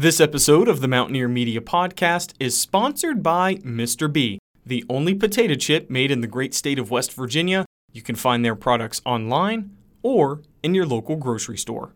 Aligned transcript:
This 0.00 0.18
episode 0.18 0.66
of 0.66 0.80
the 0.80 0.88
Mountaineer 0.88 1.28
Media 1.28 1.60
Podcast 1.60 2.32
is 2.40 2.58
sponsored 2.58 3.22
by 3.22 3.56
Mr. 3.56 4.10
B, 4.10 4.38
the 4.64 4.82
only 4.88 5.14
potato 5.14 5.54
chip 5.56 5.90
made 5.90 6.10
in 6.10 6.22
the 6.22 6.26
great 6.26 6.54
state 6.54 6.78
of 6.78 6.90
West 6.90 7.12
Virginia. 7.12 7.66
You 7.92 8.00
can 8.00 8.16
find 8.16 8.42
their 8.42 8.54
products 8.54 9.02
online 9.04 9.76
or 10.02 10.40
in 10.62 10.74
your 10.74 10.86
local 10.86 11.16
grocery 11.16 11.58
store. 11.58 11.92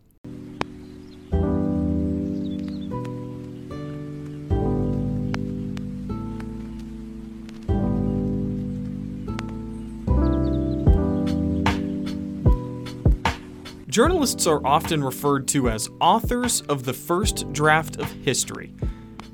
Journalists 13.95 14.45
are 14.45 14.59
often 14.67 15.01
referred 15.01 15.47
to 15.47 15.69
as 15.69 15.87
authors 16.01 16.59
of 16.63 16.83
the 16.83 16.91
first 16.91 17.49
draft 17.53 17.95
of 17.95 18.11
history. 18.11 18.73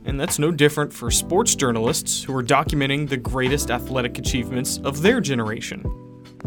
And 0.05 0.19
that's 0.19 0.37
no 0.37 0.51
different 0.51 0.93
for 0.93 1.09
sports 1.09 1.55
journalists 1.55 2.21
who 2.21 2.35
are 2.35 2.43
documenting 2.43 3.09
the 3.09 3.17
greatest 3.17 3.71
athletic 3.71 4.19
achievements 4.19 4.77
of 4.83 5.01
their 5.01 5.19
generation. 5.19 5.81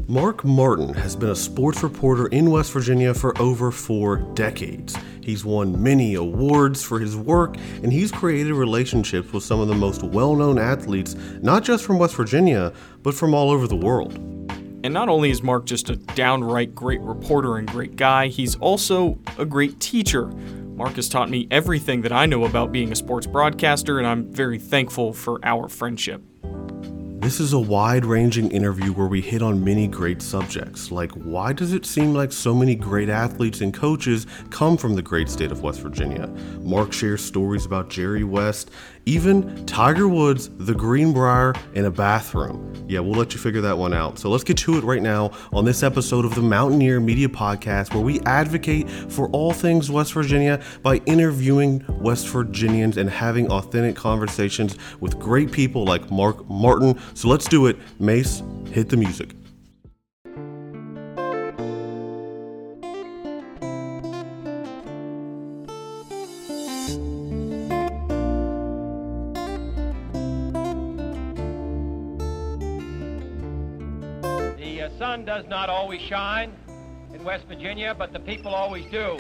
Mark 0.07 0.45
Martin 0.45 0.95
has 0.95 1.17
been 1.17 1.31
a 1.31 1.35
sports 1.35 1.83
reporter 1.83 2.29
in 2.29 2.53
West 2.53 2.71
Virginia 2.71 3.13
for 3.15 3.37
over 3.43 3.73
four 3.73 4.19
decades. 4.35 4.97
He's 5.21 5.45
won 5.45 5.83
many 5.83 6.15
awards 6.15 6.85
for 6.85 7.01
his 7.01 7.17
work, 7.17 7.57
and 7.83 7.93
he's 7.93 8.13
created 8.13 8.53
relationships 8.53 9.33
with 9.33 9.43
some 9.43 9.59
of 9.59 9.67
the 9.67 9.75
most 9.75 10.05
well 10.05 10.37
known 10.37 10.57
athletes, 10.57 11.17
not 11.43 11.65
just 11.65 11.83
from 11.85 11.99
West 11.99 12.15
Virginia, 12.15 12.73
but 13.03 13.17
from 13.17 13.35
all 13.35 13.51
over 13.51 13.67
the 13.67 13.75
world. 13.75 14.44
And 14.85 14.93
not 14.93 15.09
only 15.09 15.31
is 15.31 15.43
Mark 15.43 15.65
just 15.65 15.89
a 15.89 15.97
downright 15.97 16.75
great 16.75 17.01
reporter 17.01 17.57
and 17.57 17.67
great 17.67 17.97
guy, 17.97 18.27
he's 18.27 18.55
also 18.57 19.19
a 19.39 19.47
great 19.47 19.81
teacher. 19.81 20.27
Mark 20.27 20.97
has 20.97 21.09
taught 21.09 21.31
me 21.31 21.49
everything 21.51 22.03
that 22.03 22.13
I 22.13 22.27
know 22.27 22.45
about 22.45 22.71
being 22.71 22.93
a 22.93 22.95
sports 22.95 23.27
broadcaster, 23.27 23.97
and 23.97 24.07
I'm 24.07 24.31
very 24.31 24.59
thankful 24.59 25.15
for 25.15 25.41
our 25.43 25.71
friendship. 25.71 26.23
This 27.25 27.41
is 27.41 27.55
a 27.55 27.59
wide 27.59 28.05
ranging 28.05 28.51
interview 28.51 28.93
where 28.93 29.07
we 29.07 29.23
hit 29.23 29.41
on 29.41 29.65
many 29.65 29.89
great 29.89 30.21
subjects, 30.21 30.91
like 30.91 31.11
why 31.13 31.55
does 31.55 31.73
it 31.73 31.87
seem 31.87 32.13
like 32.13 32.31
so 32.31 32.55
many 32.55 32.75
great 32.75 33.09
athletes 33.09 33.63
and 33.63 33.73
coaches 33.73 34.27
come 34.51 34.77
from 34.77 34.95
the 34.95 35.01
great 35.01 35.31
state 35.31 35.51
of 35.51 35.63
West 35.63 35.81
Virginia? 35.81 36.27
Mark 36.61 36.93
shares 36.93 37.25
stories 37.25 37.65
about 37.65 37.89
Jerry 37.89 38.25
West, 38.25 38.71
even 39.07 39.67
Tiger 39.67 40.09
Woods, 40.09 40.51
the 40.59 40.75
Greenbrier, 40.75 41.55
in 41.75 41.85
a 41.85 41.91
bathroom. 41.91 42.71
Yeah, 42.87 43.01
we'll 43.01 43.19
let 43.19 43.33
you 43.33 43.41
figure 43.41 43.61
that 43.63 43.79
one 43.79 43.95
out. 43.95 44.19
So 44.19 44.29
let's 44.31 44.45
get 44.45 44.59
to 44.59 44.77
it 44.77 44.85
right 44.85 45.03
now 45.03 45.33
on 45.53 45.65
this 45.65 45.83
episode 45.83 46.25
of 46.25 46.35
the 46.35 46.43
Mountaineer 46.43 47.01
Media 47.01 47.29
Podcast, 47.29 47.95
where 47.95 48.03
we 48.03 48.21
advocate 48.21 48.91
for 48.91 49.29
all 49.31 49.53
things 49.53 49.91
West 49.91 50.13
Virginia 50.13 50.63
by 50.83 50.97
interviewing 51.07 51.85
West 51.89 52.29
Virginians 52.29 52.97
and 52.97 53.09
having 53.09 53.51
authentic 53.51 53.97
conversations 53.97 54.77
with 55.01 55.19
great 55.19 55.51
people 55.51 55.85
like 55.85 56.11
Mark 56.11 56.49
Martin. 56.49 57.01
So 57.15 57.29
let's 57.29 57.49
do 57.49 57.67
it. 57.67 57.79
Mace, 57.99 58.43
hit 58.71 58.91
the 58.91 58.97
music. 58.97 59.35
The 74.85 74.99
sun 74.99 75.25
does 75.25 75.47
not 75.47 75.71
always 75.71 76.03
shine 76.03 76.53
in 77.15 77.25
West 77.25 77.47
Virginia, 77.49 77.95
but 77.99 78.13
the 78.13 78.21
people 78.21 78.55
always 78.55 78.85
do. 78.91 79.13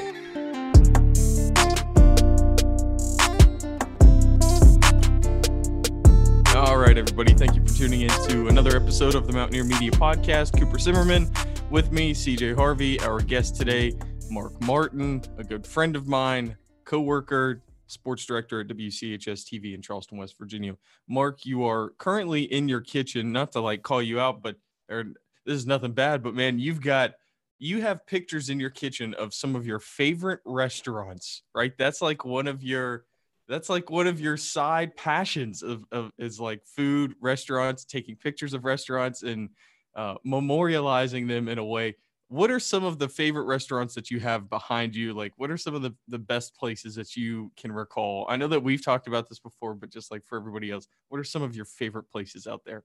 All 6.54 6.76
right, 6.76 6.98
everybody, 6.98 7.32
thank 7.32 7.54
you 7.54 7.66
for 7.66 7.74
tuning 7.74 8.02
in 8.02 8.10
to 8.28 8.48
another 8.48 8.76
episode 8.76 9.14
of 9.14 9.26
the 9.26 9.32
Mountaineer 9.32 9.64
Media 9.64 9.90
Podcast. 9.92 10.60
Cooper 10.60 10.78
Zimmerman 10.78 11.32
with 11.70 11.90
me, 11.92 12.12
CJ 12.12 12.54
Harvey, 12.54 13.00
our 13.00 13.20
guest 13.20 13.56
today, 13.56 13.94
Mark 14.28 14.60
Martin, 14.60 15.22
a 15.38 15.44
good 15.44 15.66
friend 15.66 15.96
of 15.96 16.06
mine, 16.06 16.58
co 16.84 17.00
worker, 17.00 17.62
sports 17.86 18.26
director 18.26 18.60
at 18.60 18.66
WCHS 18.68 19.46
TV 19.50 19.74
in 19.74 19.80
Charleston, 19.80 20.18
West 20.18 20.36
Virginia. 20.38 20.76
Mark, 21.08 21.46
you 21.46 21.64
are 21.64 21.94
currently 21.96 22.42
in 22.42 22.68
your 22.68 22.82
kitchen, 22.82 23.32
not 23.32 23.52
to 23.52 23.60
like 23.60 23.82
call 23.82 24.02
you 24.02 24.20
out, 24.20 24.42
but 24.42 24.56
or 24.90 25.04
this 25.44 25.56
is 25.56 25.66
nothing 25.66 25.92
bad, 25.92 26.22
but 26.22 26.34
man, 26.34 26.58
you've 26.58 26.80
got 26.80 27.12
you 27.58 27.80
have 27.80 28.06
pictures 28.06 28.50
in 28.50 28.60
your 28.60 28.70
kitchen 28.70 29.14
of 29.14 29.32
some 29.32 29.56
of 29.56 29.66
your 29.66 29.78
favorite 29.78 30.40
restaurants, 30.44 31.42
right? 31.54 31.72
That's 31.78 32.02
like 32.02 32.24
one 32.24 32.46
of 32.48 32.62
your 32.62 33.04
that's 33.48 33.68
like 33.68 33.90
one 33.90 34.06
of 34.06 34.20
your 34.20 34.36
side 34.36 34.96
passions 34.96 35.62
of, 35.62 35.84
of 35.92 36.10
is 36.18 36.40
like 36.40 36.62
food, 36.64 37.14
restaurants, 37.20 37.84
taking 37.84 38.16
pictures 38.16 38.54
of 38.54 38.64
restaurants 38.64 39.22
and 39.22 39.50
uh, 39.94 40.14
memorializing 40.26 41.28
them 41.28 41.48
in 41.48 41.58
a 41.58 41.64
way. 41.64 41.94
What 42.28 42.50
are 42.50 42.58
some 42.58 42.84
of 42.84 42.98
the 42.98 43.08
favorite 43.08 43.44
restaurants 43.44 43.94
that 43.94 44.10
you 44.10 44.18
have 44.20 44.48
behind 44.48 44.96
you? 44.96 45.12
Like, 45.12 45.32
what 45.36 45.50
are 45.50 45.58
some 45.58 45.74
of 45.74 45.82
the, 45.82 45.94
the 46.08 46.18
best 46.18 46.56
places 46.56 46.94
that 46.94 47.16
you 47.16 47.52
can 47.56 47.70
recall? 47.70 48.26
I 48.28 48.36
know 48.36 48.48
that 48.48 48.62
we've 48.62 48.84
talked 48.84 49.06
about 49.06 49.28
this 49.28 49.38
before, 49.38 49.74
but 49.74 49.90
just 49.90 50.10
like 50.10 50.24
for 50.24 50.38
everybody 50.38 50.70
else, 50.70 50.88
what 51.10 51.18
are 51.18 51.24
some 51.24 51.42
of 51.42 51.54
your 51.54 51.66
favorite 51.66 52.10
places 52.10 52.46
out 52.46 52.62
there? 52.64 52.82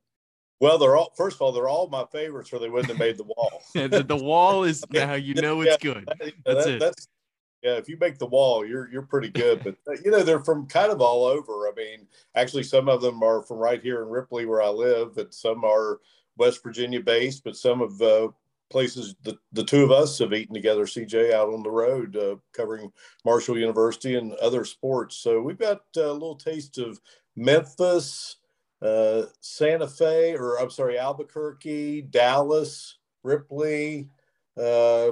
Well, 0.59 0.78
they're 0.78 0.97
all 0.97 1.14
first 1.16 1.38
of 1.38 1.42
all, 1.42 1.52
they're 1.52 1.70
all 1.70 1.88
my 1.88 2.06
favorites, 2.12 2.52
or 2.52 2.59
they 2.59 2.70
wouldn't 2.70 2.90
have 2.90 3.00
made 3.00 3.18
the 3.18 3.24
wall. 3.24 3.64
the, 3.74 4.03
the 4.06 4.16
wall 4.16 4.64
is 4.64 4.84
now 4.92 5.14
you 5.14 5.34
know 5.36 5.62
it's 5.62 5.78
good. 5.78 6.08
That's 6.46 6.66
that, 6.66 6.68
it. 6.68 6.80
That's 6.80 7.08
yeah. 7.64 7.74
If 7.74 7.88
you 7.88 7.97
make 8.00 8.18
the 8.18 8.25
wall, 8.25 8.66
you're 8.66 8.90
you're 8.92 9.03
pretty 9.03 9.30
good. 9.30 9.64
But 9.64 9.75
uh, 9.88 9.98
you 10.03 10.12
know, 10.12 10.24
they're 10.24 10.44
from 10.44 10.68
kind 10.68 10.92
of 10.92 11.02
all 11.02 11.25
over. 11.25 11.68
I 11.68 11.72
mean, 11.75 12.08
actually, 12.36 12.64
some 12.64 12.90
of 12.90 13.02
them 13.02 13.24
are 13.24 13.42
from 13.44 13.58
right 13.58 13.81
here 13.81 14.02
in 14.02 14.09
Ripley, 14.09 14.46
where 14.46 14.62
I 14.62 14.69
live, 14.69 15.18
and 15.18 15.34
some 15.34 15.64
are 15.64 16.00
West 16.38 16.62
Virginia 16.62 17.00
based. 17.00 17.44
But 17.46 17.56
some 17.56 17.81
of 17.81 18.02
uh, 18.02 18.30
places 18.69 19.16
the, 19.24 19.38
the 19.53 19.64
two 19.64 19.84
of 19.84 19.92
us 19.92 20.19
have 20.19 20.34
eaten 20.34 20.53
together, 20.53 20.86
CJ, 20.86 21.34
out 21.34 21.53
on 21.53 21.64
the 21.64 21.72
road, 21.72 22.16
uh, 22.18 22.36
covering 22.53 22.92
Marshall 23.25 23.58
University 23.58 24.16
and 24.16 24.34
other 24.36 24.66
sports. 24.66 25.18
So 25.18 25.42
we've 25.42 25.58
got 25.58 25.81
a 25.96 26.12
little 26.12 26.36
taste 26.36 26.78
of 26.78 27.00
Memphis 27.36 28.38
uh, 28.82 29.24
Santa 29.42 29.88
Fe, 29.88 30.36
or 30.36 30.60
I'm 30.60 30.70
sorry, 30.70 30.98
Albuquerque, 30.98 32.04
Dallas, 32.04 32.98
Ripley, 33.24 34.10
uh, 34.58 35.12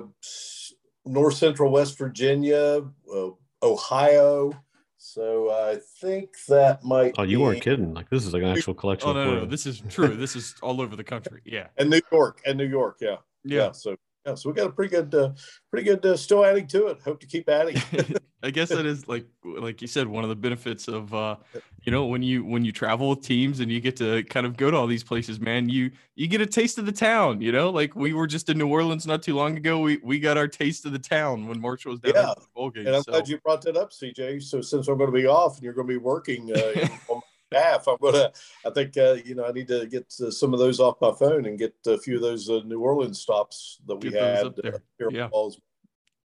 North 1.05 1.35
Central 1.35 1.71
West 1.71 1.97
Virginia, 1.97 2.83
uh, 3.13 3.29
Ohio. 3.63 4.53
So 4.97 5.51
I 5.51 5.79
think 6.01 6.35
that 6.47 6.83
might. 6.83 7.15
Oh, 7.17 7.23
you 7.23 7.37
be, 7.37 7.43
weren't 7.43 7.61
kidding. 7.61 7.93
Like 7.93 8.09
this 8.09 8.25
is 8.25 8.33
like 8.33 8.43
an 8.43 8.49
actual 8.49 8.73
collection. 8.73 9.09
Oh 9.09 9.13
no, 9.13 9.25
no, 9.25 9.39
no, 9.39 9.45
this 9.45 9.65
is 9.65 9.81
true. 9.89 10.15
This 10.15 10.35
is 10.35 10.55
all 10.61 10.81
over 10.81 10.95
the 10.95 11.03
country. 11.03 11.41
Yeah, 11.45 11.67
And 11.77 11.89
New 11.89 12.01
York, 12.11 12.41
and 12.45 12.57
New 12.57 12.67
York, 12.67 12.97
yeah, 12.99 13.17
yeah. 13.43 13.71
So 13.71 13.95
yeah, 14.25 14.35
so 14.35 14.49
we 14.49 14.55
got 14.55 14.67
a 14.67 14.71
pretty 14.71 14.91
good, 14.91 15.13
uh, 15.15 15.31
pretty 15.71 15.85
good. 15.85 16.05
Uh, 16.05 16.17
still 16.17 16.43
adding 16.43 16.67
to 16.67 16.87
it. 16.87 16.99
Hope 17.03 17.19
to 17.21 17.27
keep 17.27 17.47
adding. 17.47 17.77
I 18.43 18.51
guess 18.51 18.69
that 18.69 18.85
is 18.85 19.07
like 19.07 19.25
like 19.59 19.81
you 19.81 19.87
said, 19.87 20.07
one 20.07 20.23
of 20.23 20.29
the 20.29 20.35
benefits 20.35 20.87
of 20.87 21.13
uh, 21.13 21.35
you 21.83 21.91
know 21.91 22.05
when 22.05 22.21
you 22.21 22.43
when 22.43 22.63
you 22.65 22.71
travel 22.71 23.09
with 23.09 23.21
teams 23.21 23.59
and 23.59 23.71
you 23.71 23.79
get 23.79 23.95
to 23.97 24.23
kind 24.23 24.45
of 24.45 24.57
go 24.57 24.69
to 24.71 24.77
all 24.77 24.87
these 24.87 25.03
places, 25.03 25.39
man. 25.39 25.69
You 25.69 25.91
you 26.15 26.27
get 26.27 26.41
a 26.41 26.45
taste 26.45 26.77
of 26.77 26.85
the 26.85 26.91
town. 26.91 27.41
You 27.41 27.51
know, 27.51 27.69
like 27.69 27.95
we 27.95 28.13
were 28.13 28.27
just 28.27 28.49
in 28.49 28.57
New 28.57 28.67
Orleans 28.67 29.05
not 29.07 29.23
too 29.23 29.35
long 29.35 29.57
ago. 29.57 29.79
We 29.79 29.97
we 30.03 30.19
got 30.19 30.37
our 30.37 30.47
taste 30.47 30.85
of 30.85 30.91
the 30.91 30.99
town 30.99 31.47
when 31.47 31.59
Marshall 31.61 31.91
was 31.91 31.99
down 31.99 32.13
Yeah, 32.15 32.33
the 32.37 32.45
bowl 32.55 32.69
game. 32.69 32.87
and 32.87 32.95
I'm 32.95 33.03
so. 33.03 33.11
glad 33.11 33.27
you 33.27 33.37
brought 33.39 33.61
that 33.63 33.77
up, 33.77 33.91
CJ. 33.91 34.43
So 34.43 34.61
since 34.61 34.87
I'm 34.87 34.97
going 34.97 35.11
to 35.11 35.15
be 35.17 35.27
off 35.27 35.55
and 35.55 35.63
you're 35.63 35.73
going 35.73 35.87
to 35.87 35.93
be 35.93 35.97
working 35.97 36.51
uh, 36.55 36.87
on 37.09 37.17
my 37.17 37.57
staff, 37.57 37.87
I'm 37.87 37.97
going 38.01 38.13
to. 38.15 38.31
I 38.65 38.69
think 38.71 38.97
uh, 38.97 39.17
you 39.23 39.35
know 39.35 39.45
I 39.45 39.51
need 39.51 39.67
to 39.69 39.85
get 39.87 40.13
uh, 40.21 40.31
some 40.31 40.53
of 40.53 40.59
those 40.59 40.79
off 40.79 40.97
my 41.01 41.11
phone 41.13 41.45
and 41.45 41.57
get 41.57 41.73
a 41.85 41.97
few 41.97 42.15
of 42.15 42.21
those 42.21 42.49
uh, 42.49 42.61
New 42.65 42.79
Orleans 42.81 43.19
stops 43.19 43.79
that 43.87 43.95
we 43.95 44.09
Get 44.11 44.21
had 44.21 44.45
uh, 44.47 44.77
here 44.97 45.09
Yeah. 45.11 45.29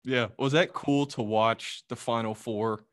Yeah. 0.04 0.28
Was 0.38 0.52
that 0.52 0.72
cool 0.72 1.06
to 1.06 1.22
watch 1.22 1.82
the 1.88 1.96
final 1.96 2.34
four 2.34 2.84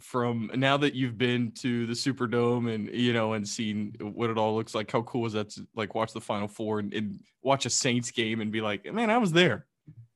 from 0.00 0.50
now 0.54 0.76
that 0.76 0.94
you've 0.94 1.16
been 1.16 1.52
to 1.52 1.86
the 1.86 1.94
Superdome 1.94 2.72
and 2.72 2.88
you 2.90 3.12
know 3.12 3.32
and 3.32 3.46
seen 3.48 3.94
what 4.00 4.30
it 4.30 4.38
all 4.38 4.54
looks 4.54 4.74
like? 4.74 4.90
How 4.90 5.02
cool 5.02 5.22
was 5.22 5.32
that 5.32 5.50
to 5.50 5.66
like 5.74 5.94
watch 5.94 6.12
the 6.12 6.20
final 6.20 6.48
four 6.48 6.78
and, 6.78 6.92
and 6.92 7.20
watch 7.42 7.66
a 7.66 7.70
Saints 7.70 8.10
game 8.10 8.40
and 8.40 8.50
be 8.50 8.60
like, 8.60 8.92
man, 8.92 9.10
I 9.10 9.18
was 9.18 9.32
there. 9.32 9.66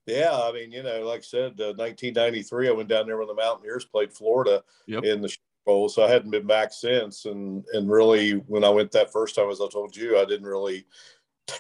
Yeah, 0.06 0.32
I 0.32 0.53
mean, 0.53 0.73
you 0.73 0.82
know, 0.82 1.06
like 1.06 1.21
I 1.21 1.23
said, 1.23 1.61
uh, 1.61 1.75
1993, 1.77 2.69
I 2.69 2.73
went 2.73 2.88
down 2.88 3.06
there 3.06 3.19
when 3.19 3.29
the 3.29 3.35
Mountaineers 3.35 3.85
played 3.85 4.12
Florida 4.12 4.62
Yep. 4.87 5.05
in 5.05 5.21
the 5.21 5.35
Bowl, 5.67 5.88
so 5.88 6.03
I 6.03 6.11
hadn't 6.11 6.31
been 6.31 6.47
back 6.47 6.73
since. 6.73 7.26
And 7.26 7.65
and 7.75 7.91
really, 7.91 8.33
when 8.33 8.65
I 8.65 8.71
went 8.71 8.91
that 8.93 9.12
first 9.12 9.35
time, 9.35 9.50
as 9.50 9.61
I 9.61 9.69
told 9.69 9.94
you, 9.94 10.19
I 10.19 10.25
didn't 10.25 10.47
really 10.47 10.87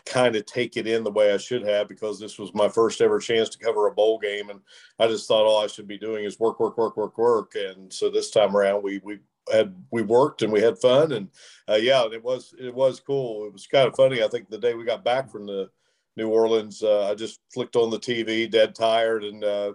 kind 0.06 0.36
of 0.36 0.46
take 0.46 0.76
it 0.76 0.86
in 0.86 1.04
the 1.04 1.10
way 1.10 1.32
I 1.32 1.36
should 1.36 1.66
have 1.66 1.88
because 1.88 2.18
this 2.18 2.38
was 2.38 2.54
my 2.54 2.68
first 2.68 3.00
ever 3.00 3.18
chance 3.18 3.48
to 3.50 3.58
cover 3.58 3.86
a 3.86 3.92
bowl 3.92 4.18
game, 4.18 4.50
and 4.50 4.60
I 4.98 5.08
just 5.08 5.26
thought 5.26 5.44
all 5.44 5.62
I 5.62 5.66
should 5.66 5.88
be 5.88 5.98
doing 5.98 6.24
is 6.24 6.40
work, 6.40 6.60
work, 6.60 6.78
work, 6.78 6.96
work, 6.96 7.18
work. 7.18 7.54
And 7.54 7.92
so 7.92 8.10
this 8.10 8.30
time 8.30 8.56
around, 8.56 8.82
we 8.82 9.00
we 9.02 9.18
had 9.52 9.74
we 9.90 10.02
worked 10.02 10.42
and 10.42 10.52
we 10.52 10.60
had 10.60 10.78
fun, 10.78 11.12
and 11.12 11.28
uh, 11.68 11.74
yeah, 11.74 12.04
it 12.12 12.22
was 12.22 12.54
it 12.58 12.74
was 12.74 13.00
cool. 13.00 13.46
It 13.46 13.52
was 13.52 13.66
kind 13.66 13.88
of 13.88 13.96
funny. 13.96 14.22
I 14.22 14.28
think 14.28 14.48
the 14.48 14.58
day 14.58 14.74
we 14.74 14.84
got 14.84 15.04
back 15.04 15.30
from 15.30 15.46
the 15.46 15.70
New 16.16 16.28
Orleans. 16.28 16.82
Uh, 16.82 17.10
I 17.10 17.14
just 17.14 17.40
flicked 17.52 17.76
on 17.76 17.90
the 17.90 17.98
TV, 17.98 18.50
dead 18.50 18.74
tired, 18.74 19.24
and 19.24 19.42
uh, 19.42 19.72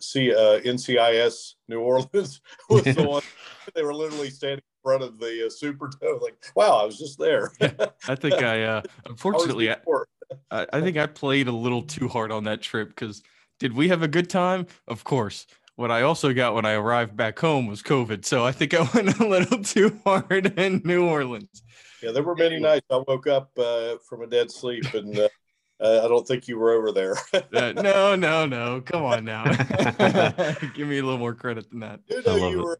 see 0.00 0.32
uh, 0.32 0.60
NCIS 0.60 1.54
New 1.68 1.80
Orleans 1.80 2.40
was 2.70 2.84
the 2.84 3.02
one. 3.08 3.22
They 3.74 3.82
were 3.82 3.94
literally 3.94 4.30
standing 4.30 4.58
in 4.58 4.73
front 4.84 5.02
of 5.02 5.18
the 5.18 5.46
uh, 5.46 5.48
Superdome. 5.48 6.20
Like, 6.22 6.36
wow, 6.54 6.78
I 6.80 6.84
was 6.84 6.98
just 6.98 7.18
there. 7.18 7.52
I 8.08 8.14
think 8.14 8.34
I, 8.34 8.62
uh, 8.62 8.82
unfortunately, 9.06 9.70
I, 9.70 9.76
I, 10.50 10.66
I 10.72 10.80
think 10.80 10.96
I 10.96 11.06
played 11.06 11.48
a 11.48 11.52
little 11.52 11.82
too 11.82 12.08
hard 12.08 12.30
on 12.30 12.44
that 12.44 12.62
trip 12.62 12.88
because 12.88 13.22
did 13.58 13.74
we 13.74 13.88
have 13.88 14.02
a 14.02 14.08
good 14.08 14.30
time? 14.30 14.66
Of 14.86 15.02
course. 15.02 15.46
What 15.76 15.90
I 15.90 16.02
also 16.02 16.32
got 16.32 16.54
when 16.54 16.64
I 16.64 16.74
arrived 16.74 17.16
back 17.16 17.38
home 17.38 17.66
was 17.66 17.82
COVID. 17.82 18.24
So 18.24 18.44
I 18.44 18.52
think 18.52 18.74
I 18.74 18.82
went 18.94 19.18
a 19.18 19.26
little 19.26 19.62
too 19.62 19.98
hard 20.04 20.58
in 20.58 20.82
New 20.84 21.06
Orleans. 21.06 21.62
Yeah, 22.02 22.12
there 22.12 22.22
were 22.22 22.36
many 22.36 22.60
nights 22.60 22.86
I 22.90 23.02
woke 23.08 23.26
up 23.26 23.50
uh, 23.58 23.96
from 24.08 24.22
a 24.22 24.26
dead 24.26 24.50
sleep 24.50 24.92
and 24.94 25.18
uh, 25.18 25.28
I 25.80 26.08
don't 26.08 26.26
think 26.26 26.46
you 26.46 26.58
were 26.58 26.72
over 26.72 26.92
there. 26.92 27.16
uh, 27.32 27.72
no, 27.72 28.14
no, 28.14 28.46
no. 28.46 28.80
Come 28.82 29.02
on 29.02 29.24
now. 29.24 29.44
Give 30.74 30.86
me 30.86 30.98
a 30.98 31.02
little 31.02 31.18
more 31.18 31.34
credit 31.34 31.68
than 31.70 31.80
that. 31.80 32.00
You 32.08 32.22
know, 32.22 32.48
you 32.48 32.62
were 32.62 32.78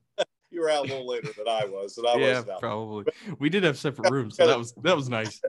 you 0.54 0.60
were 0.60 0.70
out 0.70 0.86
a 0.86 0.88
little 0.88 1.06
later 1.06 1.30
than 1.36 1.48
I 1.48 1.64
was, 1.64 1.98
and 1.98 2.06
I 2.06 2.16
yeah, 2.16 2.40
was 2.40 2.60
probably. 2.60 3.04
We 3.38 3.50
did 3.50 3.64
have 3.64 3.76
separate 3.76 4.10
rooms, 4.10 4.36
so 4.36 4.46
that 4.46 4.58
was 4.58 4.72
that 4.82 4.96
was 4.96 5.08
nice. 5.08 5.40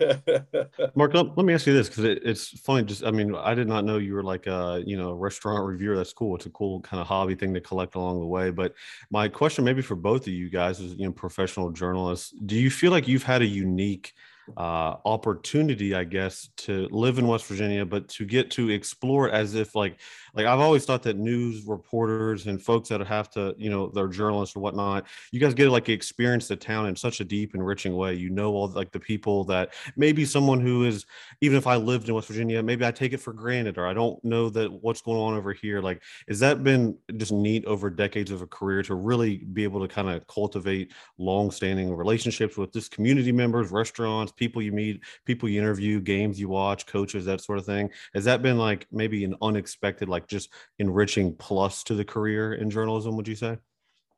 Mark, 0.94 1.14
let, 1.14 1.36
let, 1.36 1.46
me 1.46 1.54
ask 1.54 1.66
you 1.66 1.72
this 1.72 1.88
because 1.88 2.04
it, 2.04 2.22
it's 2.24 2.48
funny. 2.60 2.84
Just, 2.84 3.04
I 3.04 3.10
mean, 3.10 3.34
I 3.34 3.54
did 3.54 3.68
not 3.68 3.84
know 3.84 3.98
you 3.98 4.14
were 4.14 4.22
like 4.22 4.46
a 4.46 4.82
you 4.84 4.96
know 4.96 5.12
restaurant 5.12 5.64
reviewer. 5.64 5.96
That's 5.96 6.12
cool. 6.12 6.34
It's 6.36 6.46
a 6.46 6.50
cool 6.50 6.80
kind 6.80 7.00
of 7.00 7.06
hobby 7.06 7.34
thing 7.34 7.54
to 7.54 7.60
collect 7.60 7.94
along 7.94 8.20
the 8.20 8.26
way. 8.26 8.50
But 8.50 8.74
my 9.10 9.28
question, 9.28 9.64
maybe 9.64 9.82
for 9.82 9.94
both 9.94 10.22
of 10.22 10.32
you 10.32 10.50
guys, 10.50 10.80
is 10.80 10.94
you 10.94 11.06
know, 11.06 11.12
professional 11.12 11.70
journalists, 11.70 12.34
do 12.46 12.56
you 12.56 12.70
feel 12.70 12.90
like 12.90 13.06
you've 13.06 13.22
had 13.22 13.42
a 13.42 13.46
unique 13.46 14.12
uh, 14.56 14.96
opportunity, 15.04 15.94
I 15.94 16.04
guess, 16.04 16.48
to 16.58 16.88
live 16.90 17.18
in 17.18 17.26
West 17.26 17.46
Virginia, 17.46 17.84
but 17.84 18.08
to 18.08 18.24
get 18.24 18.50
to 18.52 18.70
explore 18.70 19.28
it 19.28 19.34
as 19.34 19.54
if 19.54 19.74
like 19.74 20.00
like 20.34 20.46
I've 20.46 20.60
always 20.60 20.84
thought 20.84 21.02
that 21.04 21.16
news 21.16 21.64
reporters 21.64 22.46
and 22.46 22.60
folks 22.60 22.88
that 22.88 23.06
have 23.06 23.30
to, 23.30 23.54
you 23.58 23.70
know, 23.70 23.88
they're 23.88 24.08
journalists 24.08 24.56
or 24.56 24.60
whatnot, 24.60 25.06
you 25.30 25.40
guys 25.40 25.54
get 25.54 25.64
to 25.64 25.70
like 25.70 25.88
experience 25.88 26.48
the 26.48 26.56
town 26.56 26.86
in 26.86 26.96
such 26.96 27.20
a 27.20 27.24
deep, 27.24 27.54
enriching 27.54 27.94
way. 27.94 28.14
You 28.14 28.30
know 28.30 28.52
all 28.52 28.68
like 28.68 28.92
the 28.92 29.00
people 29.00 29.44
that 29.44 29.74
maybe 29.96 30.24
someone 30.24 30.60
who 30.60 30.84
is 30.84 31.06
even 31.40 31.58
if 31.58 31.66
I 31.66 31.76
lived 31.76 32.08
in 32.08 32.14
West 32.14 32.28
Virginia, 32.28 32.62
maybe 32.62 32.84
I 32.84 32.90
take 32.90 33.12
it 33.12 33.20
for 33.20 33.32
granted 33.32 33.78
or 33.78 33.86
I 33.86 33.94
don't 33.94 34.22
know 34.24 34.48
that 34.50 34.72
what's 34.72 35.02
going 35.02 35.18
on 35.18 35.34
over 35.34 35.52
here. 35.52 35.80
Like, 35.80 36.02
has 36.28 36.40
that 36.40 36.64
been 36.64 36.96
just 37.16 37.32
neat 37.32 37.64
over 37.66 37.90
decades 37.90 38.30
of 38.30 38.42
a 38.42 38.46
career 38.46 38.82
to 38.84 38.94
really 38.94 39.38
be 39.38 39.64
able 39.64 39.80
to 39.80 39.92
kind 39.92 40.08
of 40.08 40.26
cultivate 40.26 40.92
long-standing 41.18 41.94
relationships 41.94 42.56
with 42.56 42.72
just 42.72 42.90
community 42.90 43.32
members, 43.32 43.70
restaurants, 43.70 44.31
people 44.36 44.62
you 44.62 44.72
meet, 44.72 45.00
people 45.24 45.48
you 45.48 45.60
interview, 45.60 46.00
games 46.00 46.38
you 46.38 46.48
watch, 46.48 46.86
coaches, 46.86 47.24
that 47.26 47.40
sort 47.40 47.58
of 47.58 47.66
thing? 47.66 47.90
Has 48.14 48.24
that 48.24 48.42
been 48.42 48.58
like 48.58 48.86
maybe 48.90 49.24
an 49.24 49.34
unexpected 49.42 50.08
like 50.08 50.26
just 50.26 50.50
enriching 50.78 51.34
plus 51.34 51.82
to 51.84 51.94
the 51.94 52.04
career 52.04 52.54
in 52.54 52.70
journalism 52.70 53.16
would 53.16 53.28
you 53.28 53.34
say 53.34 53.58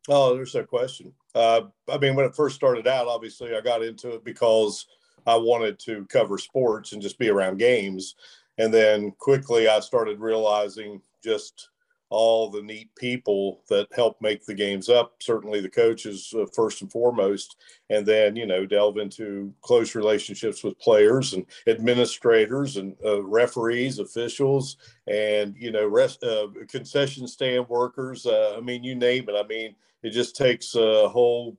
oh 0.08 0.34
there's 0.34 0.54
no 0.54 0.64
question 0.64 1.12
uh, 1.34 1.62
i 1.90 1.98
mean 1.98 2.14
when 2.14 2.26
it 2.26 2.36
first 2.36 2.56
started 2.56 2.86
out 2.86 3.06
obviously 3.06 3.54
i 3.54 3.60
got 3.60 3.82
into 3.82 4.10
it 4.10 4.24
because 4.24 4.86
i 5.26 5.34
wanted 5.34 5.78
to 5.78 6.04
cover 6.06 6.38
sports 6.38 6.92
and 6.92 7.02
just 7.02 7.18
be 7.18 7.30
around 7.30 7.58
games 7.58 8.14
and 8.58 8.72
then 8.72 9.10
quickly 9.18 9.68
i 9.68 9.80
started 9.80 10.20
realizing 10.20 11.00
just 11.22 11.70
all 12.10 12.48
the 12.48 12.62
neat 12.62 12.94
people 12.96 13.62
that 13.68 13.88
help 13.94 14.20
make 14.20 14.44
the 14.44 14.54
games 14.54 14.88
up. 14.88 15.14
Certainly, 15.20 15.60
the 15.60 15.70
coaches 15.70 16.32
uh, 16.38 16.46
first 16.54 16.82
and 16.82 16.90
foremost, 16.90 17.56
and 17.90 18.06
then 18.06 18.36
you 18.36 18.46
know 18.46 18.66
delve 18.66 18.98
into 18.98 19.52
close 19.62 19.94
relationships 19.94 20.62
with 20.62 20.78
players 20.78 21.32
and 21.32 21.46
administrators 21.66 22.76
and 22.76 22.94
uh, 23.04 23.22
referees, 23.22 23.98
officials, 23.98 24.76
and 25.06 25.54
you 25.58 25.72
know 25.72 25.86
rest, 25.86 26.22
uh, 26.22 26.48
concession 26.68 27.26
stand 27.26 27.68
workers. 27.68 28.26
Uh, 28.26 28.54
I 28.56 28.60
mean, 28.60 28.84
you 28.84 28.94
name 28.94 29.28
it. 29.28 29.34
I 29.34 29.46
mean, 29.46 29.74
it 30.02 30.10
just 30.10 30.36
takes 30.36 30.74
a 30.74 31.08
whole 31.08 31.56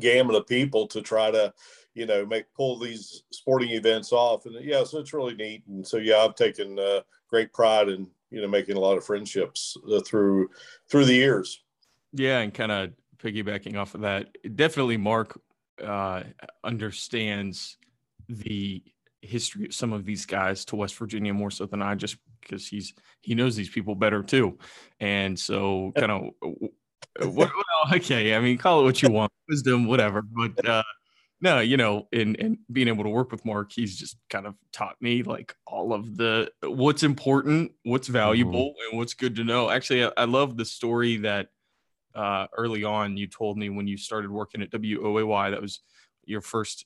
gamut 0.00 0.36
of 0.36 0.46
people 0.46 0.86
to 0.86 1.00
try 1.00 1.30
to 1.30 1.52
you 1.94 2.06
know 2.06 2.24
make 2.24 2.44
pull 2.54 2.78
these 2.78 3.24
sporting 3.30 3.70
events 3.70 4.12
off 4.12 4.46
and 4.46 4.62
yeah 4.62 4.84
so 4.84 4.98
it's 4.98 5.12
really 5.12 5.34
neat 5.34 5.62
and 5.66 5.86
so 5.86 5.96
yeah 5.96 6.18
i've 6.18 6.34
taken 6.34 6.78
uh, 6.78 7.00
great 7.28 7.52
pride 7.52 7.88
in 7.88 8.06
you 8.30 8.40
know 8.40 8.48
making 8.48 8.76
a 8.76 8.80
lot 8.80 8.96
of 8.96 9.04
friendships 9.04 9.76
uh, 9.92 10.00
through 10.00 10.50
through 10.90 11.04
the 11.04 11.14
years. 11.14 11.62
Yeah 12.12 12.38
and 12.38 12.52
kind 12.54 12.72
of 12.72 12.92
piggybacking 13.18 13.76
off 13.76 13.94
of 13.94 14.02
that 14.02 14.28
definitely 14.56 14.96
mark 14.96 15.40
uh, 15.84 16.22
understands 16.64 17.76
the 18.28 18.82
history 19.22 19.66
of 19.66 19.74
some 19.74 19.92
of 19.92 20.04
these 20.04 20.24
guys 20.24 20.64
to 20.64 20.76
west 20.76 20.94
virginia 20.94 21.34
more 21.34 21.50
so 21.50 21.66
than 21.66 21.82
i 21.82 21.94
just 21.94 22.16
because 22.40 22.66
he's 22.66 22.94
he 23.20 23.34
knows 23.34 23.56
these 23.56 23.68
people 23.68 23.94
better 23.94 24.22
too. 24.22 24.58
And 25.00 25.38
so 25.38 25.92
kind 25.96 26.12
of 26.12 26.30
well, 27.34 27.50
okay 27.92 28.34
i 28.34 28.40
mean 28.40 28.58
call 28.58 28.80
it 28.80 28.84
what 28.84 29.02
you 29.02 29.10
want 29.10 29.32
wisdom 29.48 29.86
whatever 29.86 30.22
but 30.22 30.66
uh 30.66 30.82
no, 31.40 31.60
you 31.60 31.76
know, 31.76 32.08
in 32.12 32.34
in 32.36 32.58
being 32.72 32.88
able 32.88 33.04
to 33.04 33.10
work 33.10 33.30
with 33.30 33.44
Mark, 33.44 33.72
he's 33.72 33.96
just 33.96 34.16
kind 34.28 34.46
of 34.46 34.54
taught 34.72 34.96
me 35.00 35.22
like 35.22 35.54
all 35.66 35.92
of 35.92 36.16
the 36.16 36.50
what's 36.62 37.02
important, 37.02 37.72
what's 37.84 38.08
mm-hmm. 38.08 38.14
valuable, 38.14 38.70
mm-hmm. 38.70 38.90
and 38.90 38.98
what's 38.98 39.14
good 39.14 39.36
to 39.36 39.44
know. 39.44 39.70
Actually, 39.70 40.04
I, 40.04 40.10
I 40.16 40.24
love 40.24 40.56
the 40.56 40.64
story 40.64 41.18
that 41.18 41.48
uh, 42.14 42.46
early 42.56 42.82
on 42.82 43.16
you 43.16 43.28
told 43.28 43.56
me 43.56 43.70
when 43.70 43.86
you 43.86 43.96
started 43.96 44.30
working 44.30 44.62
at 44.62 44.70
WOAY. 44.70 45.50
That 45.52 45.62
was 45.62 45.80
your 46.24 46.40
first, 46.40 46.84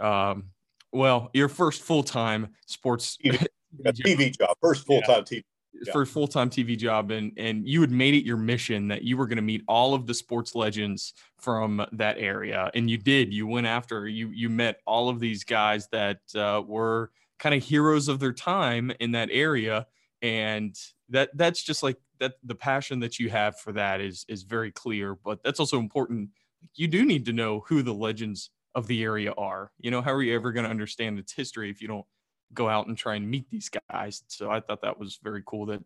um, 0.00 0.50
well, 0.90 1.30
your 1.32 1.48
first 1.48 1.82
full 1.82 2.02
time 2.02 2.48
sports 2.66 3.16
TV, 3.24 3.46
TV 3.86 4.36
job, 4.36 4.56
first 4.60 4.84
full 4.84 5.02
time 5.02 5.24
yeah. 5.30 5.38
TV 5.38 5.42
yeah. 5.72 5.92
for 5.92 6.02
a 6.02 6.06
full 6.06 6.28
time 6.28 6.50
TV 6.50 6.76
job, 6.76 7.10
and 7.10 7.32
and 7.36 7.66
you 7.66 7.80
had 7.80 7.90
made 7.90 8.14
it 8.14 8.24
your 8.24 8.36
mission 8.36 8.88
that 8.88 9.02
you 9.02 9.16
were 9.16 9.26
going 9.26 9.36
to 9.36 9.42
meet 9.42 9.62
all 9.68 9.94
of 9.94 10.06
the 10.06 10.14
sports 10.14 10.54
legends 10.54 11.14
from 11.38 11.84
that 11.92 12.18
area, 12.18 12.70
and 12.74 12.90
you 12.90 12.98
did. 12.98 13.32
You 13.32 13.46
went 13.46 13.66
after 13.66 14.06
you 14.06 14.28
you 14.28 14.48
met 14.48 14.80
all 14.86 15.08
of 15.08 15.20
these 15.20 15.44
guys 15.44 15.88
that 15.88 16.20
uh, 16.34 16.62
were 16.66 17.10
kind 17.38 17.54
of 17.54 17.62
heroes 17.62 18.08
of 18.08 18.20
their 18.20 18.32
time 18.32 18.92
in 19.00 19.12
that 19.12 19.28
area, 19.32 19.86
and 20.20 20.76
that 21.08 21.30
that's 21.34 21.62
just 21.62 21.82
like 21.82 21.96
that. 22.18 22.34
The 22.44 22.54
passion 22.54 23.00
that 23.00 23.18
you 23.18 23.30
have 23.30 23.58
for 23.58 23.72
that 23.72 24.00
is 24.00 24.24
is 24.28 24.42
very 24.42 24.70
clear, 24.70 25.14
but 25.14 25.42
that's 25.42 25.60
also 25.60 25.78
important. 25.78 26.30
You 26.74 26.86
do 26.86 27.04
need 27.04 27.24
to 27.26 27.32
know 27.32 27.64
who 27.66 27.82
the 27.82 27.94
legends 27.94 28.50
of 28.74 28.86
the 28.86 29.02
area 29.02 29.32
are. 29.36 29.72
You 29.78 29.90
know, 29.90 30.00
how 30.00 30.12
are 30.12 30.22
you 30.22 30.34
ever 30.34 30.52
going 30.52 30.64
to 30.64 30.70
understand 30.70 31.18
its 31.18 31.32
history 31.32 31.70
if 31.70 31.82
you 31.82 31.88
don't 31.88 32.06
go 32.54 32.68
out 32.68 32.86
and 32.86 32.96
try 32.96 33.16
and 33.16 33.30
meet 33.30 33.50
these 33.50 33.70
guys. 33.90 34.22
So 34.28 34.50
I 34.50 34.60
thought 34.60 34.82
that 34.82 34.98
was 34.98 35.18
very 35.22 35.42
cool 35.46 35.66
that 35.66 35.82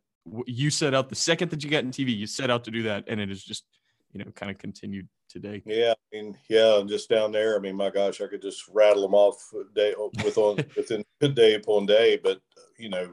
you 0.46 0.70
set 0.70 0.94
out 0.94 1.08
the 1.08 1.14
second 1.14 1.50
that 1.50 1.62
you 1.62 1.70
got 1.70 1.84
in 1.84 1.90
TV, 1.90 2.16
you 2.16 2.26
set 2.26 2.50
out 2.50 2.64
to 2.64 2.70
do 2.70 2.82
that, 2.84 3.04
and 3.06 3.20
it 3.20 3.30
is 3.30 3.44
just 3.44 3.64
you 4.12 4.24
know 4.24 4.30
kind 4.32 4.50
of 4.50 4.58
continued 4.58 5.08
today. 5.28 5.62
Yeah, 5.64 5.92
I 5.92 6.16
mean, 6.16 6.37
yeah, 6.49 6.82
just 6.87 7.08
down 7.08 7.32
there. 7.32 7.56
I 7.56 7.61
mean, 7.61 7.76
my 7.76 7.90
gosh, 7.90 8.20
I 8.20 8.26
could 8.26 8.42
just 8.42 8.68
rattle 8.68 9.02
them 9.02 9.14
off 9.14 9.37
day 9.75 9.94
with 10.25 10.38
on 10.38 10.56
within 10.76 11.04
day 11.35 11.54
upon 11.54 11.87
day. 11.87 12.18
But 12.23 12.40
you 12.78 12.88
know, 12.88 13.12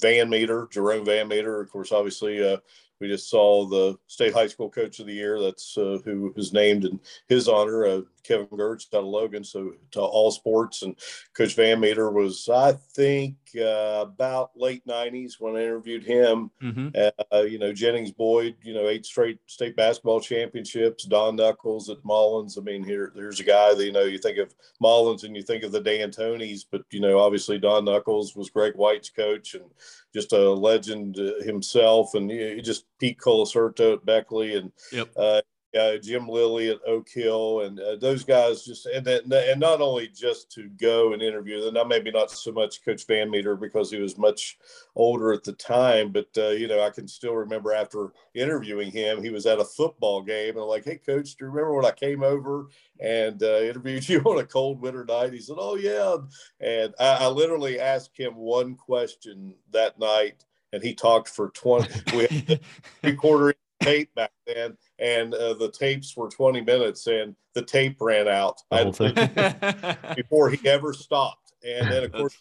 Van 0.00 0.28
Meter, 0.28 0.68
Jerome 0.70 1.04
Van 1.04 1.28
Meter, 1.28 1.60
of 1.60 1.70
course, 1.70 1.92
obviously 1.92 2.46
uh, 2.46 2.58
we 3.00 3.08
just 3.08 3.28
saw 3.28 3.66
the 3.66 3.98
state 4.06 4.32
high 4.32 4.46
school 4.46 4.70
coach 4.70 5.00
of 5.00 5.06
the 5.06 5.14
year. 5.14 5.40
That's 5.40 5.76
uh, 5.76 5.98
who 6.04 6.32
was 6.36 6.52
named 6.52 6.84
in 6.84 7.00
his 7.28 7.48
honor, 7.48 7.86
uh, 7.86 8.00
Kevin 8.22 8.46
Gertz 8.46 8.92
out 8.94 9.00
of 9.00 9.06
Logan. 9.06 9.44
So 9.44 9.72
to 9.92 10.00
all 10.00 10.30
sports 10.30 10.82
and 10.82 10.98
Coach 11.34 11.54
Van 11.54 11.80
Meter 11.80 12.10
was, 12.10 12.48
I 12.48 12.72
think, 12.94 13.36
uh, 13.56 14.00
about 14.02 14.50
late 14.56 14.86
'90s 14.86 15.34
when 15.38 15.56
I 15.56 15.62
interviewed 15.62 16.04
him. 16.04 16.50
Mm-hmm. 16.62 16.88
Uh, 17.32 17.42
you 17.42 17.58
know, 17.58 17.72
Jennings 17.72 18.12
Boyd, 18.12 18.56
you 18.62 18.74
know, 18.74 18.88
eight 18.88 19.06
straight 19.06 19.38
state 19.46 19.76
basketball 19.76 20.20
championships. 20.20 21.04
Don 21.04 21.36
Knuckles 21.36 21.90
at 21.90 22.04
Mullens. 22.04 22.58
I 22.58 22.62
mean, 22.62 22.84
here 22.84 23.12
there's 23.14 23.40
a 23.40 23.44
guy 23.44 23.74
that 23.74 23.84
you 23.84 23.92
know 23.92 24.04
you 24.04 24.18
think 24.18 24.38
of 24.38 24.54
Mullens 24.80 25.24
and 25.24 25.36
you 25.36 25.42
think 25.42 25.64
of 25.64 25.72
the 25.72 25.80
D'Antonis, 25.80 26.64
but 26.70 26.82
you 26.90 27.00
know, 27.00 27.18
obviously 27.18 27.58
Don 27.58 27.84
Knuckles 27.84 28.34
was 28.36 28.50
Greg 28.50 28.74
White's 28.74 29.10
coach 29.10 29.54
and 29.54 29.64
just 30.12 30.32
a 30.32 30.50
legend 30.50 31.18
uh, 31.18 31.42
himself, 31.42 32.14
and 32.14 32.30
you 32.30 32.56
know, 32.56 32.62
just 32.62 32.86
Pete 32.98 33.18
Colasurto 33.18 33.94
at 33.94 34.04
Beckley, 34.04 34.56
and 34.56 34.72
yep. 34.92 35.10
uh, 35.16 35.40
uh, 35.78 35.96
Jim 35.96 36.28
Lilly 36.28 36.70
at 36.70 36.80
Oak 36.86 37.08
Hill, 37.08 37.60
and 37.60 37.80
uh, 37.80 37.96
those 37.96 38.24
guys 38.24 38.64
just 38.64 38.86
and 38.86 39.04
then, 39.04 39.20
and 39.32 39.60
not 39.60 39.80
only 39.80 40.08
just 40.08 40.50
to 40.52 40.68
go 40.68 41.12
and 41.12 41.22
interview 41.22 41.60
them. 41.60 41.74
Now 41.74 41.84
maybe 41.84 42.10
not 42.10 42.30
so 42.30 42.52
much 42.52 42.84
Coach 42.84 43.06
Van 43.06 43.30
Meter 43.30 43.56
because 43.56 43.90
he 43.90 44.00
was 44.00 44.18
much 44.18 44.58
older 44.94 45.32
at 45.32 45.44
the 45.44 45.52
time, 45.54 46.12
but 46.12 46.28
uh, 46.36 46.50
you 46.50 46.68
know 46.68 46.82
I 46.82 46.90
can 46.90 47.08
still 47.08 47.34
remember 47.34 47.72
after 47.72 48.12
interviewing 48.34 48.90
him, 48.90 49.22
he 49.22 49.30
was 49.30 49.46
at 49.46 49.60
a 49.60 49.64
football 49.64 50.22
game 50.22 50.50
and 50.50 50.60
I'm 50.60 50.68
like, 50.68 50.84
hey 50.84 50.96
Coach, 50.96 51.36
do 51.36 51.44
you 51.44 51.50
remember 51.50 51.74
when 51.74 51.86
I 51.86 51.92
came 51.92 52.22
over 52.22 52.68
and 53.00 53.42
uh, 53.42 53.60
interviewed 53.60 54.08
you 54.08 54.20
on 54.20 54.38
a 54.38 54.44
cold 54.44 54.80
winter 54.80 55.04
night? 55.04 55.32
He 55.32 55.40
said, 55.40 55.56
oh 55.58 55.76
yeah, 55.76 56.16
and 56.60 56.94
I, 57.00 57.24
I 57.24 57.26
literally 57.28 57.80
asked 57.80 58.18
him 58.18 58.34
one 58.36 58.74
question 58.74 59.54
that 59.70 59.98
night 59.98 60.44
and 60.72 60.82
he 60.82 60.94
talked 60.94 61.28
for 61.28 61.50
20 61.50 62.16
we 62.16 62.26
had 62.26 62.60
three 63.02 63.14
quarter 63.14 63.54
tape 63.82 64.14
back 64.14 64.32
then, 64.46 64.76
and 64.98 65.34
uh, 65.34 65.54
the 65.54 65.70
tapes 65.70 66.16
were 66.16 66.28
20 66.28 66.60
minutes, 66.60 67.06
and 67.06 67.34
the 67.54 67.62
tape 67.62 67.96
ran 68.00 68.28
out 68.28 68.60
before 70.16 70.50
he 70.50 70.68
ever 70.68 70.92
stopped. 70.92 71.52
And 71.64 71.90
then, 71.90 72.04
of 72.04 72.12
course, 72.12 72.38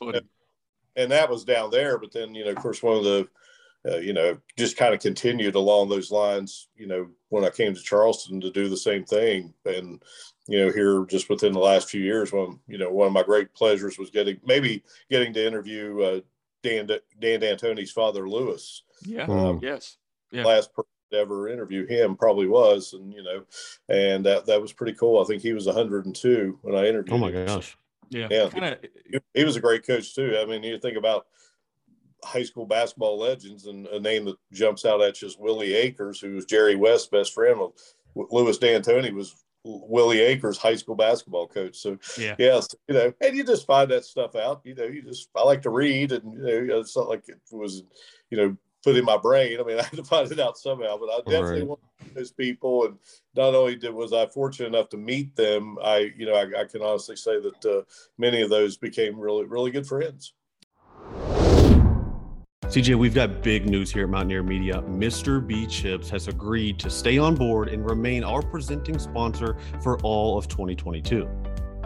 and 0.96 1.12
that 1.12 1.30
was 1.30 1.44
down 1.44 1.72
there. 1.72 1.98
But 1.98 2.12
then, 2.12 2.34
you 2.34 2.46
know, 2.46 2.52
of 2.52 2.58
course, 2.58 2.82
one 2.82 2.98
of 2.98 3.04
the, 3.04 3.28
uh, 3.90 3.98
you 3.98 4.14
know, 4.14 4.38
just 4.58 4.78
kind 4.78 4.94
of 4.94 5.00
continued 5.00 5.56
along 5.56 5.90
those 5.90 6.12
lines. 6.12 6.68
You 6.76 6.88
know, 6.88 7.08
when 7.30 7.46
I 7.46 7.50
came 7.50 7.74
to 7.74 7.82
Charleston 7.82 8.42
to 8.42 8.52
do 8.52 8.70
the 8.70 8.78
same 8.78 9.06
thing, 9.06 9.54
and 9.66 10.02
you 10.48 10.66
know, 10.66 10.72
here 10.72 11.06
just 11.06 11.30
within 11.30 11.54
the 11.54 11.60
last 11.60 11.90
few 11.90 12.02
years, 12.02 12.32
when 12.32 12.60
you 12.68 12.78
know, 12.78 12.92
one 12.92 13.08
of 13.08 13.14
my 13.14 13.24
great 13.24 13.54
pleasures 13.54 13.98
was 13.98 14.10
getting 14.10 14.40
maybe 14.46 14.84
getting 15.10 15.34
to 15.34 15.46
interview 15.46 16.02
uh, 16.02 16.20
Dan 16.64 16.88
Dan 17.20 17.40
D'Antoni's 17.40 17.92
father, 17.92 18.28
Lewis. 18.28 18.84
Yeah. 19.04 19.26
Um, 19.26 19.60
yes. 19.62 19.98
Yeah. 20.32 20.46
Last 20.46 20.74
person 20.74 20.90
to 20.90 21.01
ever 21.14 21.50
interview 21.50 21.86
him 21.86 22.16
probably 22.16 22.48
was, 22.48 22.94
and 22.94 23.14
you 23.14 23.24
know, 23.24 23.44
and 23.90 24.26
that 24.26 24.46
that 24.46 24.62
was 24.62 24.74
pretty 24.74 24.94
cool. 24.94 25.22
I 25.22 25.26
think 25.26 25.42
he 25.42 25.54
was 25.54 25.66
102 25.66 26.60
when 26.62 26.76
I 26.76 26.88
interviewed. 26.88 27.14
Oh 27.14 27.18
my 27.18 27.32
him. 27.32 27.46
gosh. 27.46 27.78
Yeah. 28.10 28.28
Yeah. 28.30 28.50
Kinda... 28.50 28.78
He, 29.10 29.20
he 29.34 29.44
was 29.46 29.56
a 29.56 29.62
great 29.62 29.86
coach 29.86 30.14
too. 30.16 30.38
I 30.42 30.46
mean, 30.46 30.64
you 30.64 30.78
think 30.80 30.98
about 30.98 31.28
high 32.24 32.44
school 32.44 32.66
basketball 32.66 33.18
legends, 33.18 33.66
and 33.66 33.88
a 33.88 34.00
name 34.00 34.26
that 34.26 34.38
jumps 34.52 34.86
out 34.86 35.02
at 35.02 35.22
you 35.22 35.28
is 35.28 35.38
Willie 35.38 35.74
Akers, 35.74 36.20
who 36.20 36.36
was 36.36 36.46
Jerry 36.46 36.76
West's 36.76 37.08
best 37.08 37.34
friend. 37.34 37.72
Lewis 38.16 38.58
D'Antoni 38.58 39.14
was 39.14 39.36
Willie 39.64 40.20
Akers, 40.20 40.58
high 40.58 40.76
school 40.76 40.96
basketball 40.96 41.48
coach. 41.48 41.78
So 41.78 41.98
yeah, 42.18 42.36
yes, 42.38 42.68
you 42.88 42.96
know, 42.96 43.14
and 43.22 43.36
you 43.36 43.44
just 43.44 43.66
find 43.66 43.90
that 43.92 44.06
stuff 44.06 44.36
out. 44.36 44.62
You 44.64 44.76
know, 44.76 44.86
you 44.86 45.02
just 45.02 45.30
I 45.36 45.44
like 45.44 45.62
to 45.64 45.70
read, 45.70 46.12
and 46.12 46.34
you 46.34 46.68
know, 46.68 46.80
it's 46.80 46.98
not 46.98 47.10
like 47.10 47.28
it 47.28 47.40
was, 47.52 47.84
you 48.30 48.38
know, 48.38 48.58
put 48.84 48.96
in 48.96 49.06
my 49.06 49.18
brain. 49.18 49.60
I 49.60 49.64
mean, 49.64 49.80
I 49.80 49.84
had 49.84 49.94
to 49.94 50.04
find 50.04 50.32
it 50.32 50.40
out 50.40 50.58
somehow, 50.58 50.98
but 50.98 51.10
I 51.10 51.18
definitely 51.18 51.60
right. 51.62 51.68
want 51.68 51.80
those 52.14 52.32
people. 52.32 52.86
And 52.86 52.98
not 53.36 53.56
only 53.56 53.76
did 53.76 53.94
was 53.94 54.14
I 54.14 54.28
fortunate 54.28 54.68
enough 54.68 54.90
to 54.90 54.98
meet 54.98 55.36
them, 55.36 55.78
I, 55.84 56.12
you 56.18 56.26
know, 56.26 56.36
I, 56.36 56.62
I 56.62 56.66
can 56.66 56.82
honestly 56.82 57.16
say 57.16 57.40
that 57.40 57.66
uh, 57.66 57.82
many 58.18 58.42
of 58.42 58.50
those 58.50 58.78
became 58.78 59.20
really, 59.20 59.46
really 59.46 59.72
good 59.72 59.88
friends. 59.88 60.34
CJ, 62.72 62.96
we've 62.96 63.14
got 63.14 63.44
big 63.44 63.70
news 63.70 63.92
here 63.92 64.04
at 64.04 64.10
Mountaineer 64.10 64.44
Media. 64.44 64.82
Mr. 64.84 65.46
B 65.46 65.68
Chips 65.68 66.10
has 66.10 66.30
agreed 66.30 66.80
to 66.80 66.90
stay 66.90 67.18
on 67.18 67.36
board 67.36 67.68
and 67.68 67.86
remain 67.86 68.24
our 68.24 68.42
presenting 68.42 68.98
sponsor 68.98 69.58
for 69.84 70.00
all 70.04 70.38
of 70.38 70.48
2022. 70.48 71.30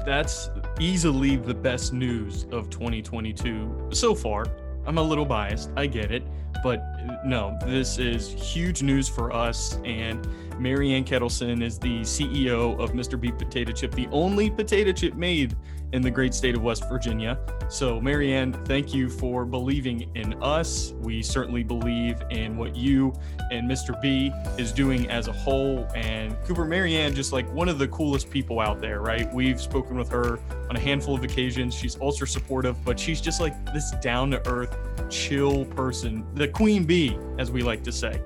That's 0.06 0.52
easily 0.80 1.38
the 1.38 1.56
best 1.56 1.92
news 1.92 2.46
of 2.52 2.70
2022 2.70 3.90
so 3.94 4.14
far. 4.14 4.46
I'm 4.86 5.00
a 5.00 5.02
little 5.02 5.26
biased, 5.26 5.72
I 5.76 5.88
get 5.88 6.12
it, 6.12 6.22
but 6.66 7.24
no, 7.24 7.56
this 7.64 8.00
is 8.00 8.28
huge 8.28 8.82
news 8.82 9.08
for 9.08 9.32
us. 9.32 9.78
And 9.86 10.28
Marianne 10.60 11.04
Kettleson 11.06 11.62
is 11.62 11.78
the 11.78 12.02
CEO 12.02 12.80
of 12.80 12.94
Mr. 12.94 13.22
B 13.22 13.32
Potato 13.32 13.72
Chip, 13.72 13.92
the 13.92 14.08
only 14.08 14.50
potato 14.50 14.92
chip 14.92 15.14
made 15.14 15.56
in 15.94 16.02
the 16.02 16.12
great 16.12 16.34
state 16.34 16.56
of 16.56 16.62
West 16.62 16.88
Virginia. 16.90 17.40
So, 17.70 18.00
Marianne, 18.00 18.54
thank 18.66 18.94
you 18.94 19.10
for 19.10 19.46
believing 19.46 20.10
in 20.16 20.42
us. 20.42 20.94
We 21.00 21.24
certainly 21.24 21.64
believe 21.64 22.22
in 22.30 22.58
what 22.58 22.76
you 22.76 23.14
and 23.52 23.70
Mr. 23.70 24.00
B 24.02 24.32
is 24.58 24.72
doing 24.72 25.10
as 25.10 25.28
a 25.28 25.32
whole. 25.34 25.88
And 25.96 26.36
Cooper, 26.44 26.66
Marianne, 26.66 27.16
just 27.16 27.32
like 27.34 27.52
one 27.54 27.70
of 27.70 27.80
the 27.80 27.88
coolest 27.88 28.30
people 28.30 28.60
out 28.60 28.80
there, 28.82 29.02
right? 29.02 29.32
We've 29.34 29.60
spoken 29.60 29.98
with 29.98 30.10
her 30.10 30.40
on 30.70 30.76
a 30.76 30.80
handful 30.80 31.16
of 31.16 31.24
occasions. 31.24 31.74
She's 31.74 32.00
ultra 32.00 32.28
supportive, 32.28 32.84
but 32.84 33.00
she's 33.00 33.22
just 33.22 33.40
like 33.40 33.74
this 33.74 33.92
down 34.02 34.32
to 34.32 34.48
earth, 34.48 34.76
chill 35.10 35.66
person, 35.66 36.26
the 36.34 36.48
queen 36.48 36.84
bee, 36.84 37.18
as 37.40 37.52
we 37.52 37.64
like 37.64 37.84
to 37.84 37.92
say. 37.92 38.22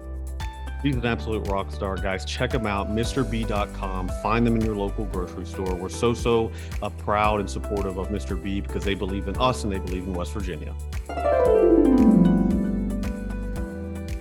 He's 0.81 0.95
an 0.95 1.05
absolute 1.05 1.45
rock 1.47 1.71
star, 1.71 1.97
guys. 1.97 2.23
Check 2.23 2.53
him 2.53 2.65
out, 2.65 2.89
MrB.com. 2.89 4.09
Find 4.23 4.47
them 4.47 4.55
in 4.55 4.61
your 4.61 4.75
local 4.75 5.05
grocery 5.05 5.45
store. 5.45 5.75
We're 5.75 5.89
so, 5.89 6.13
so 6.13 6.51
uh, 6.81 6.89
proud 6.89 7.41
and 7.41 7.49
supportive 7.49 7.97
of 7.97 8.07
Mr. 8.07 8.41
B 8.41 8.61
because 8.61 8.85
they 8.85 8.93
believe 8.93 9.27
in 9.27 9.37
us 9.37 9.63
and 9.63 9.73
they 9.73 9.79
believe 9.79 10.03
in 10.03 10.13
West 10.13 10.31
Virginia. 10.31 10.73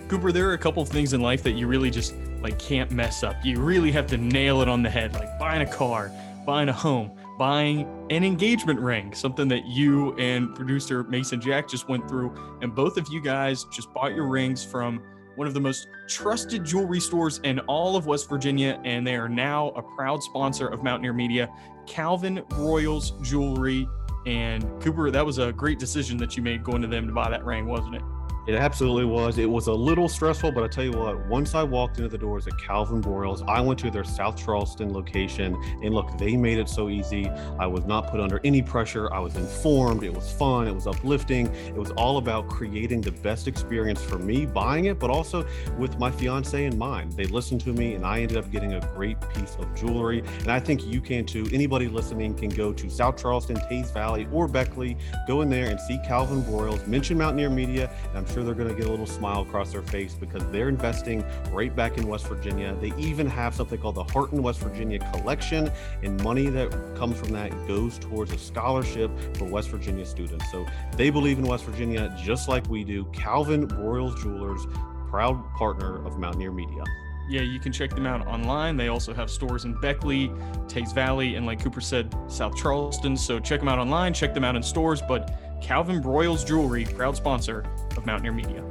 Cooper, 0.09 0.33
there 0.33 0.49
are 0.49 0.55
a 0.55 0.59
couple 0.59 0.83
of 0.83 0.89
things 0.89 1.13
in 1.13 1.21
life 1.21 1.43
that 1.45 1.53
you 1.53 1.69
really 1.69 1.91
just 1.91 2.15
like 2.41 2.59
can't 2.59 2.91
mess 2.91 3.23
up. 3.23 3.37
You 3.45 3.61
really 3.61 3.93
have 3.93 4.07
to 4.09 4.17
nail 4.17 4.61
it 4.63 4.69
on 4.69 4.83
the 4.83 4.91
head, 4.91 5.13
like 5.15 5.39
buying 5.39 5.63
a 5.63 5.71
car, 5.71 6.11
buying 6.45 6.69
a 6.69 6.73
home, 6.73 7.13
buying 7.39 7.87
an 8.11 8.25
engagement 8.25 8.81
ring, 8.81 9.15
something 9.15 9.47
that 9.49 9.67
you 9.67 10.17
and 10.17 10.55
producer 10.57 11.05
Mason 11.05 11.41
Jack 11.41 11.69
just 11.69 11.89
went 11.89 12.09
through. 12.09 12.35
And 12.63 12.75
both 12.75 12.97
of 12.97 13.07
you 13.13 13.21
guys 13.21 13.65
just 13.65 13.93
bought 13.93 14.15
your 14.15 14.27
rings 14.27 14.65
from 14.65 15.01
one 15.39 15.47
of 15.47 15.55
the 15.55 15.61
most 15.61 15.87
trusted 16.09 16.65
jewelry 16.65 16.99
stores 16.99 17.41
in 17.45 17.61
all 17.61 17.95
of 17.95 18.07
West 18.07 18.29
Virginia, 18.29 18.81
and 18.85 19.07
they 19.07 19.15
are 19.15 19.29
now 19.29 19.69
a 19.77 19.83
proud 19.83 20.21
sponsor 20.21 20.67
of 20.67 20.83
Mountaineer 20.83 21.13
Media, 21.13 21.49
Calvin 21.87 22.43
Broyles 22.49 23.23
Jewelry. 23.23 23.89
And 24.27 24.65
Cooper, 24.83 25.13
that 25.13 25.25
was 25.25 25.39
a 25.39 25.53
great 25.53 25.79
decision 25.79 26.17
that 26.19 26.37
you 26.37 26.43
made 26.43 26.65
going 26.65 26.83
to 26.83 26.89
them 26.89 27.07
to 27.07 27.13
buy 27.13 27.31
that 27.31 27.45
ring, 27.45 27.67
wasn't 27.67 27.95
it? 27.95 28.03
It 28.49 28.55
absolutely 28.55 29.05
was. 29.05 29.37
It 29.37 29.45
was 29.45 29.67
a 29.67 29.75
little 29.75 30.09
stressful, 30.09 30.53
but 30.53 30.65
I 30.65 30.69
tell 30.69 30.83
you 30.83 30.93
what, 30.93 31.27
once 31.27 31.55
I 31.55 31.63
walked 31.63 31.99
into 31.99 32.09
the 32.09 32.17
doors 32.17 32.47
at 32.47 32.57
Calvin 32.57 33.03
Broyles, 33.03 33.47
I 33.47 33.61
went 33.61 33.79
to 33.81 33.91
their 33.91 34.05
South 34.05 34.43
Charleston 34.43 34.91
location 34.91 35.55
and 35.83 35.93
look, 35.93 36.17
they 36.17 36.35
made 36.35 36.57
it 36.57 36.67
so 36.67 36.89
easy. 36.89 37.29
I 37.59 37.67
was 37.67 37.85
not 37.85 38.11
put 38.11 38.21
under 38.21 38.41
any 38.45 38.63
pressure. 38.63 39.13
I 39.13 39.19
was 39.19 39.37
informed. 39.37 40.03
It 40.03 40.15
was 40.15 40.33
fun. 40.33 40.67
It 40.67 40.75
was 40.75 40.87
uplifting. 40.87 41.55
It 41.67 41.75
was 41.75 41.91
all 41.91 42.17
about 42.17 42.49
creating 42.49 43.03
the 43.03 43.13
best 43.13 43.49
experience 43.49 44.03
for 44.03 44.19
me 44.19 44.47
buying 44.47 44.87
it, 44.87 44.99
but 44.99 45.11
also 45.11 45.47
with 45.77 45.99
my 45.99 46.11
fiance 46.11 46.65
in 46.65 46.79
mind. 46.79 47.13
They 47.13 47.27
listened 47.27 47.61
to 47.65 47.75
me 47.75 47.97
and 47.97 48.07
I 48.07 48.23
ended 48.23 48.39
up 48.39 48.51
getting 48.51 48.73
a 48.73 48.81
great 48.95 49.19
piece 49.35 49.57
of 49.57 49.75
jewelry. 49.75 50.21
And 50.39 50.49
I 50.49 50.59
think 50.59 50.87
you 50.87 51.03
can 51.03 51.27
too. 51.27 51.47
Anybody 51.53 51.87
listening 51.87 52.35
can 52.35 52.49
go 52.49 52.73
to 52.73 52.89
South 52.89 53.21
Charleston, 53.21 53.57
Teays 53.69 53.91
Valley, 53.91 54.27
or 54.33 54.49
Beckley, 54.49 54.97
go 55.27 55.43
in 55.43 55.51
there 55.51 55.69
and 55.69 55.79
see 55.79 55.99
Calvin 55.99 56.43
Broyles, 56.45 56.87
mention 56.87 57.19
Mountaineer 57.19 57.51
Media, 57.51 57.91
and 58.09 58.17
I'm 58.17 58.27
sure 58.33 58.38
sure 58.39 58.45
they're 58.45 58.65
going 58.65 58.69
to 58.69 58.75
get 58.75 58.87
a 58.87 58.91
little 58.91 59.07
smile 59.07 59.43
across 59.43 59.73
their 59.73 59.83
face 59.83 60.15
because 60.15 60.47
they're 60.51 60.69
investing 60.69 61.25
right 61.53 61.75
back 61.75 61.99
in 61.99 62.07
West 62.07 62.27
Virginia. 62.27 62.77
They 62.81 62.93
even 62.97 63.27
have 63.27 63.55
something 63.55 63.81
called 63.81 63.97
the 63.97 64.05
Hearton 64.05 64.43
West 64.43 64.61
Virginia 64.61 64.99
Collection, 65.13 65.71
and 66.03 66.23
money 66.23 66.47
that 66.47 66.71
comes 66.97 67.19
from 67.19 67.31
that 67.31 67.51
goes 67.67 67.99
towards 67.99 68.33
a 68.33 68.39
scholarship 68.39 69.11
for 69.37 69.45
West 69.45 69.71
Virginia 69.71 70.07
students. 70.07 70.51
So 70.53 70.67
they 70.97 71.11
believe 71.11 71.39
in 71.39 71.47
West 71.47 71.65
Virginia 71.65 72.15
just 72.23 72.49
like 72.49 72.69
we 72.69 72.85
do. 72.85 73.05
Calvin 73.07 73.67
Broyles 73.67 74.21
Jewelers, 74.23 74.67
proud 75.09 75.43
partner 75.55 76.05
of 76.07 76.19
Mountaineer 76.19 76.53
Media 76.53 76.85
yeah, 77.31 77.43
you 77.43 77.61
can 77.61 77.73
check 77.73 77.91
them 77.91 78.07
out 78.07 78.27
online. 78.27 78.79
They 78.79 78.89
also 78.89 79.13
have 79.13 79.31
stores 79.31 79.67
in 79.67 79.75
Beckley, 79.75 80.33
Teays 80.67 80.95
Valley, 80.95 81.35
and 81.35 81.45
like 81.45 81.63
Cooper 81.63 81.83
said, 81.83 82.15
South 82.27 82.57
Charleston. 82.57 83.19
So 83.19 83.39
check 83.39 83.61
them 83.61 83.69
out 83.69 83.79
online, 83.79 84.15
check 84.15 84.33
them 84.33 84.45
out 84.45 84.57
in 84.57 84.63
stores. 84.63 85.03
But 85.07 85.61
Calvin 85.61 86.03
Broyles 86.03 86.47
Jewelry, 86.47 86.87
proud 86.87 87.17
sponsor 87.17 87.65
Mountaineer 88.09 88.33
Media. 88.33 88.65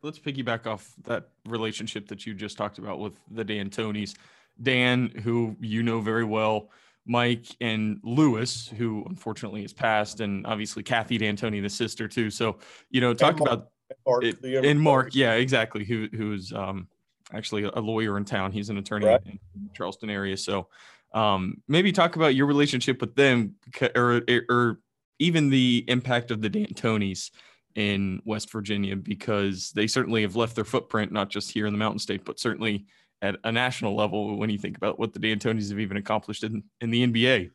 Let's 0.00 0.20
piggyback 0.20 0.68
off 0.68 0.94
that 1.06 1.30
relationship 1.44 2.06
that 2.06 2.24
you 2.24 2.34
just 2.34 2.56
talked 2.56 2.78
about 2.78 3.00
with 3.00 3.18
the 3.32 3.42
D'Antonis. 3.42 4.14
Dan, 4.62 5.08
who 5.24 5.56
you 5.60 5.82
know 5.82 6.00
very 6.00 6.22
well, 6.22 6.70
Mike 7.04 7.46
and 7.60 7.98
Lewis, 8.04 8.68
who 8.68 9.04
unfortunately 9.08 9.62
has 9.62 9.72
passed, 9.72 10.20
and 10.20 10.46
obviously 10.46 10.84
Kathy 10.84 11.18
D'Antoni, 11.18 11.60
the 11.60 11.68
sister 11.68 12.06
too. 12.06 12.30
So, 12.30 12.58
you 12.90 13.00
know, 13.00 13.12
talk 13.12 13.40
Mark, 13.40 13.52
about 13.52 13.70
Mark, 14.06 14.22
it, 14.24 14.64
and 14.64 14.80
Mark, 14.80 15.16
yeah, 15.16 15.32
exactly. 15.32 15.84
Who 15.84 16.08
who's 16.12 16.52
um 16.52 16.86
actually 17.32 17.64
a 17.64 17.80
lawyer 17.80 18.16
in 18.18 18.24
town. 18.24 18.52
He's 18.52 18.70
an 18.70 18.78
attorney 18.78 19.06
right. 19.06 19.20
in 19.26 19.40
Charleston 19.74 20.10
area. 20.10 20.36
So, 20.36 20.68
um, 21.12 21.60
maybe 21.66 21.90
talk 21.90 22.14
about 22.14 22.36
your 22.36 22.46
relationship 22.46 23.00
with 23.00 23.16
them, 23.16 23.56
or 23.96 24.22
or 24.48 24.80
even 25.18 25.50
the 25.50 25.84
impact 25.88 26.30
of 26.30 26.40
the 26.40 26.48
D'Antonis 26.48 27.30
in 27.74 28.20
West 28.24 28.50
Virginia, 28.50 28.96
because 28.96 29.70
they 29.72 29.86
certainly 29.86 30.22
have 30.22 30.36
left 30.36 30.54
their 30.54 30.64
footprint 30.64 31.12
not 31.12 31.30
just 31.30 31.50
here 31.50 31.66
in 31.66 31.72
the 31.72 31.78
Mountain 31.78 32.00
State, 32.00 32.24
but 32.24 32.40
certainly 32.40 32.86
at 33.22 33.36
a 33.44 33.52
national 33.52 33.96
level. 33.96 34.36
When 34.36 34.50
you 34.50 34.58
think 34.58 34.76
about 34.76 34.98
what 34.98 35.12
the 35.12 35.18
D'Antonis 35.18 35.70
have 35.70 35.80
even 35.80 35.96
accomplished 35.96 36.44
in 36.44 36.64
in 36.80 36.90
the 36.90 37.06
NBA. 37.06 37.50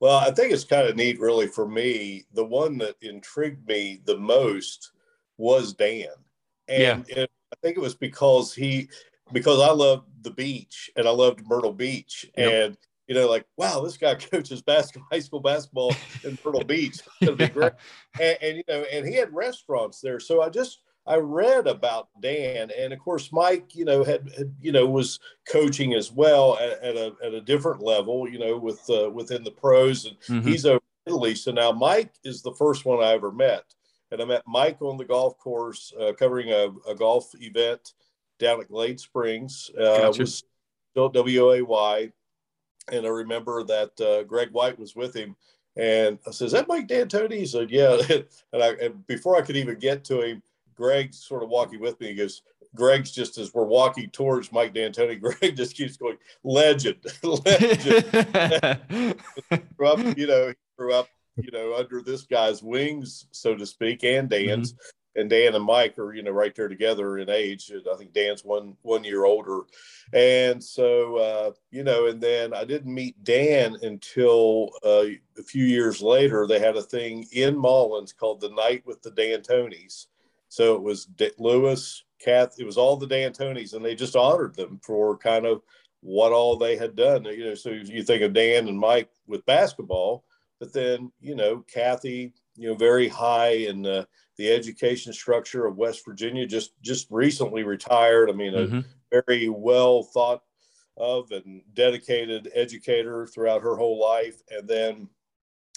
Well, 0.00 0.16
I 0.16 0.30
think 0.30 0.52
it's 0.52 0.64
kind 0.64 0.88
of 0.88 0.96
neat, 0.96 1.18
really, 1.20 1.46
for 1.46 1.68
me. 1.68 2.24
The 2.32 2.44
one 2.44 2.78
that 2.78 2.96
intrigued 3.00 3.66
me 3.66 4.00
the 4.04 4.16
most 4.16 4.92
was 5.36 5.72
Dan, 5.72 6.08
and 6.68 7.04
yeah. 7.08 7.22
it, 7.22 7.30
I 7.52 7.56
think 7.62 7.76
it 7.76 7.80
was 7.80 7.94
because 7.94 8.54
he 8.54 8.88
because 9.32 9.60
I 9.60 9.72
loved 9.72 10.06
the 10.22 10.30
beach 10.30 10.90
and 10.96 11.06
I 11.06 11.10
loved 11.10 11.46
Myrtle 11.46 11.72
Beach. 11.72 12.26
Yep. 12.36 12.52
And, 12.52 12.76
you 13.08 13.14
know, 13.14 13.28
like, 13.28 13.46
wow, 13.56 13.80
this 13.80 13.96
guy 13.96 14.14
coaches 14.30 14.62
basketball, 14.62 15.08
high 15.10 15.20
school 15.20 15.40
basketball 15.40 15.94
in 16.24 16.38
Myrtle 16.44 16.64
Beach. 16.64 17.00
It's 17.00 17.26
going 17.26 17.38
to 17.38 17.46
be 17.46 17.52
great. 17.52 17.72
And, 18.20 18.38
and, 18.42 18.56
you 18.58 18.64
know, 18.68 18.84
and 18.92 19.06
he 19.06 19.14
had 19.14 19.34
restaurants 19.34 20.00
there. 20.00 20.20
So 20.20 20.42
I 20.42 20.50
just, 20.50 20.82
I 21.06 21.16
read 21.16 21.66
about 21.66 22.08
Dan, 22.20 22.70
and 22.76 22.92
of 22.92 22.98
course 22.98 23.32
Mike, 23.32 23.74
you 23.74 23.86
know, 23.86 24.04
had, 24.04 24.30
had 24.36 24.54
you 24.60 24.72
know 24.72 24.84
was 24.84 25.18
coaching 25.50 25.94
as 25.94 26.12
well 26.12 26.58
at, 26.58 26.82
at, 26.82 26.96
a 26.96 27.14
at 27.24 27.32
a 27.32 27.40
different 27.40 27.80
level, 27.80 28.28
you 28.28 28.38
know, 28.38 28.58
with 28.58 28.80
uh, 28.90 29.08
within 29.08 29.42
the 29.42 29.50
pros, 29.50 30.04
and 30.04 30.20
mm-hmm. 30.28 30.46
he's 30.46 30.66
over 30.66 30.82
Italy. 31.06 31.34
So 31.34 31.50
now 31.50 31.72
Mike 31.72 32.12
is 32.24 32.42
the 32.42 32.52
first 32.52 32.84
one 32.84 33.02
I 33.02 33.14
ever 33.14 33.32
met, 33.32 33.64
and 34.12 34.20
I 34.20 34.26
met 34.26 34.42
Mike 34.46 34.82
on 34.82 34.98
the 34.98 35.04
golf 35.06 35.38
course 35.38 35.94
uh, 35.98 36.12
covering 36.12 36.50
a, 36.50 36.68
a 36.86 36.94
golf 36.94 37.30
event 37.40 37.94
down 38.38 38.60
at 38.60 38.68
Glade 38.68 39.00
Springs. 39.00 39.70
Uh, 39.78 39.98
gotcha. 39.98 40.20
was 40.20 40.44
still 40.92 41.10
WAY. 41.10 42.12
And 42.92 43.06
I 43.06 43.10
remember 43.10 43.62
that 43.64 44.00
uh, 44.00 44.22
Greg 44.24 44.50
White 44.52 44.78
was 44.78 44.96
with 44.96 45.14
him. 45.14 45.36
And 45.76 46.18
I 46.26 46.32
said, 46.32 46.46
"Is 46.46 46.52
that 46.52 46.68
Mike 46.68 46.88
D'Antoni?" 46.88 47.38
He 47.38 47.46
said, 47.46 47.70
"Yeah." 47.70 47.98
And 48.52 48.62
I 48.62 48.68
and 48.82 49.06
before 49.06 49.36
I 49.36 49.42
could 49.42 49.56
even 49.56 49.78
get 49.78 50.04
to 50.04 50.22
him, 50.22 50.42
Greg's 50.74 51.18
sort 51.18 51.42
of 51.42 51.50
walking 51.50 51.80
with 51.80 52.00
me. 52.00 52.08
He 52.08 52.14
goes, 52.14 52.42
Greg's 52.74 53.10
just 53.10 53.38
as 53.38 53.54
we're 53.54 53.64
walking 53.64 54.10
towards 54.10 54.52
Mike 54.52 54.74
D'Antoni, 54.74 55.20
Greg 55.40 55.56
just 55.56 55.76
keeps 55.76 55.96
going, 55.96 56.18
legend, 56.44 56.98
legend. 57.22 58.04
grew 59.76 59.86
up, 59.86 60.18
you 60.18 60.26
know, 60.26 60.52
grew 60.76 60.94
up, 60.94 61.08
you 61.36 61.50
know, 61.50 61.74
under 61.76 62.02
this 62.02 62.22
guy's 62.22 62.62
wings, 62.62 63.26
so 63.32 63.54
to 63.54 63.66
speak, 63.66 64.04
and 64.04 64.28
Dan's. 64.28 64.72
Mm-hmm. 64.72 64.97
And 65.18 65.28
Dan 65.28 65.54
and 65.54 65.64
Mike 65.64 65.98
are, 65.98 66.14
you 66.14 66.22
know, 66.22 66.30
right 66.30 66.54
there 66.54 66.68
together 66.68 67.18
in 67.18 67.28
age. 67.28 67.70
I 67.70 67.96
think 67.96 68.12
Dan's 68.12 68.44
one 68.44 68.76
one 68.82 69.04
year 69.04 69.24
older, 69.24 69.62
and 70.12 70.62
so 70.62 71.16
uh, 71.16 71.50
you 71.70 71.82
know. 71.82 72.06
And 72.06 72.20
then 72.20 72.54
I 72.54 72.64
didn't 72.64 72.92
meet 72.92 73.22
Dan 73.24 73.76
until 73.82 74.70
uh, 74.84 75.06
a 75.38 75.42
few 75.44 75.64
years 75.64 76.00
later. 76.00 76.46
They 76.46 76.60
had 76.60 76.76
a 76.76 76.82
thing 76.82 77.26
in 77.32 77.56
Mullens 77.56 78.12
called 78.12 78.40
the 78.40 78.50
Night 78.50 78.86
with 78.86 79.02
the 79.02 79.10
D'Antonis. 79.10 80.06
So 80.48 80.74
it 80.74 80.82
was 80.82 81.04
D- 81.04 81.30
Lewis, 81.38 82.04
Kath, 82.18 82.58
it 82.58 82.64
was 82.64 82.78
all 82.78 82.96
the 82.96 83.06
D'Antonis, 83.06 83.74
and 83.74 83.84
they 83.84 83.94
just 83.94 84.16
honored 84.16 84.54
them 84.54 84.80
for 84.82 85.16
kind 85.16 85.46
of 85.46 85.62
what 86.00 86.32
all 86.32 86.56
they 86.56 86.76
had 86.76 86.96
done. 86.96 87.24
You 87.24 87.44
know, 87.44 87.54
so 87.54 87.70
you 87.70 88.02
think 88.02 88.22
of 88.22 88.32
Dan 88.32 88.68
and 88.68 88.78
Mike 88.78 89.10
with 89.26 89.44
basketball, 89.46 90.24
but 90.58 90.72
then 90.72 91.12
you 91.20 91.34
know 91.34 91.64
Kathy, 91.72 92.32
you 92.58 92.68
know, 92.68 92.74
very 92.74 93.08
high 93.08 93.50
in 93.50 93.82
the, 93.82 94.06
the 94.36 94.50
education 94.52 95.12
structure 95.12 95.66
of 95.66 95.76
West 95.76 96.04
Virginia, 96.04 96.46
just 96.46 96.72
just 96.82 97.06
recently 97.10 97.62
retired. 97.62 98.30
I 98.30 98.32
mean, 98.32 98.52
mm-hmm. 98.52 98.78
a 98.78 99.22
very 99.24 99.48
well 99.48 100.02
thought 100.02 100.42
of 100.96 101.30
and 101.30 101.62
dedicated 101.74 102.50
educator 102.54 103.26
throughout 103.26 103.62
her 103.62 103.76
whole 103.76 104.00
life, 104.00 104.42
and 104.50 104.68
then 104.68 105.08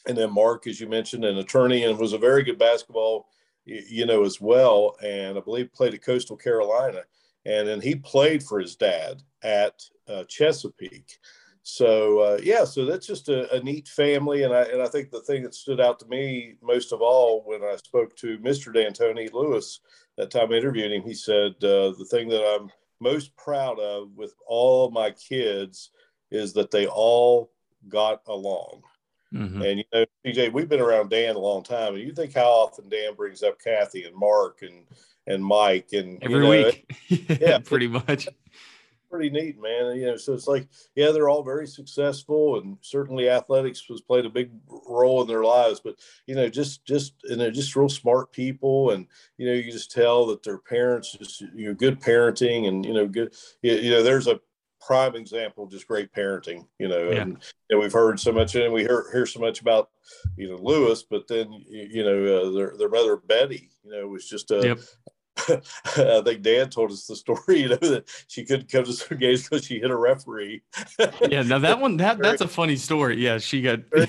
and 0.08 0.18
then 0.18 0.34
Mark, 0.34 0.68
as 0.68 0.82
you 0.82 0.88
mentioned, 0.88 1.26
an 1.26 1.38
attorney, 1.38 1.84
and 1.84 1.98
was 1.98 2.14
a 2.14 2.18
very 2.18 2.44
good 2.44 2.58
basketball 2.60 3.28
you 3.66 4.06
know, 4.06 4.24
as 4.24 4.42
well. 4.42 4.96
And 5.04 5.38
I 5.38 5.42
believe 5.42 5.74
played 5.74 5.94
at 5.94 6.04
Coastal 6.04 6.38
Carolina. 6.38 7.02
And 7.46 7.68
then 7.68 7.82
he 7.82 7.96
played 7.96 8.44
for 8.44 8.60
his 8.60 8.76
dad 8.76 9.22
at 9.44 9.82
uh, 10.08 10.24
Chesapeake. 10.26 11.18
So 11.64 12.20
uh, 12.20 12.40
yeah, 12.42 12.66
so 12.66 12.86
that's 12.86 13.06
just 13.06 13.30
a, 13.30 13.54
a, 13.54 13.62
neat 13.62 13.88
family, 13.88 14.44
and 14.44 14.54
I 14.54 14.64
and 14.64 14.82
I 14.82 14.88
think 14.88 15.12
the 15.12 15.22
thing 15.22 15.44
that 15.44 15.54
stood 15.54 15.80
out 15.80 16.00
to 16.00 16.08
me 16.08 16.56
most 16.62 16.92
of 16.92 17.02
all 17.02 17.44
when 17.46 17.64
I 17.64 17.76
spoke 17.76 18.16
to 18.18 18.40
Mr. 18.40 18.74
D'Antoni 18.74 19.32
Lewis 19.32 19.80
that 20.18 20.32
time 20.32 20.52
I 20.52 20.56
interviewed 20.56 20.92
him, 20.92 21.04
he 21.04 21.14
said 21.14 21.54
uh, 21.64 21.94
the 21.98 22.08
thing 22.10 22.30
that 22.30 22.44
I'm 22.44 22.70
most 23.00 23.36
proud 23.36 23.80
of 23.80 24.12
with 24.16 24.34
all 24.48 24.92
my 24.92 25.12
kids 25.12 25.92
is 26.30 26.54
that 26.54 26.72
they 26.72 26.88
all 26.88 27.52
got 27.90 28.22
along. 28.28 28.82
Mm-hmm. 29.34 29.62
And 29.62 29.78
you 29.80 29.84
know, 29.94 30.06
CJ, 30.26 30.52
we've 30.52 30.68
been 30.68 30.82
around 30.82 31.10
Dan 31.10 31.36
a 31.36 31.40
long 31.40 31.64
time, 31.64 31.94
and 31.94 32.04
you 32.04 32.14
think 32.14 32.34
how 32.34 32.50
often 32.50 32.90
Dan 32.90 33.16
brings 33.16 33.44
up 33.44 33.62
Kathy 33.62 34.04
and 34.04 34.16
Mark 34.16 34.62
and 34.62 34.86
and 35.28 35.44
Mike 35.44 35.90
and 35.94 36.22
every 36.24 36.38
you 36.38 36.42
know, 36.42 36.50
week, 36.50 37.40
yeah, 37.42 37.60
pretty 37.60 37.88
much. 37.88 38.28
Pretty 39.12 39.30
neat, 39.30 39.62
man. 39.62 39.98
You 39.98 40.06
know, 40.08 40.16
so 40.16 40.34
it's 40.34 40.48
like, 40.48 40.68
yeah, 40.96 41.12
they're 41.12 41.28
all 41.28 41.44
very 41.44 41.68
successful, 41.68 42.60
and 42.60 42.78
certainly 42.80 43.30
athletics 43.30 43.84
has 43.90 44.00
played 44.00 44.26
a 44.26 44.30
big 44.30 44.52
role 44.88 45.22
in 45.22 45.28
their 45.28 45.44
lives. 45.44 45.82
But 45.84 45.96
you 46.28 46.36
know, 46.36 46.48
just 46.48 46.86
just 46.86 47.16
and 47.26 47.40
they're 47.40 47.52
just 47.52 47.76
real 47.76 47.90
smart 47.90 48.32
people, 48.32 48.92
and 48.92 49.08
you 49.38 49.48
know, 49.48 49.54
you 49.54 49.70
just 49.70 49.92
tell 49.92 50.26
that 50.28 50.44
their 50.44 50.60
parents 50.60 51.18
just 51.18 51.42
you 51.42 51.68
know 51.68 51.74
good 51.74 52.00
parenting, 52.00 52.70
and 52.70 52.86
you 52.86 52.94
know, 52.94 53.06
good. 53.06 53.36
You, 53.62 53.74
you 53.74 53.92
know, 53.92 54.02
there's 54.02 54.28
a 54.28 54.40
prime 54.82 55.16
example, 55.16 55.68
just 55.68 55.88
great 55.88 56.12
parenting, 56.12 56.66
you 56.80 56.88
know, 56.88 57.12
yeah. 57.12 57.22
and, 57.22 57.38
and 57.70 57.80
we've 57.80 57.94
heard 57.94 58.20
so 58.20 58.32
much 58.32 58.56
and 58.56 58.74
we 58.74 58.82
hear, 58.82 59.12
hear 59.12 59.26
so 59.26 59.40
much 59.40 59.62
about, 59.62 59.90
you 60.36 60.50
know, 60.50 60.58
Lewis, 60.58 61.04
but 61.04 61.28
then, 61.28 61.52
you 61.70 62.04
know, 62.04 62.26
uh, 62.26 62.52
their, 62.52 62.74
their 62.78 62.90
mother, 62.90 63.18
Betty, 63.18 63.70
you 63.84 63.92
know, 63.92 64.08
was 64.08 64.28
just 64.28 64.50
a, 64.52 64.62
yep. 64.62 64.80
I 65.98 66.22
think 66.24 66.42
Dan 66.42 66.70
told 66.70 66.92
us 66.92 67.06
the 67.08 67.16
story, 67.16 67.40
you 67.62 67.70
know, 67.70 67.76
that 67.76 68.10
she 68.28 68.44
couldn't 68.44 68.72
come 68.72 68.84
to 68.84 68.94
some 68.94 69.18
games 69.18 69.44
because 69.44 69.66
she 69.66 69.80
hit 69.80 69.92
a 69.92 69.96
referee. 69.96 70.62
yeah, 71.30 71.44
now 71.44 71.60
that 71.60 71.80
one 71.80 71.98
that 71.98 72.18
that's 72.22 72.42
a 72.42 72.48
funny 72.48 72.76
story. 72.76 73.24
Yeah, 73.24 73.38
she 73.38 73.62
got 73.62 73.80
yeah. 73.94 74.08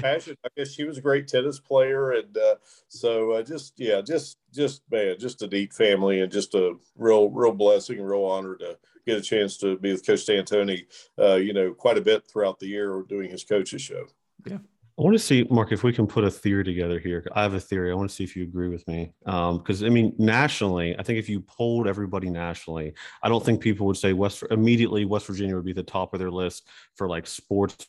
passionate. 0.00 0.38
I 0.44 0.48
guess 0.56 0.72
she 0.72 0.84
was 0.84 0.98
a 0.98 1.02
great 1.02 1.28
tennis 1.28 1.58
player, 1.58 2.12
and 2.12 2.36
uh, 2.36 2.56
so 2.88 3.32
uh, 3.32 3.42
just 3.42 3.74
yeah, 3.78 4.00
just 4.00 4.38
just 4.52 4.82
man, 4.90 5.16
just 5.18 5.42
a 5.42 5.46
neat 5.46 5.72
family, 5.72 6.20
and 6.20 6.32
just 6.32 6.54
a 6.54 6.74
real 6.96 7.30
real 7.30 7.52
blessing, 7.52 8.00
real 8.00 8.24
honor 8.24 8.56
to 8.56 8.78
get 9.06 9.18
a 9.18 9.22
chance 9.22 9.56
to 9.58 9.76
be 9.78 9.92
with 9.92 10.06
Coach 10.06 10.26
D'Antoni, 10.26 10.86
uh, 11.18 11.34
you 11.34 11.52
know, 11.52 11.72
quite 11.72 11.98
a 11.98 12.02
bit 12.02 12.26
throughout 12.26 12.58
the 12.58 12.66
year 12.66 13.02
doing 13.08 13.30
his 13.30 13.44
coaches 13.44 13.82
show. 13.82 14.06
Yeah. 14.46 14.58
I 14.96 15.02
want 15.02 15.14
to 15.14 15.18
see, 15.18 15.44
Mark, 15.50 15.72
if 15.72 15.82
we 15.82 15.92
can 15.92 16.06
put 16.06 16.22
a 16.22 16.30
theory 16.30 16.62
together 16.62 17.00
here. 17.00 17.26
I 17.34 17.42
have 17.42 17.54
a 17.54 17.60
theory. 17.60 17.90
I 17.90 17.94
want 17.94 18.08
to 18.08 18.14
see 18.14 18.22
if 18.22 18.36
you 18.36 18.44
agree 18.44 18.68
with 18.68 18.86
me. 18.86 19.12
Because, 19.24 19.82
um, 19.82 19.86
I 19.86 19.88
mean, 19.88 20.14
nationally, 20.18 20.96
I 20.96 21.02
think 21.02 21.18
if 21.18 21.28
you 21.28 21.40
polled 21.40 21.88
everybody 21.88 22.30
nationally, 22.30 22.94
I 23.20 23.28
don't 23.28 23.44
think 23.44 23.60
people 23.60 23.88
would 23.88 23.96
say 23.96 24.12
West 24.12 24.44
immediately 24.52 25.04
West 25.04 25.26
Virginia 25.26 25.56
would 25.56 25.64
be 25.64 25.72
the 25.72 25.82
top 25.82 26.14
of 26.14 26.20
their 26.20 26.30
list 26.30 26.68
for 26.94 27.08
like 27.08 27.26
sports 27.26 27.88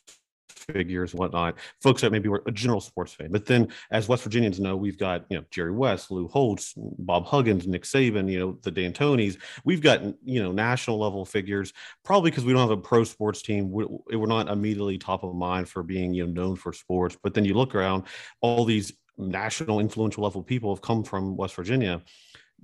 figures, 0.58 1.14
whatnot, 1.14 1.56
folks 1.82 2.02
that 2.02 2.12
maybe 2.12 2.28
were 2.28 2.42
a 2.46 2.52
general 2.52 2.80
sports 2.80 3.12
fan. 3.12 3.30
But 3.30 3.46
then, 3.46 3.68
as 3.90 4.08
West 4.08 4.24
Virginians 4.24 4.60
know, 4.60 4.76
we've 4.76 4.98
got 4.98 5.24
you 5.28 5.38
know 5.38 5.44
Jerry 5.50 5.72
West, 5.72 6.10
Lou 6.10 6.28
Holtz, 6.28 6.74
Bob 6.76 7.26
Huggins, 7.26 7.66
Nick 7.66 7.84
Saban, 7.84 8.30
you 8.30 8.38
know 8.38 8.58
the 8.62 8.70
D'Antonis. 8.70 9.38
We've 9.64 9.80
got 9.82 10.02
you 10.24 10.42
know 10.42 10.52
national 10.52 10.98
level 10.98 11.24
figures. 11.24 11.72
Probably 12.04 12.30
because 12.30 12.44
we 12.44 12.52
don't 12.52 12.62
have 12.62 12.78
a 12.78 12.80
pro 12.80 13.04
sports 13.04 13.42
team, 13.42 13.70
we're 13.70 14.26
not 14.26 14.48
immediately 14.48 14.98
top 14.98 15.24
of 15.24 15.34
mind 15.34 15.68
for 15.68 15.82
being 15.82 16.14
you 16.14 16.26
know 16.26 16.32
known 16.32 16.56
for 16.56 16.72
sports. 16.72 17.16
But 17.22 17.34
then 17.34 17.44
you 17.44 17.54
look 17.54 17.74
around, 17.74 18.04
all 18.40 18.64
these 18.64 18.92
national 19.18 19.80
influential 19.80 20.22
level 20.22 20.42
people 20.42 20.74
have 20.74 20.82
come 20.82 21.02
from 21.02 21.36
West 21.36 21.54
Virginia. 21.54 22.02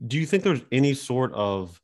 Do 0.06 0.18
you 0.18 0.26
think 0.26 0.42
there's 0.42 0.62
any 0.70 0.94
sort 0.94 1.32
of 1.32 1.80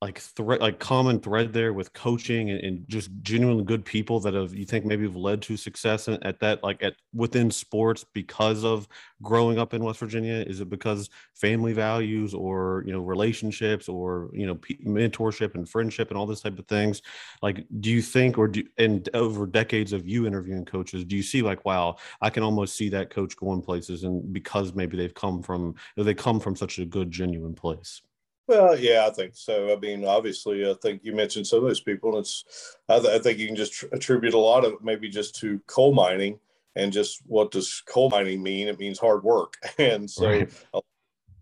like 0.00 0.20
thread 0.20 0.60
like 0.60 0.78
common 0.78 1.18
thread 1.18 1.52
there 1.52 1.72
with 1.72 1.92
coaching 1.92 2.50
and, 2.50 2.60
and, 2.60 2.88
just 2.88 3.10
genuinely 3.22 3.64
good 3.64 3.84
people 3.84 4.20
that 4.20 4.32
have 4.32 4.54
you 4.54 4.64
think 4.64 4.84
maybe 4.84 5.02
have 5.02 5.16
led 5.16 5.42
to 5.42 5.56
success 5.56 6.08
at 6.08 6.38
that 6.38 6.62
like 6.62 6.82
at 6.82 6.94
within 7.12 7.50
sports 7.50 8.04
because 8.14 8.64
of 8.64 8.86
growing 9.22 9.58
up 9.58 9.74
in 9.74 9.82
west 9.82 9.98
virginia? 9.98 10.44
Is 10.46 10.60
it 10.60 10.70
because 10.70 11.10
family 11.34 11.72
values 11.72 12.32
or 12.32 12.84
you 12.86 12.92
know 12.92 13.00
relationships 13.00 13.88
or 13.88 14.30
you 14.32 14.46
know 14.46 14.54
p- 14.54 14.78
mentorship 14.84 15.54
and 15.56 15.68
friendship 15.68 16.10
and 16.10 16.18
all 16.18 16.26
this 16.26 16.42
type 16.42 16.58
of 16.58 16.66
things? 16.68 17.02
Like 17.42 17.66
do 17.80 17.90
you 17.90 18.00
think 18.00 18.38
or 18.38 18.46
do 18.46 18.62
and 18.78 19.08
over 19.14 19.46
decades 19.46 19.92
of 19.92 20.06
you 20.06 20.26
interviewing 20.26 20.64
coaches 20.64 21.04
do 21.04 21.16
you 21.16 21.22
see 21.22 21.42
like 21.42 21.64
wow 21.64 21.96
i 22.20 22.30
can 22.30 22.42
almost 22.42 22.76
see 22.76 22.88
that 22.88 23.10
coach 23.10 23.36
going 23.36 23.60
places 23.60 24.04
and 24.04 24.32
because 24.32 24.74
maybe 24.74 24.96
they've 24.96 25.14
come 25.14 25.42
from 25.42 25.74
they 25.96 26.14
come 26.14 26.40
from 26.40 26.56
such 26.56 26.78
a 26.78 26.84
good 26.84 27.10
genuine 27.10 27.54
place 27.54 28.02
well, 28.48 28.78
yeah, 28.78 29.06
I 29.06 29.10
think 29.10 29.36
so. 29.36 29.72
I 29.72 29.76
mean, 29.76 30.04
obviously, 30.04 30.68
I 30.68 30.74
think 30.82 31.04
you 31.04 31.14
mentioned 31.14 31.46
some 31.46 31.58
of 31.58 31.66
those 31.66 31.82
people. 31.82 32.10
And 32.10 32.20
it's, 32.20 32.76
I, 32.88 32.98
th- 32.98 33.12
I 33.12 33.18
think 33.18 33.38
you 33.38 33.46
can 33.46 33.56
just 33.56 33.74
tr- 33.74 33.86
attribute 33.92 34.34
a 34.34 34.38
lot 34.38 34.64
of 34.64 34.72
it 34.72 34.82
maybe 34.82 35.08
just 35.10 35.36
to 35.40 35.60
coal 35.66 35.92
mining 35.92 36.38
and 36.74 36.92
just 36.92 37.20
what 37.26 37.50
does 37.50 37.82
coal 37.86 38.08
mining 38.08 38.42
mean? 38.42 38.68
It 38.68 38.78
means 38.78 38.98
hard 38.98 39.22
work. 39.22 39.54
And 39.78 40.10
so 40.10 40.26
right. 40.26 40.50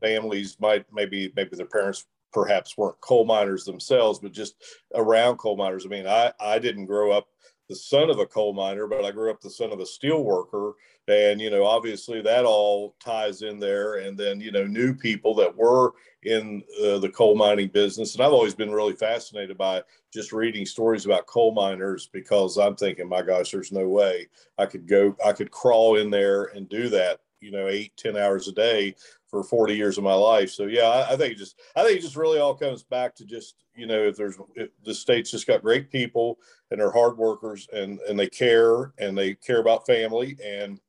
families 0.00 0.56
might 0.60 0.84
maybe, 0.92 1.32
maybe 1.36 1.56
their 1.56 1.66
parents 1.66 2.04
perhaps 2.32 2.76
weren't 2.76 3.00
coal 3.00 3.24
miners 3.24 3.64
themselves, 3.64 4.18
but 4.18 4.32
just 4.32 4.56
around 4.94 5.36
coal 5.36 5.56
miners. 5.56 5.86
I 5.86 5.88
mean, 5.88 6.06
I, 6.06 6.32
I 6.40 6.58
didn't 6.58 6.86
grow 6.86 7.12
up 7.12 7.28
the 7.68 7.76
son 7.76 8.10
of 8.10 8.18
a 8.18 8.26
coal 8.26 8.52
miner, 8.52 8.86
but 8.86 9.04
I 9.04 9.10
grew 9.10 9.30
up 9.30 9.40
the 9.40 9.50
son 9.50 9.72
of 9.72 9.80
a 9.80 9.86
steel 9.86 10.24
worker. 10.24 10.74
And, 11.08 11.40
you 11.40 11.50
know, 11.50 11.64
obviously 11.64 12.20
that 12.22 12.44
all 12.44 12.96
ties 13.00 13.42
in 13.42 13.58
there. 13.58 13.96
And 13.96 14.18
then, 14.18 14.40
you 14.40 14.50
know, 14.52 14.64
new 14.64 14.94
people 14.94 15.34
that 15.36 15.56
were 15.56 15.92
in 16.22 16.62
uh, 16.84 16.98
the 16.98 17.08
coal 17.08 17.36
mining 17.36 17.68
business. 17.68 18.14
And 18.14 18.24
I've 18.24 18.32
always 18.32 18.54
been 18.54 18.72
really 18.72 18.94
fascinated 18.94 19.56
by 19.56 19.82
just 20.12 20.32
reading 20.32 20.66
stories 20.66 21.06
about 21.06 21.26
coal 21.26 21.52
miners 21.52 22.08
because 22.12 22.56
I'm 22.56 22.74
thinking, 22.74 23.08
my 23.08 23.22
gosh, 23.22 23.52
there's 23.52 23.72
no 23.72 23.88
way 23.88 24.28
I 24.58 24.66
could 24.66 24.88
go, 24.88 25.16
I 25.24 25.32
could 25.32 25.50
crawl 25.50 25.96
in 25.96 26.10
there 26.10 26.44
and 26.46 26.68
do 26.68 26.88
that, 26.88 27.20
you 27.40 27.50
know, 27.50 27.68
eight, 27.68 27.92
ten 27.96 28.16
hours 28.16 28.48
a 28.48 28.52
day 28.52 28.94
for 29.28 29.42
40 29.42 29.74
years 29.74 29.98
of 29.98 30.04
my 30.04 30.14
life. 30.14 30.50
So 30.50 30.64
yeah, 30.64 30.88
I, 30.88 31.12
I 31.12 31.16
think 31.16 31.36
just 31.36 31.60
I 31.74 31.82
think 31.82 31.98
it 31.98 32.02
just 32.02 32.16
really 32.16 32.38
all 32.38 32.54
comes 32.54 32.82
back 32.82 33.14
to 33.16 33.24
just 33.24 33.56
you 33.74 33.86
know 33.86 34.02
if 34.02 34.16
there's 34.16 34.36
if 34.54 34.70
the 34.84 34.94
state's 34.94 35.30
just 35.30 35.46
got 35.46 35.62
great 35.62 35.90
people 35.90 36.38
and 36.70 36.80
they're 36.80 36.92
hard 36.92 37.16
workers 37.16 37.68
and 37.72 38.00
and 38.00 38.18
they 38.18 38.28
care 38.28 38.92
and 38.98 39.16
they 39.16 39.34
care 39.34 39.60
about 39.60 39.86
family 39.86 40.36
and 40.44 40.80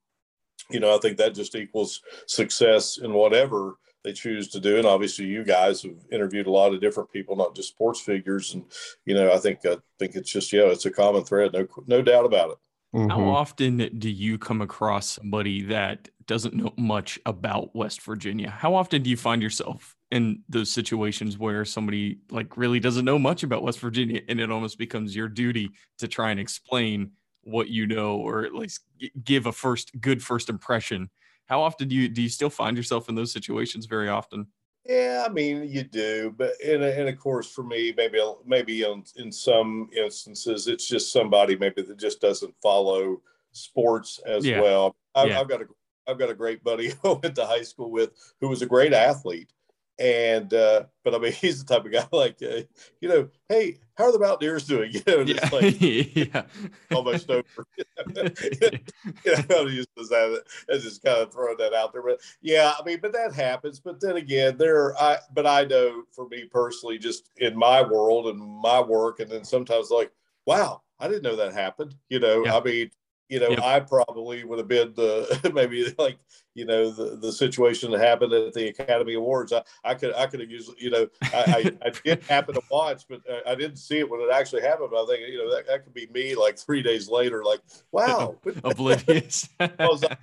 you 0.69 0.79
know 0.79 0.95
I 0.95 0.99
think 0.99 1.17
that 1.17 1.36
just 1.36 1.55
equals 1.55 2.01
success 2.27 2.97
in 2.97 3.13
whatever 3.13 3.77
they 4.03 4.13
choose 4.13 4.47
to 4.49 4.60
do. 4.60 4.77
And 4.77 4.86
obviously, 4.86 5.25
you 5.25 5.43
guys 5.43 5.81
have 5.81 5.97
interviewed 6.12 6.47
a 6.47 6.51
lot 6.51 6.73
of 6.73 6.79
different 6.79 7.12
people, 7.12 7.36
not 7.36 7.55
just 7.55 7.69
sports 7.69 7.99
figures. 7.99 8.53
And 8.53 8.63
you 9.05 9.13
know, 9.13 9.31
I 9.31 9.38
think 9.38 9.65
I 9.65 9.77
think 9.99 10.15
it's 10.15 10.31
just 10.31 10.53
yeah, 10.53 10.63
it's 10.63 10.86
a 10.86 10.91
common 10.91 11.23
thread, 11.23 11.53
no 11.53 11.67
no 11.88 12.01
doubt 12.01 12.25
about 12.25 12.51
it. 12.51 12.57
Mm-hmm. 12.95 13.10
How 13.10 13.23
often 13.23 13.77
do 13.99 14.10
you 14.10 14.38
come 14.38 14.62
across 14.62 15.10
somebody 15.10 15.62
that 15.63 16.07
doesn't 16.28 16.54
know 16.54 16.74
much 16.78 17.20
about 17.26 17.76
West 17.76 18.02
Virginia? 18.02 18.50
How 18.50 18.76
often 18.76 19.02
do 19.02 19.10
you 19.10 19.18
find 19.18 19.42
yourself 19.42 19.96
in 20.12 20.44
those 20.48 20.72
situations 20.72 21.38
where 21.38 21.66
somebody 21.66 22.20
like 22.30 22.58
really 22.58 22.80
doesn't 22.80 23.06
know 23.06 23.20
much 23.20 23.44
about 23.44 23.63
West 23.63 23.80
Virginia 23.80 24.22
and 24.30 24.40
it 24.40 24.52
almost 24.52 24.78
becomes 24.78 25.16
your 25.16 25.28
duty 25.28 25.70
to 25.98 26.08
try 26.08 26.32
and 26.32 26.40
explain 26.40 27.12
what 27.44 27.70
you 27.70 27.88
know 27.88 28.18
or 28.18 28.46
at 28.46 28.54
least 28.54 28.82
give 29.24 29.46
a 29.46 29.52
first 29.52 29.92
good 30.02 30.22
first 30.22 30.50
impression 30.50 31.10
how 31.46 31.62
often 31.62 31.88
do 31.88 31.96
you 31.96 32.10
do 32.10 32.22
you 32.22 32.28
still 32.28 32.50
find 32.50 32.76
yourself 32.76 33.08
in 33.08 33.16
those 33.16 33.32
situations 33.32 33.86
very 33.86 34.10
often 34.10 34.46
yeah, 34.88 35.26
I 35.26 35.30
mean 35.30 35.68
you 35.68 35.84
do, 35.84 36.34
but 36.38 36.54
and, 36.66 36.82
and 36.82 37.10
of 37.10 37.20
course 37.20 37.52
for 37.52 37.63
me, 37.63 37.94
maybe 37.98 38.20
maybe 38.46 38.84
in, 38.84 39.04
in 39.18 39.32
some 39.34 39.90
instances 39.96 40.68
it's 40.68 40.88
just 40.88 41.12
somebody 41.12 41.58
maybe 41.58 41.82
that 41.82 41.98
just 41.98 42.22
doesn't 42.22 42.56
follow 42.63 43.22
sports 43.52 44.20
as 44.26 44.46
yeah. 44.46 44.62
well. 44.62 44.96
I've, 45.13 45.28
yeah. 45.28 45.42
I've, 45.42 45.50
got 45.50 45.62
a 45.62 45.66
I've 46.08 46.20
got 46.20 46.30
a 46.30 46.36
great 46.36 46.63
buddy 46.63 46.93
I 47.04 47.10
went 47.22 47.36
to 47.36 47.46
high 47.46 47.63
school 47.63 47.91
with 47.91 48.12
who 48.41 48.48
was 48.48 48.62
a 48.62 48.65
great 48.65 48.93
athlete, 48.93 49.52
and 50.00 50.54
uh, 50.54 50.84
but 51.04 51.15
I 51.15 51.17
mean 51.17 51.32
he's 51.41 51.63
the 51.63 51.74
type 51.74 51.86
of 51.86 51.91
guy 51.91 52.08
like 52.12 52.38
uh, 52.41 52.62
you 53.02 53.10
know, 53.10 53.30
hey, 53.50 53.80
how 53.96 54.06
are 54.06 54.12
the 54.12 54.20
Mountaineers 54.20 54.65
doing? 54.65 54.91
You 54.93 55.02
know, 55.08 55.24
just 55.24 55.43
yeah. 55.43 55.60
like 55.60 55.82
yeah. 55.82 56.43
almost 56.91 57.30
over. 57.30 57.43
you 57.76 57.84
know, 58.15 59.70
just 59.70 60.10
that, 60.10 60.43
just 60.72 61.04
kind 61.04 61.17
of 61.17 61.32
throwing 61.32 61.58
that 61.58 61.74
out 61.74 61.93
there. 61.93 62.04
But 62.04 62.20
yeah, 62.41 62.74
I 62.80 62.84
mean, 62.84 63.00
but 63.02 63.13
that 63.13 63.34
happens. 63.34 63.80
But 63.80 64.00
then 64.00 64.17
again, 64.17 64.58
there, 64.58 64.96
I, 65.02 65.17
but 65.34 65.48
I 65.48 65.63
know 65.63 66.04
for 66.12 66.28
me 66.28 66.46
personally, 66.46 66.98
just 66.98 67.30
in 67.38 67.58
my 67.58 67.82
world 67.82 68.28
and 68.28 68.39
my 68.39 68.82
work, 68.82 69.20
and 69.20 69.30
then 69.30 69.43
sometimes 69.43 69.89
like, 69.89 70.12
wow, 70.46 70.82
I 71.00 71.08
didn't 71.08 71.24
know 71.24 71.36
that 71.36 71.54
happened. 71.54 71.96
You 72.10 72.20
know, 72.20 72.46
yeah. 72.46 72.58
I 72.58 72.63
mean, 72.63 72.91
you 73.30 73.40
know, 73.40 73.50
yep. 73.50 73.60
I 73.62 73.80
probably 73.82 74.44
would 74.44 74.58
have 74.58 74.68
been 74.68 74.94
the 74.96 75.52
maybe 75.54 75.94
like 75.98 76.18
you 76.54 76.66
know 76.66 76.90
the, 76.90 77.18
the 77.18 77.32
situation 77.32 77.92
that 77.92 78.00
happened 78.00 78.34
at 78.34 78.54
the 78.54 78.70
Academy 78.70 79.16
Awards. 79.16 79.52
I, 79.52 79.63
I 79.84 79.96
could 79.96 80.13
I 80.16 80.28
could 80.28 80.40
have 80.40 80.50
used 80.50 80.72
you 80.78 80.90
know 80.90 81.08
I, 81.22 81.72
I, 81.84 81.88
I 81.88 81.92
did 82.04 82.24
happen 82.30 82.56
to 82.56 82.62
watch, 82.72 83.04
but 83.10 83.22
I 83.46 83.56
didn't 83.56 83.78
see 83.78 84.00
it 84.00 84.10
when 84.10 84.22
it 84.22 84.32
actually 84.32 84.62
happened. 84.62 84.90
But 84.92 85.04
I 85.04 85.08
think 85.08 85.30
you 85.30 85.40
know 85.40 85.54
that, 85.56 85.68
that 85.68 85.84
could 85.84 85.94
be 85.94 86.08
me 86.08 86.36
like 86.36 86.58
three 86.58 86.82
days 86.82 87.10
later, 87.10 87.44
like 87.44 87.62
wow, 87.92 88.38
oblivious. 88.63 89.50
because, 89.60 90.04
I, 90.04 90.18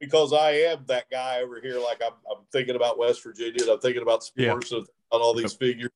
because 0.00 0.32
I 0.32 0.50
am 0.52 0.84
that 0.86 1.10
guy 1.10 1.40
over 1.40 1.60
here. 1.60 1.80
Like 1.80 2.00
I'm, 2.04 2.14
I'm 2.30 2.44
thinking 2.52 2.76
about 2.76 2.98
West 2.98 3.22
Virginia. 3.22 3.62
And 3.62 3.70
I'm 3.70 3.80
thinking 3.80 4.02
about 4.02 4.22
sports 4.22 4.70
yeah. 4.70 4.78
and 4.78 4.86
all 5.10 5.34
these 5.34 5.54
figures. 5.54 5.90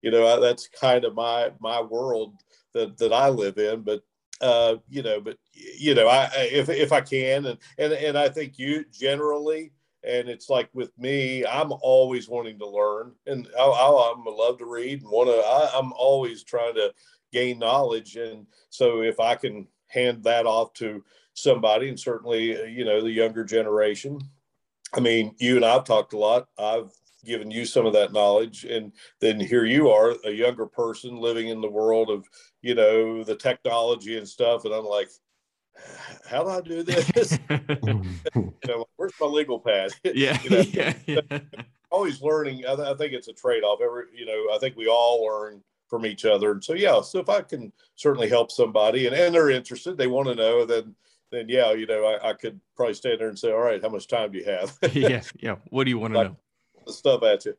You 0.00 0.10
know, 0.10 0.40
that's 0.40 0.68
kind 0.68 1.04
of 1.04 1.14
my 1.14 1.52
my 1.60 1.80
world 1.80 2.34
that 2.72 2.96
that 2.98 3.12
I 3.12 3.28
live 3.28 3.58
in. 3.58 3.82
But 3.82 4.02
uh, 4.42 4.76
you 4.90 5.02
know, 5.02 5.20
but 5.20 5.38
you 5.54 5.94
know, 5.94 6.08
I 6.08 6.28
if 6.36 6.68
if 6.68 6.92
I 6.92 7.00
can, 7.00 7.46
and 7.46 7.58
and 7.78 7.92
and 7.92 8.18
I 8.18 8.28
think 8.28 8.58
you 8.58 8.84
generally, 8.92 9.72
and 10.04 10.28
it's 10.28 10.50
like 10.50 10.68
with 10.74 10.96
me, 10.98 11.46
I'm 11.46 11.72
always 11.80 12.28
wanting 12.28 12.58
to 12.58 12.68
learn, 12.68 13.12
and 13.26 13.48
I, 13.58 13.62
I, 13.62 14.12
I'm 14.12 14.24
love 14.24 14.58
to 14.58 14.66
read 14.66 15.02
and 15.02 15.10
want 15.10 15.28
to. 15.28 15.78
I'm 15.78 15.92
always 15.92 16.42
trying 16.42 16.74
to 16.74 16.92
gain 17.32 17.60
knowledge, 17.60 18.16
and 18.16 18.46
so 18.68 19.02
if 19.02 19.20
I 19.20 19.36
can 19.36 19.68
hand 19.86 20.24
that 20.24 20.44
off 20.44 20.74
to 20.74 21.04
somebody, 21.34 21.88
and 21.88 21.98
certainly 21.98 22.68
you 22.70 22.84
know 22.84 23.00
the 23.00 23.10
younger 23.10 23.44
generation. 23.44 24.20
I 24.94 25.00
mean, 25.00 25.34
you 25.38 25.56
and 25.56 25.64
I've 25.64 25.84
talked 25.84 26.12
a 26.12 26.18
lot. 26.18 26.48
I've 26.58 26.92
given 27.24 27.50
you 27.50 27.64
some 27.64 27.86
of 27.86 27.92
that 27.92 28.12
knowledge 28.12 28.64
and 28.64 28.92
then 29.20 29.38
here 29.38 29.64
you 29.64 29.90
are 29.90 30.14
a 30.24 30.30
younger 30.30 30.66
person 30.66 31.16
living 31.16 31.48
in 31.48 31.60
the 31.60 31.70
world 31.70 32.10
of 32.10 32.26
you 32.62 32.74
know 32.74 33.22
the 33.22 33.36
technology 33.36 34.18
and 34.18 34.28
stuff 34.28 34.64
and 34.64 34.74
i'm 34.74 34.84
like 34.84 35.08
how 36.26 36.42
do 36.42 36.50
i 36.50 36.60
do 36.60 36.82
this? 36.82 37.38
You 38.34 38.68
know, 38.68 38.86
where's 38.96 39.12
my 39.20 39.26
legal 39.26 39.58
pad? 39.58 39.90
Yeah, 40.04 40.40
you 40.42 40.50
know, 40.50 40.60
yeah, 40.60 40.94
yeah. 41.06 41.38
always 41.90 42.22
learning. 42.22 42.64
I, 42.66 42.76
th- 42.76 42.88
I, 42.88 42.94
think 42.94 43.12
it's 43.12 43.28
a 43.28 43.32
trade-off. 43.32 43.80
Every 43.82 44.04
you 44.14 44.26
know 44.26 44.54
i 44.54 44.58
think 44.58 44.76
we 44.76 44.86
all 44.86 45.24
learn 45.24 45.62
from 45.88 46.06
each 46.06 46.24
other. 46.24 46.52
And 46.52 46.62
so 46.64 46.74
yeah 46.74 47.00
so 47.02 47.18
if 47.18 47.28
i 47.28 47.42
can 47.42 47.72
certainly 47.96 48.28
help 48.28 48.50
somebody 48.50 49.06
and, 49.06 49.14
and 49.14 49.34
they're 49.34 49.50
interested 49.50 49.96
they 49.96 50.06
want 50.06 50.28
to 50.28 50.34
know 50.34 50.64
then 50.64 50.94
then 51.30 51.46
yeah 51.48 51.72
you 51.72 51.86
know 51.86 52.04
I, 52.04 52.30
I 52.30 52.32
could 52.34 52.60
probably 52.76 52.94
stand 52.94 53.20
there 53.20 53.28
and 53.28 53.38
say 53.38 53.52
all 53.52 53.58
right 53.58 53.82
how 53.82 53.88
much 53.88 54.06
time 54.06 54.32
do 54.32 54.38
you 54.38 54.44
have? 54.44 54.78
Yeah 54.94 55.22
yeah. 55.38 55.56
What 55.70 55.84
do 55.84 55.90
you 55.90 55.98
want 55.98 56.14
to 56.14 56.24
know 56.24 56.36
the 56.86 56.92
stuff 56.92 57.22
at 57.22 57.44
you. 57.44 57.54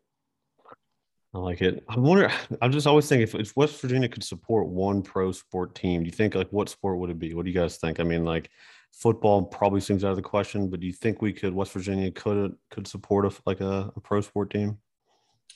I 1.33 1.39
like 1.39 1.61
it. 1.61 1.83
I 1.89 1.97
wonder. 1.97 2.31
I'm 2.61 2.71
just 2.71 2.85
always 2.85 3.07
thinking 3.07 3.23
if, 3.23 3.33
if 3.33 3.57
West 3.57 3.81
Virginia 3.81 4.07
could 4.07 4.23
support 4.23 4.67
one 4.67 5.01
pro 5.01 5.31
sport 5.31 5.73
team, 5.73 6.01
do 6.01 6.05
you 6.05 6.11
think 6.11 6.35
like 6.35 6.49
what 6.51 6.69
sport 6.69 6.99
would 6.99 7.09
it 7.09 7.17
be? 7.17 7.33
What 7.33 7.45
do 7.45 7.51
you 7.51 7.59
guys 7.59 7.77
think? 7.77 7.99
I 7.99 8.03
mean, 8.03 8.23
like 8.23 8.51
football 8.91 9.43
probably 9.43 9.81
seems 9.81 10.03
out 10.03 10.11
of 10.11 10.15
the 10.15 10.21
question, 10.21 10.69
but 10.69 10.79
do 10.79 10.87
you 10.87 10.93
think 10.93 11.21
we 11.21 11.33
could 11.33 11.53
West 11.53 11.73
Virginia 11.73 12.11
could 12.11 12.55
could 12.69 12.87
support 12.87 13.25
a 13.25 13.31
like 13.47 13.61
a, 13.61 13.91
a 13.95 13.99
pro 13.99 14.21
sport 14.21 14.51
team? 14.51 14.77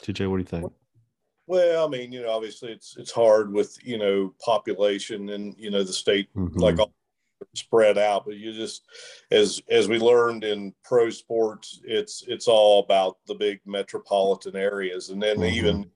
CJ, 0.03 0.29
what 0.29 0.37
do 0.37 0.41
you 0.41 0.45
think? 0.45 0.71
Well, 1.45 1.85
I 1.85 1.89
mean, 1.89 2.11
you 2.11 2.23
know, 2.23 2.31
obviously 2.31 2.71
it's 2.71 2.97
it's 2.97 3.11
hard 3.11 3.53
with 3.53 3.77
you 3.85 3.99
know 3.99 4.33
population 4.43 5.29
and 5.29 5.55
you 5.57 5.69
know 5.69 5.83
the 5.83 5.93
state 5.93 6.27
mm-hmm. 6.35 6.59
like 6.59 6.79
all 6.79 6.91
spread 7.55 7.97
out 7.97 8.25
but 8.25 8.35
you 8.35 8.53
just 8.53 8.83
as 9.31 9.61
as 9.69 9.87
we 9.87 9.99
learned 9.99 10.43
in 10.43 10.73
pro 10.83 11.09
sports 11.09 11.81
it's 11.83 12.23
it's 12.27 12.47
all 12.47 12.83
about 12.83 13.17
the 13.27 13.35
big 13.35 13.59
metropolitan 13.65 14.55
areas. 14.55 15.09
And 15.09 15.21
then 15.21 15.37
mm-hmm. 15.37 15.55
even 15.55 15.91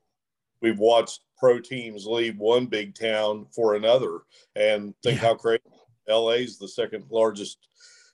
we've 0.61 0.79
watched 0.79 1.21
pro 1.37 1.59
teams 1.59 2.05
leave 2.05 2.37
one 2.37 2.65
big 2.65 2.95
town 2.95 3.47
for 3.53 3.75
another. 3.75 4.19
And 4.55 4.93
think 5.03 5.21
yeah. 5.21 5.27
how 5.27 5.35
crazy 5.35 5.61
LA's 6.07 6.57
the 6.57 6.67
second 6.67 7.05
largest 7.09 7.57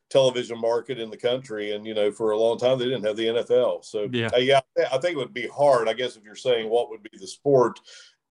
television 0.10 0.60
market 0.60 1.00
in 1.00 1.10
the 1.10 1.18
country. 1.18 1.74
And 1.74 1.86
you 1.86 1.94
know 1.94 2.12
for 2.12 2.32
a 2.32 2.38
long 2.38 2.58
time 2.58 2.80
they 2.80 2.86
didn't 2.86 3.06
have 3.06 3.18
the 3.18 3.28
NFL 3.28 3.84
so 3.86 4.08
yeah, 4.12 4.30
uh, 4.34 4.38
yeah 4.38 4.62
I 4.78 4.98
think 4.98 5.14
it 5.14 5.18
would 5.18 5.34
be 5.34 5.48
hard 5.48 5.88
I 5.88 5.94
guess 5.94 6.16
if 6.16 6.24
you're 6.24 6.36
saying 6.36 6.70
what 6.70 6.90
would 6.90 7.04
be 7.04 7.18
the 7.20 7.28
sport. 7.28 7.80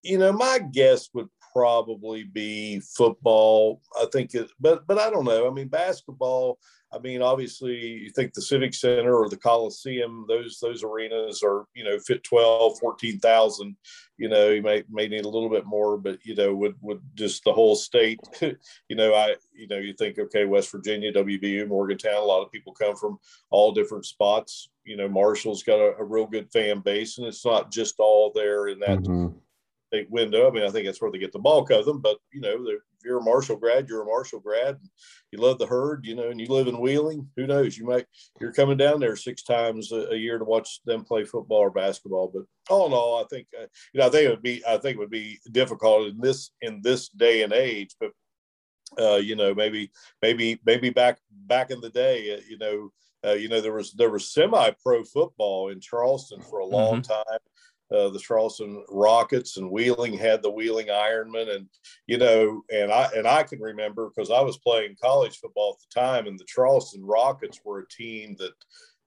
You 0.02 0.18
know 0.18 0.32
my 0.32 0.58
guess 0.58 1.08
would 1.14 1.28
probably 1.56 2.22
be 2.22 2.80
football. 2.80 3.80
I 3.98 4.04
think 4.12 4.34
it, 4.34 4.50
but 4.60 4.86
but 4.86 4.98
I 4.98 5.08
don't 5.08 5.24
know. 5.24 5.48
I 5.48 5.50
mean, 5.50 5.68
basketball. 5.68 6.58
I 6.92 6.98
mean, 6.98 7.22
obviously, 7.22 7.74
you 7.74 8.10
think 8.10 8.34
the 8.34 8.42
Civic 8.42 8.74
Center 8.74 9.16
or 9.16 9.30
the 9.30 9.38
Coliseum; 9.38 10.26
those 10.28 10.58
those 10.60 10.84
arenas 10.84 11.42
are 11.42 11.64
you 11.74 11.82
know 11.82 11.98
fit 11.98 12.22
12, 12.24 12.78
14,000. 12.78 13.74
You 14.18 14.28
know, 14.28 14.50
you 14.50 14.60
may 14.60 14.84
may 14.90 15.08
need 15.08 15.24
a 15.24 15.30
little 15.30 15.48
bit 15.48 15.64
more, 15.64 15.96
but 15.96 16.18
you 16.26 16.34
know, 16.34 16.54
would 16.54 16.74
would 16.82 17.00
just 17.14 17.42
the 17.44 17.54
whole 17.54 17.74
state. 17.74 18.20
you 18.42 18.96
know, 18.96 19.14
I 19.14 19.36
you 19.54 19.66
know 19.66 19.78
you 19.78 19.94
think 19.94 20.18
okay, 20.18 20.44
West 20.44 20.70
Virginia, 20.70 21.10
WVU, 21.10 21.66
Morgantown. 21.68 22.16
A 22.16 22.20
lot 22.20 22.42
of 22.42 22.52
people 22.52 22.74
come 22.74 22.96
from 22.96 23.18
all 23.48 23.72
different 23.72 24.04
spots. 24.04 24.68
You 24.84 24.98
know, 24.98 25.08
Marshall's 25.08 25.62
got 25.62 25.80
a, 25.80 25.96
a 25.96 26.04
real 26.04 26.26
good 26.26 26.52
fan 26.52 26.80
base, 26.80 27.16
and 27.16 27.26
it's 27.26 27.46
not 27.46 27.72
just 27.72 27.94
all 27.98 28.30
there 28.34 28.68
in 28.68 28.78
that. 28.80 28.98
Mm-hmm 28.98 29.38
big 29.90 30.06
window. 30.10 30.48
I 30.48 30.50
mean, 30.50 30.64
I 30.64 30.70
think 30.70 30.86
that's 30.86 31.00
where 31.00 31.10
they 31.10 31.18
get 31.18 31.32
the 31.32 31.38
bulk 31.38 31.70
of 31.70 31.84
them. 31.84 32.00
But 32.00 32.18
you 32.32 32.40
know, 32.40 32.66
if 32.66 32.80
you're 33.04 33.18
a 33.18 33.22
Marshall 33.22 33.56
grad, 33.56 33.88
you're 33.88 34.02
a 34.02 34.06
Marshall 34.06 34.40
grad. 34.40 34.78
You 35.32 35.38
love 35.38 35.58
the 35.58 35.66
herd, 35.66 36.04
you 36.04 36.14
know, 36.14 36.30
and 36.30 36.40
you 36.40 36.46
live 36.48 36.66
in 36.66 36.80
Wheeling. 36.80 37.28
Who 37.36 37.46
knows? 37.46 37.76
You 37.76 37.86
might 37.86 38.06
you're 38.40 38.52
coming 38.52 38.76
down 38.76 39.00
there 39.00 39.16
six 39.16 39.42
times 39.42 39.92
a, 39.92 40.10
a 40.10 40.16
year 40.16 40.38
to 40.38 40.44
watch 40.44 40.80
them 40.84 41.04
play 41.04 41.24
football 41.24 41.58
or 41.58 41.70
basketball. 41.70 42.30
But 42.32 42.44
all 42.68 42.86
in 42.86 42.92
all, 42.92 43.22
I 43.22 43.24
think 43.28 43.48
uh, 43.58 43.66
you 43.92 44.00
know, 44.00 44.06
I 44.06 44.10
think 44.10 44.26
it 44.26 44.30
would 44.30 44.42
be 44.42 44.62
I 44.66 44.78
think 44.78 44.96
it 44.96 45.00
would 45.00 45.10
be 45.10 45.38
difficult 45.50 46.08
in 46.08 46.20
this 46.20 46.50
in 46.60 46.80
this 46.82 47.08
day 47.08 47.42
and 47.42 47.52
age. 47.52 47.96
But 48.00 48.12
uh, 48.98 49.16
you 49.16 49.36
know, 49.36 49.54
maybe 49.54 49.90
maybe 50.22 50.60
maybe 50.64 50.90
back 50.90 51.18
back 51.30 51.70
in 51.70 51.80
the 51.80 51.90
day, 51.90 52.34
uh, 52.34 52.40
you 52.48 52.58
know. 52.58 52.92
Uh, 53.26 53.32
you 53.32 53.48
know 53.48 53.60
there 53.60 53.72
was 53.72 53.92
there 53.94 54.10
was 54.10 54.30
semi 54.30 54.70
pro 54.84 55.02
football 55.02 55.70
in 55.70 55.80
Charleston 55.80 56.40
for 56.42 56.60
a 56.60 56.66
long 56.66 57.00
mm-hmm. 57.00 57.12
time 57.12 57.40
uh, 57.92 58.08
the 58.08 58.18
Charleston 58.18 58.84
Rockets 58.88 59.56
and 59.56 59.70
Wheeling 59.70 60.16
had 60.16 60.42
the 60.42 60.50
Wheeling 60.50 60.88
Ironmen, 60.88 61.54
and 61.54 61.68
you 62.06 62.18
know, 62.18 62.62
and 62.72 62.90
I 62.90 63.08
and 63.16 63.26
I 63.26 63.44
can 63.44 63.60
remember 63.60 64.08
because 64.08 64.30
I 64.30 64.40
was 64.40 64.58
playing 64.58 64.96
college 65.00 65.38
football 65.38 65.76
at 65.76 65.88
the 65.88 66.00
time, 66.00 66.26
and 66.26 66.38
the 66.38 66.44
Charleston 66.46 67.04
Rockets 67.04 67.60
were 67.64 67.80
a 67.80 67.88
team 67.88 68.36
that 68.38 68.52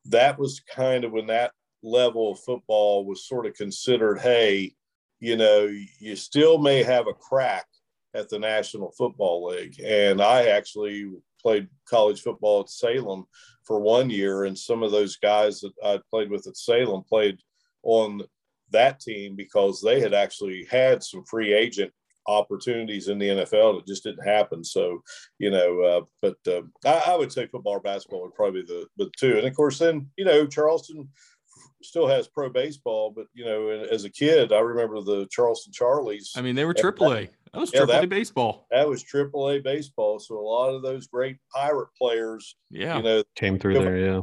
that 0.06 0.39
was 0.39 0.62
kind 0.62 1.04
of 1.04 1.12
when 1.12 1.28
that 1.28 1.52
level 1.84 2.32
of 2.32 2.39
football 2.39 3.06
was 3.06 3.28
sort 3.28 3.46
of 3.46 3.54
considered, 3.54 4.20
hey, 4.20 4.74
you 5.20 5.36
know, 5.36 5.70
you 6.00 6.15
still 6.15 6.58
may 6.58 6.82
have 6.84 7.08
a 7.08 7.13
crack 7.13 7.65
at 8.13 8.30
the 8.30 8.39
National 8.39 8.92
Football 8.92 9.48
League, 9.48 9.80
and 9.84 10.22
I 10.22 10.48
actually 10.48 11.12
played 11.42 11.68
college 11.86 12.22
football 12.22 12.62
at 12.62 12.70
Salem 12.70 13.26
for 13.65 13.80
one 13.82 14.10
year, 14.10 14.46
and 14.46 14.58
some 14.58 14.84
of 14.84 14.92
those 14.92 15.18
guys 15.18 15.60
that 15.60 15.74
I 15.84 16.00
played 16.10 16.30
with 16.30 16.48
at 16.48 16.56
Salem 16.56 17.04
played 17.04 17.39
on 17.84 18.22
that 18.71 18.99
team 18.99 19.36
because 19.36 19.82
they 19.82 19.99
had 19.99 20.13
actually 20.13 20.67
had 20.69 21.03
some 21.03 21.23
free 21.25 21.53
agent 21.53 21.91
opportunities 22.27 23.08
in 23.08 23.17
the 23.17 23.29
NFL 23.29 23.77
that 23.77 23.88
just 23.88 24.03
didn't 24.03 24.25
happen. 24.25 24.63
So, 24.63 25.01
you 25.39 25.49
know, 25.49 25.82
uh, 25.82 26.01
but 26.21 26.38
uh, 26.47 26.62
I, 26.86 27.13
I, 27.13 27.15
would 27.15 27.32
say 27.32 27.47
football 27.47 27.73
or 27.73 27.79
basketball 27.79 28.21
would 28.21 28.36
probably 28.36 28.62
be 28.62 28.67
the, 28.67 28.88
the 28.97 29.12
two. 29.17 29.38
And 29.38 29.47
of 29.47 29.55
course, 29.55 29.79
then, 29.79 30.08
you 30.15 30.25
know, 30.25 30.45
Charleston 30.45 31.10
still 31.82 32.08
has 32.08 32.27
pro 32.27 32.49
baseball, 32.49 33.12
but, 33.15 33.25
you 33.34 33.45
know, 33.45 33.69
as 33.69 34.05
a 34.05 34.10
kid, 34.10 34.53
I 34.53 34.60
remember 34.60 35.01
the 35.01 35.27
Charleston 35.32 35.73
Charlies. 35.73 36.29
I 36.36 36.41
mean, 36.41 36.55
they 36.55 36.65
were 36.65 36.73
AAA. 36.73 37.29
That 37.53 37.60
was 37.60 37.71
AAA 37.71 37.88
yeah, 37.88 38.05
baseball. 38.05 38.67
That 38.69 38.88
was 38.88 39.03
AAA 39.03 39.63
baseball. 39.63 40.19
So 40.19 40.38
a 40.38 40.39
lot 40.39 40.69
of 40.69 40.84
those 40.84 41.08
great 41.08 41.38
pirate 41.51 41.89
players, 41.97 42.55
yeah, 42.69 42.97
you 42.97 43.03
know, 43.03 43.23
came 43.36 43.58
through 43.58 43.73
there. 43.75 43.97
Yeah 43.97 44.21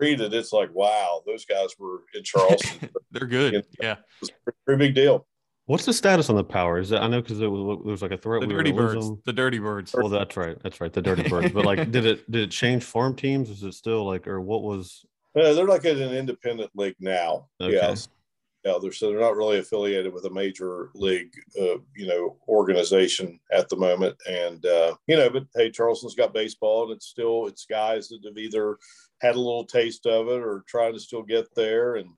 treated, 0.00 0.32
it's 0.34 0.52
like, 0.52 0.72
wow, 0.74 1.22
those 1.26 1.44
guys 1.44 1.70
were 1.78 2.00
in 2.14 2.22
Charleston. 2.22 2.90
They're 3.10 3.26
good. 3.26 3.52
You 3.52 3.58
know, 3.58 3.64
yeah. 3.80 3.96
It's 4.20 4.30
a 4.46 4.52
pretty 4.64 4.86
big 4.86 4.94
deal. 4.94 5.26
What's 5.66 5.84
the 5.84 5.92
status 5.92 6.28
on 6.28 6.36
the 6.36 6.44
power? 6.44 6.78
Is 6.78 6.88
that 6.88 7.02
I 7.02 7.08
know 7.08 7.22
because 7.22 7.38
there 7.38 7.48
was, 7.48 7.78
there 7.84 7.92
was 7.92 8.02
like 8.02 8.10
a 8.10 8.16
threat. 8.16 8.40
The 8.40 8.48
we 8.48 8.54
Dirty 8.54 8.72
were 8.72 8.78
gonna 8.78 8.88
lose 8.88 8.94
Birds. 8.96 9.08
them. 9.08 9.22
The 9.26 9.32
Dirty 9.32 9.58
Birds. 9.58 9.94
Well, 9.96 10.08
that's 10.08 10.36
right. 10.36 10.56
That's 10.62 10.80
right. 10.80 10.92
The 10.92 11.02
Dirty 11.02 11.28
Birds. 11.28 11.52
But 11.52 11.64
like, 11.64 11.90
did 11.92 12.04
it 12.04 12.28
did 12.30 12.42
it 12.42 12.50
change 12.50 12.82
farm 12.82 13.14
teams? 13.14 13.48
Is 13.48 13.62
it 13.62 13.74
still 13.74 14.04
like, 14.04 14.26
or 14.26 14.40
what 14.40 14.62
was? 14.62 15.04
Uh, 15.38 15.52
they're 15.54 15.66
like 15.66 15.84
at 15.84 15.96
an 15.96 16.14
independent 16.14 16.70
league 16.74 16.96
now. 16.98 17.46
Okay. 17.60 17.74
Yes. 17.74 18.08
Yeah, 18.64 18.78
they're 18.80 18.92
so 18.92 19.10
they're 19.10 19.18
not 19.18 19.36
really 19.36 19.58
affiliated 19.58 20.12
with 20.12 20.24
a 20.24 20.30
major 20.30 20.90
league, 20.94 21.32
uh, 21.60 21.78
you 21.96 22.06
know, 22.06 22.36
organization 22.46 23.40
at 23.50 23.68
the 23.68 23.76
moment. 23.76 24.16
And 24.28 24.64
uh, 24.64 24.94
you 25.08 25.16
know, 25.16 25.28
but 25.30 25.46
hey, 25.56 25.70
Charleston's 25.70 26.14
got 26.14 26.32
baseball, 26.32 26.84
and 26.84 26.92
it's 26.92 27.06
still 27.06 27.46
it's 27.48 27.66
guys 27.66 28.08
that 28.08 28.20
have 28.24 28.38
either 28.38 28.78
had 29.20 29.34
a 29.34 29.38
little 29.40 29.64
taste 29.64 30.06
of 30.06 30.28
it 30.28 30.40
or 30.40 30.64
trying 30.68 30.92
to 30.92 31.00
still 31.00 31.24
get 31.24 31.52
there, 31.56 31.96
and 31.96 32.10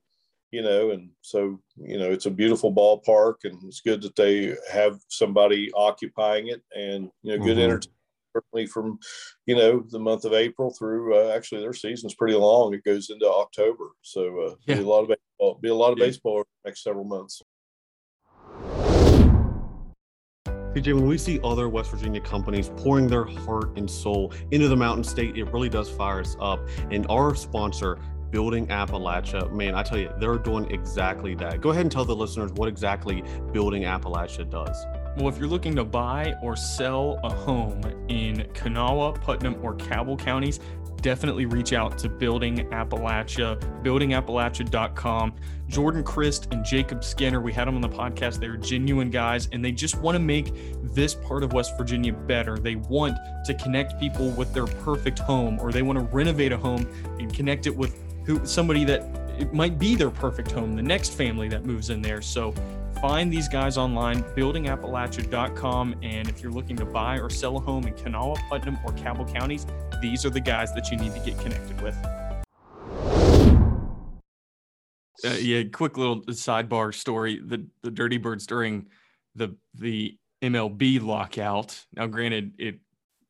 you 0.51 0.61
know, 0.61 0.91
and 0.91 1.09
so 1.21 1.59
you 1.77 1.97
know, 1.97 2.11
it's 2.11 2.27
a 2.27 2.31
beautiful 2.31 2.71
ballpark, 2.71 3.37
and 3.43 3.57
it's 3.63 3.81
good 3.81 4.01
that 4.03 4.15
they 4.15 4.55
have 4.71 4.99
somebody 5.09 5.71
occupying 5.73 6.49
it, 6.49 6.61
and 6.75 7.09
you 7.23 7.31
know, 7.37 7.43
good 7.43 7.57
Mhm. 7.57 7.63
entertainment. 7.63 7.94
Certainly 8.35 8.67
from, 8.67 8.99
you 9.45 9.55
know, 9.55 9.85
the 9.89 9.99
month 9.99 10.25
of 10.25 10.33
April 10.33 10.69
through 10.71 11.15
uh, 11.15 11.33
actually 11.33 11.61
their 11.61 11.73
season's 11.73 12.15
pretty 12.15 12.35
long. 12.35 12.73
It 12.73 12.83
goes 12.83 13.09
into 13.09 13.25
October, 13.29 13.91
so 14.01 14.39
uh, 14.41 14.55
Yeah. 14.67 14.75
be 14.75 14.81
a 14.81 14.85
lot 14.87 15.03
of 15.03 15.07
baseball. 15.07 15.59
Be 15.61 15.69
a 15.69 15.75
lot 15.75 15.93
of 15.93 15.99
Yeah. 15.99 16.05
baseball 16.07 16.33
over 16.33 16.45
the 16.63 16.69
next 16.69 16.83
several 16.83 17.05
months. 17.05 17.41
CJ, 20.73 20.93
when 20.93 21.07
we 21.07 21.17
see 21.17 21.39
other 21.45 21.69
West 21.69 21.89
Virginia 21.91 22.19
companies 22.19 22.69
pouring 22.75 23.07
their 23.07 23.23
heart 23.23 23.77
and 23.77 23.89
soul 23.89 24.33
into 24.51 24.67
the 24.67 24.75
Mountain 24.75 25.05
State, 25.05 25.37
it 25.37 25.45
really 25.45 25.69
does 25.69 25.89
fire 25.89 26.19
us 26.19 26.35
up. 26.41 26.59
And 26.91 27.05
our 27.09 27.33
sponsor, 27.35 27.97
Building 28.31 28.67
Appalachia, 28.67 29.49
man, 29.53 29.75
I 29.75 29.83
tell 29.83 29.97
you, 29.97 30.11
they're 30.19 30.37
doing 30.37 30.69
exactly 30.69 31.35
that. 31.35 31.61
Go 31.61 31.69
ahead 31.69 31.83
and 31.83 31.91
tell 31.91 32.03
the 32.03 32.15
listeners 32.15 32.51
what 32.53 32.67
exactly 32.67 33.23
Building 33.53 33.83
Appalachia 33.83 34.49
does. 34.49 34.75
Well, 35.17 35.29
if 35.29 35.37
you're 35.37 35.47
looking 35.47 35.75
to 35.75 35.85
buy 35.85 36.35
or 36.41 36.57
sell 36.57 37.19
a 37.23 37.29
home 37.29 37.81
in 38.09 38.47
Kanawha, 38.53 39.13
Putnam, 39.13 39.55
or 39.63 39.75
Cabell 39.75 40.17
counties, 40.17 40.59
definitely 41.01 41.45
reach 41.45 41.71
out 41.71 41.97
to 41.99 42.09
Building 42.09 42.67
Appalachia, 42.71 43.57
buildingappalachia.com. 43.83 45.35
Jordan 45.67 46.03
Christ 46.03 46.47
and 46.51 46.65
Jacob 46.65 47.03
Skinner, 47.03 47.39
we 47.39 47.53
had 47.53 47.67
them 47.67 47.75
on 47.75 47.81
the 47.81 47.87
podcast. 47.87 48.39
They're 48.39 48.57
genuine 48.57 49.09
guys 49.09 49.47
and 49.51 49.63
they 49.63 49.71
just 49.71 49.95
want 49.99 50.15
to 50.15 50.19
make 50.19 50.51
this 50.93 51.15
part 51.15 51.43
of 51.43 51.53
West 51.53 51.77
Virginia 51.77 52.11
better. 52.11 52.57
They 52.57 52.75
want 52.75 53.17
to 53.45 53.53
connect 53.53 53.99
people 53.99 54.31
with 54.31 54.53
their 54.53 54.67
perfect 54.67 55.19
home 55.19 55.59
or 55.61 55.71
they 55.71 55.81
want 55.81 55.97
to 55.97 56.05
renovate 56.05 56.51
a 56.51 56.57
home 56.57 56.87
and 57.19 57.33
connect 57.33 57.67
it 57.67 57.75
with 57.75 57.97
who 58.25 58.45
somebody 58.45 58.83
that 58.85 59.03
it 59.39 59.53
might 59.53 59.77
be 59.77 59.95
their 59.95 60.09
perfect 60.09 60.51
home, 60.51 60.75
the 60.75 60.81
next 60.81 61.13
family 61.13 61.47
that 61.49 61.65
moves 61.65 61.89
in 61.89 62.01
there. 62.01 62.21
So 62.21 62.53
find 63.01 63.31
these 63.31 63.47
guys 63.47 63.77
online, 63.77 64.23
buildingappalachia.com. 64.35 65.95
And 66.01 66.29
if 66.29 66.41
you're 66.41 66.51
looking 66.51 66.75
to 66.77 66.85
buy 66.85 67.19
or 67.19 67.29
sell 67.29 67.57
a 67.57 67.59
home 67.59 67.87
in 67.87 67.93
Kanawha, 67.93 68.39
Putnam, 68.49 68.77
or 68.85 68.93
Cabell 68.93 69.25
counties, 69.25 69.65
these 70.01 70.25
are 70.25 70.29
the 70.29 70.39
guys 70.39 70.73
that 70.73 70.91
you 70.91 70.97
need 70.97 71.13
to 71.13 71.19
get 71.19 71.39
connected 71.39 71.81
with. 71.81 71.95
Uh, 75.23 75.29
yeah, 75.39 75.63
quick 75.71 75.97
little 75.97 76.21
sidebar 76.23 76.93
story. 76.93 77.39
The 77.43 77.65
the 77.81 77.89
Dirty 77.89 78.17
Birds 78.17 78.45
during 78.45 78.87
the 79.33 79.55
the 79.73 80.17
MLB 80.41 81.01
lockout. 81.01 81.85
Now, 81.93 82.07
granted, 82.07 82.53
it 82.57 82.79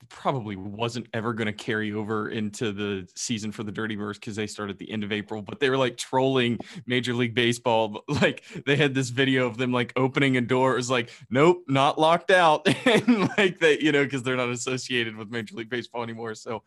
probably 0.09 0.55
wasn't 0.55 1.07
ever 1.13 1.33
going 1.33 1.47
to 1.47 1.53
carry 1.53 1.93
over 1.93 2.29
into 2.29 2.71
the 2.71 3.07
season 3.15 3.51
for 3.51 3.63
the 3.63 3.71
Dirty 3.71 3.95
Birds 3.95 4.19
because 4.19 4.35
they 4.35 4.47
started 4.47 4.73
at 4.73 4.79
the 4.79 4.91
end 4.91 5.03
of 5.03 5.11
April, 5.11 5.41
but 5.41 5.59
they 5.59 5.69
were 5.69 5.77
like 5.77 5.97
trolling 5.97 6.59
Major 6.85 7.13
League 7.13 7.35
Baseball. 7.35 8.03
Like 8.15 8.43
they 8.65 8.77
had 8.77 8.93
this 8.95 9.09
video 9.09 9.45
of 9.45 9.57
them 9.57 9.73
like 9.73 9.91
opening 9.97 10.37
a 10.37 10.41
door. 10.41 10.73
It 10.73 10.77
was 10.77 10.89
like, 10.89 11.11
nope, 11.29 11.63
not 11.67 11.99
locked 11.99 12.31
out. 12.31 12.65
and 12.87 13.29
like 13.37 13.59
they, 13.59 13.77
you 13.79 13.91
know, 13.91 14.03
because 14.03 14.23
they're 14.23 14.37
not 14.37 14.49
associated 14.49 15.15
with 15.17 15.29
Major 15.29 15.55
League 15.55 15.69
Baseball 15.69 16.01
anymore. 16.01 16.33
So, 16.33 16.63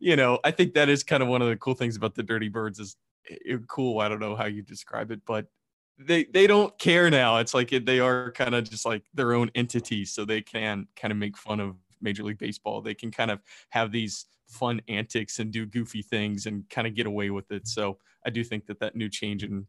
you 0.00 0.16
know, 0.16 0.38
I 0.44 0.50
think 0.50 0.74
that 0.74 0.88
is 0.88 1.04
kind 1.04 1.22
of 1.22 1.28
one 1.28 1.42
of 1.42 1.48
the 1.48 1.56
cool 1.56 1.74
things 1.74 1.96
about 1.96 2.14
the 2.14 2.22
Dirty 2.22 2.48
Birds 2.48 2.80
is 2.80 2.96
it, 3.24 3.68
cool. 3.68 4.00
I 4.00 4.08
don't 4.08 4.20
know 4.20 4.34
how 4.34 4.46
you 4.46 4.62
describe 4.62 5.10
it, 5.10 5.20
but 5.26 5.46
they 5.98 6.24
they 6.24 6.46
don't 6.46 6.76
care 6.78 7.10
now. 7.10 7.38
It's 7.38 7.54
like 7.54 7.72
eh, 7.72 7.80
they 7.82 8.00
are 8.00 8.32
kind 8.32 8.54
of 8.54 8.68
just 8.68 8.86
like 8.86 9.02
their 9.14 9.34
own 9.34 9.50
entity, 9.54 10.04
so 10.04 10.24
they 10.24 10.40
can 10.40 10.86
kind 10.96 11.12
of 11.12 11.18
make 11.18 11.36
fun 11.36 11.60
of 11.60 11.76
Major 12.00 12.22
League 12.24 12.38
Baseball. 12.38 12.80
They 12.80 12.94
can 12.94 13.10
kind 13.10 13.30
of 13.30 13.40
have 13.70 13.92
these 13.92 14.26
fun 14.48 14.80
antics 14.88 15.38
and 15.40 15.52
do 15.52 15.66
goofy 15.66 16.02
things 16.02 16.46
and 16.46 16.68
kind 16.70 16.86
of 16.86 16.94
get 16.94 17.06
away 17.06 17.30
with 17.30 17.50
it. 17.50 17.68
So 17.68 17.98
I 18.26 18.30
do 18.30 18.42
think 18.44 18.66
that 18.66 18.80
that 18.80 18.96
new 18.96 19.08
change 19.08 19.44
in 19.44 19.66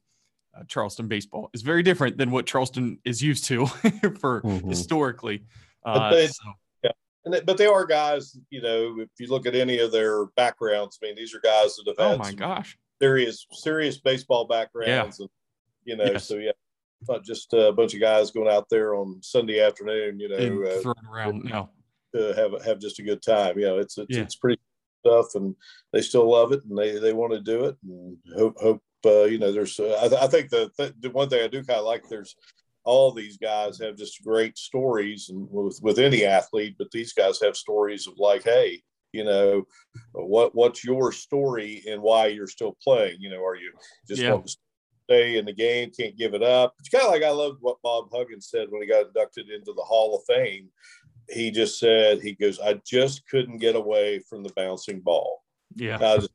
uh, 0.58 0.64
Charleston 0.68 1.08
baseball 1.08 1.50
is 1.54 1.62
very 1.62 1.84
different 1.84 2.18
than 2.18 2.32
what 2.32 2.46
Charleston 2.48 2.98
is 3.06 3.22
used 3.22 3.46
to 3.46 3.66
for 4.20 4.42
Mhm. 4.42 4.68
historically. 4.68 5.44
But 5.84 5.92
Uh, 6.02 6.10
they- 6.12 6.28
so- 6.28 6.54
And 7.26 7.34
they, 7.34 7.42
but 7.42 7.58
they 7.58 7.66
are 7.66 7.86
guys, 7.86 8.38
you 8.50 8.62
know, 8.62 8.96
if 9.02 9.10
you 9.20 9.28
look 9.28 9.46
at 9.46 9.54
any 9.54 9.78
of 9.80 9.92
their 9.92 10.28
backgrounds, 10.38 10.98
I 11.04 11.08
mean, 11.08 11.16
these 11.18 11.36
are 11.36 11.42
guys 11.42 11.76
that 11.76 11.94
have 12.00 12.16
oh 12.16 12.18
my 12.18 12.32
gosh, 12.32 12.78
serious, 13.02 13.46
serious 13.52 14.00
baseball 14.00 14.48
backgrounds. 14.48 15.20
And, 15.20 15.30
you 15.84 15.98
know, 15.98 16.06
Yes. 16.06 16.26
so 16.26 16.38
yeah, 16.38 16.54
not 17.10 17.26
just 17.26 17.54
a 17.54 17.74
bunch 17.74 17.94
of 17.94 18.00
guys 18.00 18.32
going 18.32 18.48
out 18.48 18.68
there 18.70 18.96
on 18.96 19.22
Sunday 19.22 19.60
afternoon, 19.60 20.18
you 20.18 20.30
know, 20.30 20.64
uh, 20.66 20.82
thrown 20.82 21.06
around 21.12 21.44
now. 21.44 21.70
To 22.16 22.34
have 22.36 22.64
have 22.66 22.80
just 22.80 23.00
a 23.00 23.04
good 23.04 23.22
time. 23.22 23.58
You 23.60 23.66
know, 23.66 23.78
it's 23.80 23.98
it's, 23.98 24.16
Yeah. 24.16 24.24
it's 24.24 24.36
pretty 24.36 24.62
stuff, 25.06 25.36
and 25.36 25.56
they 25.94 26.02
still 26.02 26.30
love 26.30 26.52
it, 26.52 26.62
and 26.68 26.78
they 26.78 27.00
they 27.00 27.14
want 27.14 27.34
to 27.34 27.40
do 27.42 27.66
it, 27.66 27.78
and 27.84 28.18
hope 28.36 28.58
hope 28.60 28.82
uh, 29.06 29.24
you 29.24 29.38
know. 29.38 29.52
There's 29.52 29.80
uh, 29.80 30.00
I, 30.04 30.08
th- 30.10 30.22
I 30.22 30.28
think 30.28 30.50
the 30.50 30.70
th- 30.78 30.94
the 31.00 31.10
one 31.12 31.30
thing 31.30 31.44
I 31.44 31.48
do 31.48 31.64
kind 31.64 31.80
of 31.80 31.86
like 31.86 32.04
there's 32.10 32.36
all 32.86 33.12
these 33.12 33.38
guys 33.38 33.80
have 33.80 33.98
just 33.98 34.24
great 34.24 34.58
stories, 34.58 35.30
and 35.30 35.48
with 35.52 35.80
with 35.82 36.00
any 36.00 36.26
athlete, 36.26 36.76
but 36.78 36.92
these 36.92 37.14
guys 37.14 37.40
have 37.42 37.56
stories 37.56 38.08
of 38.08 38.14
like, 38.18 38.44
hey. 38.44 38.82
You 39.12 39.24
know, 39.24 39.64
what 40.12 40.54
what's 40.54 40.86
your 40.86 41.12
story 41.12 41.82
and 41.90 42.00
why 42.00 42.28
you're 42.28 42.46
still 42.46 42.78
playing? 42.84 43.18
You 43.20 43.32
know, 43.32 43.44
are 43.44 43.56
you 43.56 43.72
just 44.08 44.22
Yeah. 44.22 44.34
want 44.34 44.46
to 44.46 44.56
stay 45.06 45.38
in 45.38 45.46
the 45.46 45.52
game, 45.52 45.90
can't 45.90 46.16
give 46.16 46.36
it 46.36 46.44
up? 46.44 46.76
It's 46.78 46.90
kind 46.90 47.04
of 47.06 47.10
like 47.10 47.24
I 47.24 47.32
loved 47.32 47.58
what 47.60 47.82
Bob 47.82 48.10
Huggins 48.14 48.50
said 48.52 48.68
when 48.70 48.84
he 48.84 48.88
got 48.88 49.08
inducted 49.08 49.50
into 49.50 49.74
the 49.74 49.82
Hall 49.82 50.16
of 50.16 50.22
Fame 50.32 50.70
he 51.32 51.52
just 51.52 51.80
said 51.80 52.22
he 52.22 52.34
goes 52.34 52.60
i 52.60 52.80
just 52.86 53.28
couldn't 53.28 53.58
get 53.58 53.76
away 53.76 54.20
from 54.20 54.44
the 54.44 54.52
bouncing 54.56 55.00
ball. 55.00 55.44
Yeah, 55.76 55.98
I 56.02 56.18
just, 56.18 56.30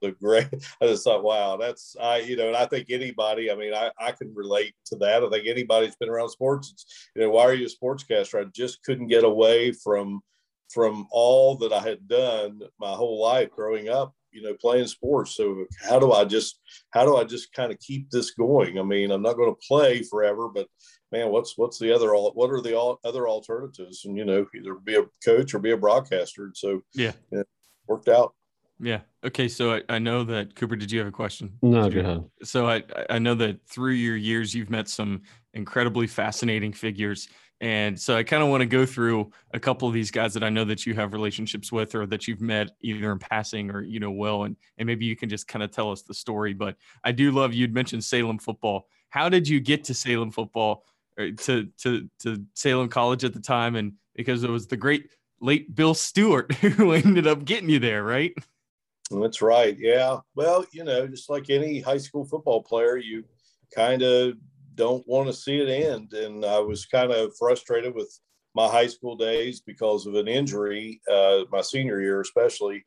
the 0.00 0.12
great 0.12 0.48
i 0.80 0.86
just 0.86 1.04
thought 1.04 1.22
wow 1.22 1.58
that's 1.58 1.94
i 2.00 2.18
you 2.18 2.34
know 2.34 2.48
and 2.48 2.56
i 2.56 2.64
think 2.64 2.86
anybody 2.88 3.50
i 3.50 3.54
mean 3.54 3.74
i 3.74 3.90
i 3.98 4.10
can 4.10 4.34
relate 4.34 4.74
to 4.86 4.96
that. 4.96 5.22
I 5.22 5.28
think 5.28 5.46
anybody 5.46 5.86
who's 5.86 5.96
been 5.96 6.08
around 6.08 6.30
sports 6.30 6.70
it's 6.72 7.10
you 7.14 7.22
know 7.22 7.30
why 7.30 7.42
are 7.42 7.54
you 7.54 7.66
a 7.66 7.84
sportscaster? 7.84 8.40
I 8.40 8.44
just 8.54 8.82
couldn't 8.82 9.08
get 9.08 9.24
away 9.24 9.72
from 9.72 10.20
from 10.70 11.06
all 11.10 11.56
that 11.56 11.72
i 11.72 11.80
had 11.80 12.08
done 12.08 12.62
my 12.78 12.92
whole 12.92 13.20
life 13.20 13.50
growing 13.50 13.88
up 13.88 14.14
you 14.32 14.42
know 14.42 14.54
playing 14.54 14.86
sports. 14.86 15.34
So 15.36 15.64
how 15.88 15.98
do 15.98 16.12
i 16.12 16.24
just 16.24 16.60
how 16.90 17.04
do 17.04 17.16
i 17.16 17.24
just 17.24 17.52
kind 17.52 17.72
of 17.72 17.78
keep 17.80 18.10
this 18.10 18.30
going? 18.30 18.78
I 18.78 18.82
mean 18.82 19.10
i'm 19.10 19.22
not 19.22 19.36
going 19.36 19.52
to 19.52 19.66
play 19.66 20.02
forever 20.02 20.48
but 20.48 20.66
man, 21.12 21.30
what's 21.30 21.56
what's 21.58 21.78
the 21.78 21.92
other 21.92 22.12
what 22.14 22.50
are 22.50 22.60
the 22.60 22.76
all, 22.76 23.00
other 23.04 23.28
alternatives? 23.28 24.04
And 24.04 24.16
you 24.16 24.24
know, 24.24 24.46
either 24.54 24.74
be 24.74 24.96
a 24.96 25.04
coach 25.24 25.54
or 25.54 25.58
be 25.58 25.72
a 25.72 25.76
broadcaster. 25.76 26.44
And 26.44 26.56
so 26.56 26.82
Yeah. 26.94 27.12
it 27.32 27.46
worked 27.86 28.08
out. 28.08 28.34
yeah. 28.78 29.00
Okay, 29.24 29.48
so 29.48 29.74
I, 29.74 29.82
I 29.88 29.98
know 29.98 30.24
that 30.24 30.54
Cooper. 30.54 30.76
Did 30.76 30.90
you 30.90 30.98
have 31.00 31.08
a 31.08 31.12
question? 31.12 31.52
No, 31.62 31.88
Did 31.90 31.94
go 31.94 32.00
ahead. 32.10 32.24
so 32.42 32.68
I 32.68 32.82
I 33.10 33.18
know 33.18 33.34
that 33.34 33.66
through 33.68 33.92
your 33.92 34.16
years 34.16 34.54
you've 34.54 34.70
met 34.70 34.88
some 34.88 35.22
incredibly 35.52 36.06
fascinating 36.06 36.72
figures, 36.72 37.28
and 37.60 38.00
so 38.00 38.16
I 38.16 38.22
kind 38.22 38.42
of 38.42 38.48
want 38.48 38.62
to 38.62 38.66
go 38.66 38.86
through 38.86 39.30
a 39.52 39.60
couple 39.60 39.86
of 39.88 39.92
these 39.92 40.10
guys 40.10 40.32
that 40.32 40.42
I 40.42 40.48
know 40.48 40.64
that 40.64 40.86
you 40.86 40.94
have 40.94 41.12
relationships 41.12 41.70
with 41.70 41.94
or 41.94 42.06
that 42.06 42.26
you've 42.28 42.40
met 42.40 42.70
either 42.80 43.12
in 43.12 43.18
passing 43.18 43.70
or 43.70 43.82
you 43.82 44.00
know 44.00 44.10
well, 44.12 44.44
and 44.44 44.56
and 44.78 44.86
maybe 44.86 45.04
you 45.04 45.16
can 45.16 45.28
just 45.28 45.46
kind 45.46 45.62
of 45.62 45.70
tell 45.70 45.90
us 45.92 46.00
the 46.00 46.14
story. 46.14 46.54
But 46.54 46.76
I 47.04 47.12
do 47.12 47.30
love 47.32 47.52
you'd 47.52 47.74
mentioned 47.74 48.02
Salem 48.04 48.38
football. 48.38 48.86
How 49.10 49.28
did 49.28 49.46
you 49.46 49.60
get 49.60 49.84
to 49.84 49.92
Salem 49.94 50.30
football 50.30 50.72
or 50.72 50.82
to 51.28 51.68
to 51.82 52.08
to 52.20 52.44
Salem 52.54 52.88
College 52.88 53.24
at 53.24 53.32
the 53.32 53.40
time? 53.40 53.76
And 53.76 53.92
because 54.14 54.44
it 54.44 54.50
was 54.50 54.66
the 54.66 54.76
great 54.76 55.10
late 55.40 55.74
Bill 55.74 55.94
Stewart 55.94 56.52
who 56.54 56.92
ended 56.92 57.26
up 57.26 57.44
getting 57.44 57.70
you 57.70 57.78
there, 57.78 58.02
right? 58.02 58.32
That's 59.10 59.42
right. 59.42 59.76
Yeah. 59.78 60.18
Well, 60.36 60.64
you 60.72 60.84
know, 60.84 61.06
just 61.06 61.30
like 61.30 61.50
any 61.50 61.80
high 61.80 61.98
school 61.98 62.24
football 62.24 62.62
player, 62.62 62.96
you 62.96 63.24
kind 63.74 64.02
of 64.02 64.34
don't 64.74 65.06
want 65.06 65.26
to 65.26 65.32
see 65.32 65.58
it 65.58 65.68
end. 65.68 66.12
And 66.12 66.44
I 66.44 66.60
was 66.60 66.86
kind 66.86 67.10
of 67.10 67.32
frustrated 67.36 67.94
with 67.94 68.18
my 68.54 68.68
high 68.68 68.86
school 68.86 69.16
days 69.16 69.60
because 69.60 70.06
of 70.06 70.14
an 70.14 70.28
injury, 70.28 71.00
uh, 71.10 71.40
my 71.50 71.60
senior 71.60 72.00
year 72.00 72.20
especially. 72.20 72.84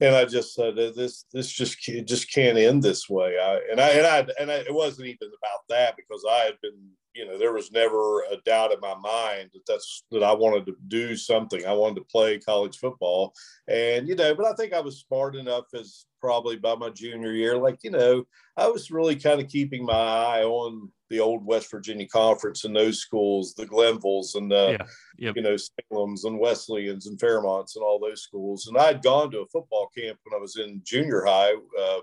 And 0.00 0.14
I 0.14 0.24
just 0.26 0.54
said, 0.54 0.76
"This, 0.76 1.24
this 1.32 1.50
just 1.50 1.80
just 1.80 2.32
can't 2.32 2.56
end 2.56 2.84
this 2.84 3.08
way." 3.08 3.36
I, 3.36 3.60
and 3.68 3.80
I, 3.80 3.88
and 3.88 4.06
I, 4.06 4.26
and 4.38 4.50
I, 4.50 4.54
it 4.58 4.72
wasn't 4.72 5.08
even 5.08 5.28
about 5.28 5.60
that 5.68 5.96
because 5.96 6.24
I 6.30 6.44
had 6.44 6.54
been, 6.62 6.78
you 7.18 7.26
know, 7.26 7.36
there 7.36 7.52
was 7.52 7.72
never 7.72 8.20
a 8.20 8.36
doubt 8.44 8.72
in 8.72 8.78
my 8.78 8.94
mind 8.94 9.50
that 9.52 9.66
that's 9.66 10.04
that 10.12 10.22
I 10.22 10.32
wanted 10.32 10.66
to 10.66 10.76
do 10.86 11.16
something. 11.16 11.66
I 11.66 11.72
wanted 11.72 11.96
to 11.96 12.04
play 12.04 12.38
college 12.38 12.78
football, 12.78 13.34
and 13.66 14.06
you 14.06 14.14
know, 14.14 14.36
but 14.36 14.46
I 14.46 14.52
think 14.52 14.72
I 14.72 14.80
was 14.80 15.00
smart 15.00 15.34
enough 15.34 15.64
as 15.74 16.06
probably 16.20 16.56
by 16.56 16.76
my 16.76 16.90
junior 16.90 17.32
year, 17.32 17.56
like 17.56 17.80
you 17.82 17.90
know, 17.90 18.24
I 18.56 18.68
was 18.68 18.92
really 18.92 19.16
kind 19.16 19.40
of 19.40 19.48
keeping 19.48 19.84
my 19.84 19.92
eye 19.92 20.44
on 20.44 20.92
the 21.10 21.18
old 21.18 21.44
West 21.44 21.70
Virginia 21.72 22.06
Conference 22.06 22.64
and 22.64 22.76
those 22.76 23.00
schools, 23.00 23.54
the 23.54 23.66
Glenvilles 23.66 24.36
and 24.36 24.50
the 24.50 24.76
Yeah. 24.78 24.86
Yep. 25.18 25.36
you 25.36 25.42
know 25.42 25.56
Salem's 25.56 26.24
and 26.24 26.38
Wesleyans 26.38 27.08
and 27.08 27.18
Fairmonts 27.18 27.74
and 27.74 27.82
all 27.82 27.98
those 27.98 28.22
schools. 28.22 28.68
And 28.68 28.78
I'd 28.78 29.02
gone 29.02 29.32
to 29.32 29.40
a 29.40 29.46
football 29.46 29.90
camp 29.96 30.20
when 30.22 30.38
I 30.38 30.40
was 30.40 30.56
in 30.56 30.82
junior 30.84 31.24
high, 31.24 31.54
uh, 31.80 32.00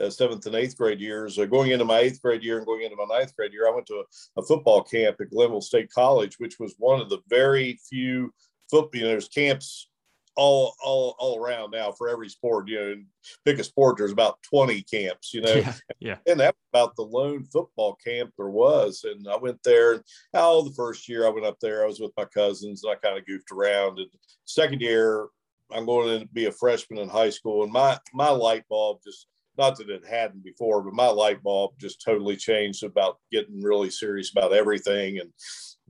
uh, 0.00 0.10
seventh 0.10 0.46
and 0.46 0.54
eighth 0.54 0.76
grade 0.76 1.00
years. 1.00 1.38
Uh, 1.38 1.46
going 1.46 1.70
into 1.70 1.84
my 1.84 2.00
eighth 2.00 2.20
grade 2.22 2.42
year 2.42 2.58
and 2.58 2.66
going 2.66 2.82
into 2.82 2.96
my 2.96 3.04
ninth 3.04 3.34
grade 3.36 3.52
year, 3.52 3.68
I 3.68 3.74
went 3.74 3.86
to 3.86 4.02
a, 4.02 4.40
a 4.40 4.44
football 4.44 4.82
camp 4.82 5.16
at 5.20 5.30
Glenville 5.30 5.60
State 5.60 5.90
College, 5.90 6.36
which 6.38 6.58
was 6.58 6.74
one 6.78 7.00
of 7.00 7.08
the 7.08 7.18
very 7.28 7.78
few 7.88 8.32
football. 8.70 8.90
You 8.98 9.02
know, 9.02 9.08
there's 9.08 9.28
camps 9.28 9.88
all 10.38 10.74
all 10.84 11.16
all 11.18 11.38
around 11.38 11.70
now 11.70 11.90
for 11.92 12.08
every 12.08 12.28
sport. 12.28 12.68
You 12.68 12.78
know, 12.78 12.96
pick 13.44 13.58
a 13.58 13.64
sport. 13.64 13.96
There's 13.96 14.12
about 14.12 14.38
20 14.42 14.82
camps. 14.82 15.32
You 15.32 15.40
know, 15.42 15.54
Yeah. 15.54 15.74
Yeah. 15.98 16.16
and 16.26 16.40
that 16.40 16.54
about 16.72 16.94
the 16.96 17.02
lone 17.02 17.44
football 17.44 17.96
camp 18.04 18.32
there 18.36 18.50
was. 18.50 19.04
And 19.04 19.26
I 19.28 19.36
went 19.36 19.62
there. 19.62 19.94
And 19.94 20.02
oh, 20.34 20.62
the 20.62 20.74
first 20.74 21.08
year 21.08 21.26
I 21.26 21.30
went 21.30 21.46
up 21.46 21.58
there, 21.60 21.82
I 21.82 21.86
was 21.86 22.00
with 22.00 22.12
my 22.16 22.26
cousins. 22.26 22.84
And 22.84 22.92
I 22.92 22.96
kind 22.96 23.18
of 23.18 23.26
goofed 23.26 23.50
around. 23.50 23.98
And 23.98 24.08
second 24.44 24.82
year, 24.82 25.28
I'm 25.70 25.86
going 25.86 26.20
to 26.20 26.26
be 26.28 26.46
a 26.46 26.52
freshman 26.52 27.00
in 27.00 27.08
high 27.08 27.30
school, 27.30 27.64
and 27.64 27.72
my 27.72 27.98
my 28.12 28.30
light 28.30 28.64
bulb 28.68 29.00
just 29.04 29.26
not 29.58 29.76
that 29.78 29.90
it 29.90 30.06
hadn't 30.06 30.44
before, 30.44 30.82
but 30.82 30.94
my 30.94 31.08
light 31.08 31.42
bulb 31.42 31.72
just 31.78 32.02
totally 32.02 32.36
changed 32.36 32.84
about 32.84 33.18
getting 33.32 33.62
really 33.62 33.90
serious 33.90 34.30
about 34.30 34.52
everything. 34.52 35.18
And 35.18 35.32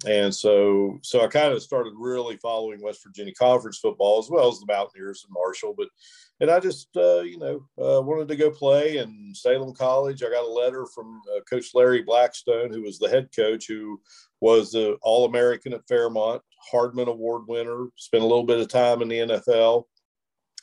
and 0.04 0.34
so 0.34 0.98
so 1.02 1.22
I 1.22 1.28
kind 1.28 1.52
of 1.52 1.62
started 1.62 1.94
really 1.96 2.36
following 2.36 2.82
West 2.82 3.02
Virginia 3.02 3.32
Conference 3.34 3.78
football 3.78 4.18
as 4.18 4.28
well 4.28 4.48
as 4.48 4.60
the 4.60 4.66
Mountaineers 4.66 5.24
and 5.24 5.32
Marshall. 5.32 5.74
But 5.76 5.88
and 6.40 6.50
I 6.50 6.60
just 6.60 6.88
uh, 6.96 7.20
you 7.20 7.38
know 7.38 7.56
uh, 7.82 8.02
wanted 8.02 8.28
to 8.28 8.36
go 8.36 8.50
play 8.50 8.98
in 8.98 9.32
Salem 9.34 9.74
College. 9.74 10.22
I 10.22 10.30
got 10.30 10.44
a 10.44 10.48
letter 10.48 10.86
from 10.94 11.22
uh, 11.34 11.40
Coach 11.48 11.70
Larry 11.74 12.02
Blackstone, 12.02 12.72
who 12.72 12.82
was 12.82 12.98
the 12.98 13.08
head 13.08 13.28
coach, 13.34 13.66
who 13.68 14.00
was 14.40 14.72
the 14.72 14.98
All 15.02 15.24
American 15.24 15.72
at 15.72 15.86
Fairmont, 15.88 16.42
Hardman 16.70 17.08
Award 17.08 17.44
winner, 17.48 17.86
spent 17.96 18.22
a 18.22 18.26
little 18.26 18.44
bit 18.44 18.60
of 18.60 18.68
time 18.68 19.00
in 19.00 19.08
the 19.08 19.18
NFL. 19.18 19.84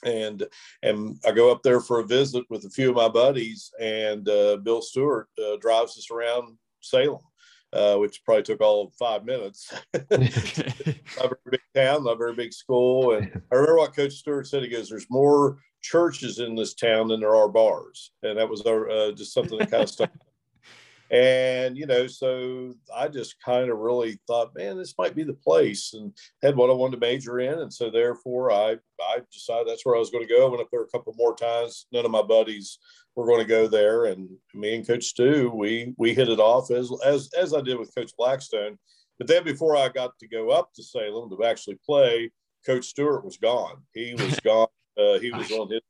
And 0.05 0.45
and 0.81 1.19
I 1.25 1.31
go 1.31 1.51
up 1.51 1.63
there 1.63 1.79
for 1.79 1.99
a 1.99 2.05
visit 2.05 2.43
with 2.49 2.65
a 2.65 2.69
few 2.69 2.89
of 2.89 2.95
my 2.95 3.09
buddies, 3.09 3.71
and 3.79 4.27
uh, 4.27 4.57
Bill 4.57 4.81
Stewart 4.81 5.27
uh, 5.39 5.57
drives 5.57 5.97
us 5.97 6.09
around 6.11 6.57
Salem, 6.81 7.21
uh, 7.71 7.95
which 7.97 8.23
probably 8.25 8.43
took 8.43 8.61
all 8.61 8.85
of 8.85 8.93
five 8.95 9.25
minutes. 9.25 9.73
not 9.93 10.03
a 10.11 10.87
very 11.17 11.37
big 11.51 11.61
town, 11.75 12.03
not 12.03 12.13
a 12.13 12.17
very 12.17 12.35
big 12.35 12.53
school. 12.53 13.15
And 13.15 13.41
I 13.51 13.55
remember 13.55 13.77
what 13.77 13.95
Coach 13.95 14.13
Stewart 14.13 14.47
said. 14.47 14.63
He 14.63 14.69
goes, 14.69 14.89
"There's 14.89 15.09
more 15.09 15.57
churches 15.81 16.39
in 16.39 16.55
this 16.55 16.73
town 16.73 17.07
than 17.09 17.19
there 17.19 17.35
are 17.35 17.49
bars," 17.49 18.11
and 18.23 18.37
that 18.37 18.49
was 18.49 18.61
uh, 18.65 19.11
just 19.15 19.33
something 19.33 19.57
that 19.57 19.71
kind 19.71 19.83
of 19.83 19.89
stuck. 19.89 20.11
And 21.13 21.77
you 21.77 21.85
know, 21.85 22.07
so 22.07 22.73
I 22.93 23.07
just 23.07 23.35
kind 23.39 23.69
of 23.69 23.77
really 23.77 24.19
thought, 24.25 24.55
man, 24.55 24.79
this 24.79 24.95
might 24.97 25.15
be 25.15 25.23
the 25.23 25.35
place, 25.35 25.93
and 25.93 26.11
had 26.41 26.55
what 26.55 26.71
I 26.71 26.73
wanted 26.73 26.99
to 26.99 27.05
major 27.05 27.39
in, 27.39 27.59
and 27.59 27.71
so 27.71 27.91
therefore 27.91 28.51
I 28.51 28.77
I 28.99 29.19
decided 29.31 29.67
that's 29.67 29.85
where 29.85 29.95
I 29.95 29.99
was 29.99 30.09
going 30.09 30.27
to 30.27 30.33
go. 30.33 30.47
I 30.47 30.49
went 30.49 30.61
up 30.63 30.69
there 30.71 30.81
a 30.81 30.87
couple 30.87 31.13
more 31.15 31.35
times. 31.35 31.85
None 31.91 32.03
of 32.03 32.09
my 32.09 32.23
buddies 32.23 32.79
were 33.15 33.27
going 33.27 33.41
to 33.41 33.45
go 33.45 33.67
there, 33.67 34.05
and 34.05 34.27
me 34.55 34.75
and 34.75 34.87
Coach 34.87 35.03
Stu, 35.03 35.51
we 35.53 35.93
we 35.99 36.15
hit 36.15 36.29
it 36.29 36.39
off 36.39 36.71
as 36.71 36.89
as 37.05 37.29
as 37.37 37.53
I 37.53 37.61
did 37.61 37.77
with 37.77 37.93
Coach 37.93 38.11
Blackstone. 38.17 38.79
But 39.19 39.27
then 39.27 39.43
before 39.43 39.77
I 39.77 39.89
got 39.89 40.17
to 40.19 40.27
go 40.27 40.49
up 40.49 40.73
to 40.73 40.83
Salem 40.83 41.29
to 41.29 41.45
actually 41.45 41.77
play, 41.85 42.31
Coach 42.65 42.85
Stewart 42.85 43.23
was 43.23 43.37
gone. 43.37 43.83
He 43.93 44.15
was 44.15 44.39
gone. 44.43 44.67
Uh, 44.97 45.19
he 45.19 45.31
was 45.31 45.51
on 45.51 45.69
his 45.69 45.81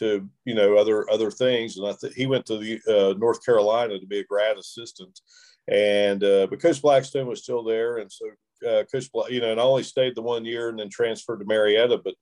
to 0.00 0.28
you 0.44 0.54
know 0.54 0.76
other 0.76 1.08
other 1.10 1.30
things, 1.30 1.76
and 1.76 1.86
I 1.86 1.92
think 1.92 2.14
he 2.14 2.26
went 2.26 2.44
to 2.46 2.58
the 2.58 2.80
uh, 2.88 3.18
North 3.18 3.44
Carolina 3.44 3.98
to 3.98 4.06
be 4.06 4.18
a 4.18 4.24
grad 4.24 4.58
assistant. 4.58 5.20
And 5.68 6.24
uh, 6.24 6.48
but 6.50 6.60
Coach 6.60 6.82
Blackstone 6.82 7.28
was 7.28 7.42
still 7.42 7.62
there, 7.62 7.98
and 7.98 8.10
so 8.10 8.26
uh, 8.68 8.84
Coach, 8.90 9.10
Bla- 9.12 9.30
you 9.30 9.40
know, 9.40 9.52
and 9.52 9.60
I 9.60 9.64
only 9.64 9.82
stayed 9.82 10.14
the 10.14 10.22
one 10.22 10.44
year 10.44 10.68
and 10.68 10.78
then 10.78 10.88
transferred 10.88 11.38
to 11.38 11.46
Marietta. 11.46 11.98
But 11.98 12.14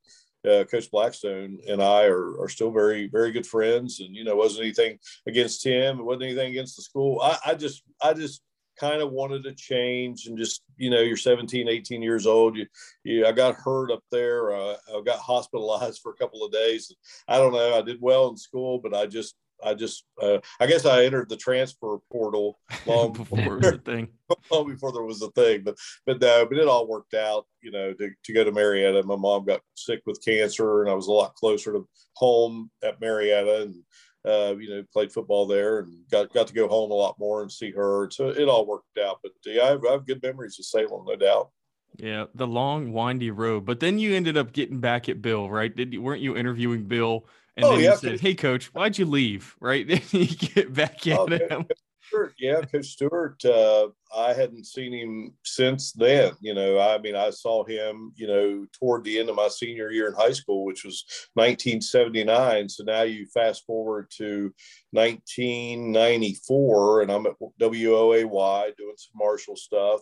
uh, 0.48 0.64
Coach 0.64 0.90
Blackstone 0.90 1.58
and 1.68 1.82
I 1.82 2.04
are, 2.04 2.40
are 2.40 2.48
still 2.48 2.70
very, 2.70 3.08
very 3.08 3.32
good 3.32 3.46
friends. 3.46 4.00
And, 4.00 4.14
you 4.14 4.24
know, 4.24 4.36
wasn't 4.36 4.64
anything 4.64 4.98
against 5.26 5.64
him. 5.64 5.98
It 5.98 6.04
wasn't 6.04 6.24
anything 6.24 6.50
against 6.50 6.76
the 6.76 6.82
school. 6.82 7.20
I, 7.20 7.38
I 7.46 7.54
just, 7.54 7.82
I 8.02 8.12
just 8.12 8.42
kind 8.78 9.02
of 9.02 9.10
wanted 9.10 9.44
to 9.44 9.54
change 9.54 10.26
and 10.26 10.38
just, 10.38 10.62
you 10.76 10.90
know, 10.90 11.00
you're 11.00 11.16
17, 11.16 11.68
18 11.68 12.02
years 12.02 12.26
old. 12.26 12.56
You, 12.56 12.66
you 13.04 13.26
I 13.26 13.32
got 13.32 13.54
hurt 13.54 13.90
up 13.90 14.02
there. 14.10 14.52
Uh, 14.52 14.76
I 14.94 15.02
got 15.04 15.18
hospitalized 15.18 16.00
for 16.02 16.12
a 16.12 16.16
couple 16.16 16.44
of 16.44 16.52
days. 16.52 16.94
I 17.26 17.38
don't 17.38 17.52
know. 17.52 17.76
I 17.76 17.82
did 17.82 17.98
well 18.00 18.28
in 18.28 18.36
school, 18.36 18.78
but 18.78 18.94
I 18.94 19.06
just, 19.06 19.34
I 19.62 19.74
just, 19.74 20.04
uh, 20.22 20.38
I 20.60 20.66
guess 20.66 20.86
I 20.86 21.04
entered 21.04 21.28
the 21.28 21.36
transfer 21.36 21.98
portal 22.12 22.60
long 22.86 23.12
before 23.12 23.38
it 23.38 23.64
was 23.64 23.66
a 23.66 23.78
thing. 23.78 24.08
long 24.52 24.68
before 24.68 24.92
there 24.92 25.02
was 25.02 25.22
a 25.22 25.30
thing. 25.32 25.62
But 25.64 25.76
but 26.06 26.20
no, 26.20 26.46
but 26.46 26.58
it 26.58 26.68
all 26.68 26.86
worked 26.86 27.14
out. 27.14 27.46
You 27.60 27.72
know, 27.72 27.92
to, 27.92 28.10
to 28.24 28.32
go 28.32 28.44
to 28.44 28.52
Marietta. 28.52 29.02
My 29.02 29.16
mom 29.16 29.44
got 29.44 29.60
sick 29.74 30.02
with 30.06 30.24
cancer, 30.24 30.82
and 30.82 30.90
I 30.90 30.94
was 30.94 31.08
a 31.08 31.12
lot 31.12 31.34
closer 31.34 31.72
to 31.72 31.88
home 32.14 32.70
at 32.84 33.00
Marietta, 33.00 33.62
and 33.62 33.74
uh, 34.24 34.54
you 34.58 34.68
know, 34.70 34.84
played 34.92 35.12
football 35.12 35.46
there, 35.46 35.80
and 35.80 35.94
got 36.10 36.32
got 36.32 36.46
to 36.48 36.54
go 36.54 36.68
home 36.68 36.90
a 36.90 36.94
lot 36.94 37.18
more 37.18 37.42
and 37.42 37.50
see 37.50 37.70
her. 37.72 38.10
So 38.10 38.28
it 38.28 38.48
all 38.48 38.66
worked 38.66 38.98
out. 38.98 39.20
But 39.22 39.32
yeah, 39.44 39.62
I 39.62 39.66
have, 39.68 39.84
I 39.86 39.92
have 39.92 40.06
good 40.06 40.22
memories 40.22 40.58
of 40.58 40.64
Salem, 40.64 41.04
no 41.06 41.16
doubt. 41.16 41.50
Yeah, 41.96 42.26
the 42.34 42.46
long 42.46 42.92
windy 42.92 43.30
road. 43.30 43.64
But 43.64 43.80
then 43.80 43.98
you 43.98 44.14
ended 44.14 44.36
up 44.36 44.52
getting 44.52 44.78
back 44.80 45.08
at 45.08 45.20
Bill, 45.22 45.50
right? 45.50 45.74
Did 45.74 45.92
you 45.92 46.02
weren't 46.02 46.22
you 46.22 46.36
interviewing 46.36 46.84
Bill? 46.84 47.26
And 47.56 47.66
Oh, 47.66 47.70
then 47.70 47.80
yeah, 47.80 47.90
you 47.92 47.96
said, 47.96 48.20
"Hey, 48.20 48.34
coach, 48.34 48.66
why'd 48.66 48.98
you 48.98 49.06
leave?" 49.06 49.56
Right? 49.60 49.86
Then 49.86 50.02
you 50.12 50.26
get 50.26 50.72
back 50.72 51.06
at 51.06 51.18
Oh, 51.18 51.26
him. 51.26 51.66
Stewart, 52.08 52.34
yeah, 52.38 52.60
Coach 52.62 52.86
Stewart. 52.86 53.44
Uh, 53.44 53.88
I 54.16 54.32
hadn't 54.32 54.64
seen 54.66 54.92
him 54.92 55.34
since 55.44 55.92
then. 55.92 56.32
You 56.40 56.54
know, 56.54 56.80
I 56.80 56.98
mean, 56.98 57.14
I 57.14 57.30
saw 57.30 57.62
him, 57.64 58.12
you 58.16 58.26
know, 58.26 58.66
toward 58.78 59.04
the 59.04 59.18
end 59.18 59.28
of 59.28 59.36
my 59.36 59.48
senior 59.48 59.90
year 59.90 60.08
in 60.08 60.14
high 60.14 60.32
school, 60.32 60.64
which 60.64 60.84
was 60.84 61.04
1979. 61.34 62.68
So 62.68 62.84
now 62.84 63.02
you 63.02 63.26
fast 63.26 63.66
forward 63.66 64.10
to 64.16 64.52
1994, 64.92 67.02
and 67.02 67.12
I'm 67.12 67.26
at 67.26 67.34
WOAY 67.60 68.76
doing 68.76 68.94
some 68.96 69.12
Marshall 69.14 69.56
stuff, 69.56 70.00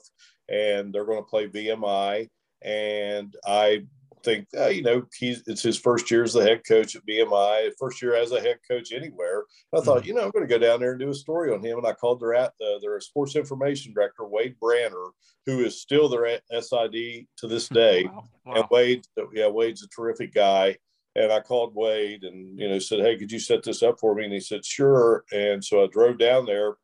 and 0.48 0.92
they're 0.92 1.04
going 1.04 1.22
to 1.22 1.28
play 1.28 1.48
VMI. 1.48 2.28
And 2.62 3.34
I 3.44 3.84
think, 4.26 4.48
uh, 4.58 4.66
you 4.66 4.82
know, 4.82 5.04
he's 5.16 5.42
it's 5.46 5.62
his 5.62 5.78
first 5.78 6.10
year 6.10 6.24
as 6.24 6.32
the 6.32 6.42
head 6.42 6.62
coach 6.66 6.96
at 6.96 7.06
VMI, 7.06 7.70
first 7.78 8.02
year 8.02 8.14
as 8.14 8.32
a 8.32 8.40
head 8.40 8.58
coach 8.68 8.92
anywhere. 8.92 9.44
I 9.74 9.80
thought, 9.80 10.04
you 10.04 10.12
know, 10.12 10.24
I'm 10.24 10.30
going 10.30 10.46
to 10.46 10.52
go 10.52 10.58
down 10.58 10.80
there 10.80 10.90
and 10.90 11.00
do 11.00 11.10
a 11.10 11.14
story 11.14 11.54
on 11.54 11.64
him. 11.64 11.78
And 11.78 11.86
I 11.86 11.92
called 11.92 12.20
their 12.20 12.34
at 12.34 12.52
uh, 12.60 12.78
their 12.82 13.00
sports 13.00 13.36
information 13.36 13.94
director, 13.94 14.26
Wade 14.26 14.56
Branner, 14.62 15.10
who 15.46 15.64
is 15.64 15.80
still 15.80 16.08
their 16.08 16.40
SID 16.50 17.26
to 17.38 17.46
this 17.46 17.68
day. 17.68 18.04
Wow. 18.04 18.24
And. 18.46 18.64
Wade, 18.70 19.04
yeah, 19.32 19.48
Wade's 19.48 19.84
a 19.84 19.88
terrific 19.88 20.34
guy. 20.34 20.76
And 21.14 21.32
I 21.32 21.40
called 21.40 21.74
Wade 21.74 22.24
and, 22.24 22.58
you 22.58 22.68
know, 22.68 22.78
said, 22.78 23.00
Hey, 23.00 23.16
could 23.16 23.32
you 23.32 23.38
set 23.38 23.62
this 23.62 23.82
up 23.82 23.98
for 23.98 24.14
me? 24.14 24.24
And 24.24 24.32
he 24.32 24.40
said, 24.40 24.66
Sure. 24.66 25.24
And 25.32 25.64
so 25.64 25.82
I 25.82 25.86
drove 25.86 26.18
down 26.18 26.44
there 26.44 26.74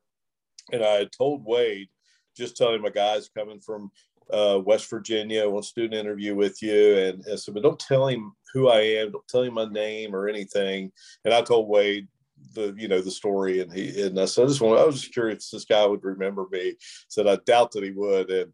and 0.73 0.83
I 0.83 0.95
had 0.95 1.13
told 1.13 1.45
Wade, 1.45 1.89
just 2.37 2.57
telling 2.57 2.81
my 2.81 2.89
guys 2.89 3.29
coming 3.37 3.61
from 3.61 3.91
uh, 4.33 4.59
West 4.59 4.89
Virginia, 4.89 5.49
wants 5.49 5.73
to 5.73 5.81
do 5.81 5.87
an 5.87 6.01
interview 6.01 6.35
with 6.35 6.63
you. 6.63 6.97
And, 6.99 7.25
and 7.27 7.39
so, 7.39 7.53
but 7.53 7.63
don't 7.63 7.79
tell 7.79 8.09
him 8.09 8.33
who 8.53 8.69
I 8.69 8.81
am, 8.81 9.13
don't 9.13 9.29
tell 9.29 9.43
him 9.43 9.55
my 9.55 9.67
name 9.67 10.15
or 10.15 10.29
anything. 10.29 10.93
And 11.25 11.33
I 11.33 11.43
told 11.43 11.69
Wade 11.69 12.09
the, 12.55 12.75
you 12.77 12.89
know, 12.89 13.01
the 13.01 13.11
story. 13.11 13.61
And 13.61 13.73
he, 13.73 14.03
and 14.03 14.19
I 14.19 14.25
said, 14.25 14.45
I 14.45 14.49
just 14.49 14.61
want, 14.61 14.81
I 14.81 14.85
was 14.85 15.01
just 15.01 15.13
curious 15.13 15.47
if 15.47 15.51
this 15.51 15.65
guy 15.65 15.87
would 15.87 16.05
remember 16.05 16.47
me. 16.51 16.75
Said, 17.09 17.27
I 17.27 17.37
doubt 17.47 17.73
that 17.73 17.85
he 17.85 17.91
would. 17.91 18.31
And, 18.31 18.53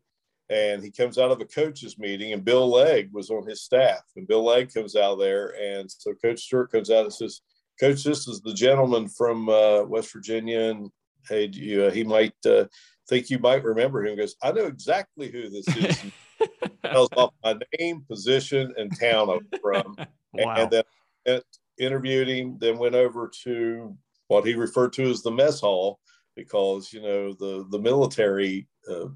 and 0.51 0.83
he 0.83 0.91
comes 0.91 1.19
out 1.19 1.31
of 1.31 1.41
a 1.41 1.45
coaches 1.45 1.99
meeting 1.99 2.33
and 2.33 2.45
Bill 2.45 2.69
Legg 2.71 3.11
was 3.13 3.31
on 3.31 3.47
his 3.47 3.63
staff 3.63 4.01
and 4.17 4.27
Bill 4.27 4.45
Legg 4.45 4.73
comes 4.73 4.97
out 4.97 5.19
there. 5.19 5.55
And 5.61 5.91
so 5.91 6.15
Coach 6.15 6.41
Stewart 6.41 6.73
comes 6.73 6.91
out 6.91 7.05
and 7.05 7.13
says, 7.13 7.43
Coach, 7.79 8.03
this 8.03 8.27
is 8.27 8.41
the 8.41 8.55
gentleman 8.55 9.09
from 9.09 9.49
uh, 9.49 9.83
West 9.85 10.13
Virginia. 10.13 10.71
And 10.71 10.91
hey, 11.29 11.51
you, 11.53 11.85
uh, 11.85 11.91
he 11.91 12.03
might 12.03 12.35
uh, 12.47 12.65
think 13.09 13.31
you 13.31 13.39
might 13.39 13.65
remember 13.65 14.05
him. 14.05 14.11
He 14.11 14.17
goes, 14.17 14.37
I 14.43 14.53
know 14.53 14.67
exactly 14.67 15.31
who 15.31 15.49
this 15.49 15.69
is. 15.69 16.05
Tells 16.85 17.09
off 17.17 17.35
my 17.43 17.57
name, 17.79 18.05
position, 18.09 18.73
and 18.77 18.97
town 18.99 19.31
I'm 19.31 19.61
from. 19.61 19.97
wow. 20.33 20.55
And 20.55 20.71
then 20.71 21.41
interviewed 21.79 22.29
him, 22.29 22.57
then 22.61 22.79
went 22.79 22.95
over 22.95 23.31
to 23.45 23.97
what 24.29 24.47
he 24.47 24.55
referred 24.55 24.93
to 24.95 25.11
as 25.11 25.23
the 25.23 25.31
mess 25.31 25.61
hall 25.61 25.99
because, 26.37 26.93
you 26.93 27.03
know, 27.03 27.33
the, 27.33 27.67
the 27.71 27.79
military, 27.79 28.69
uh, 28.89 29.07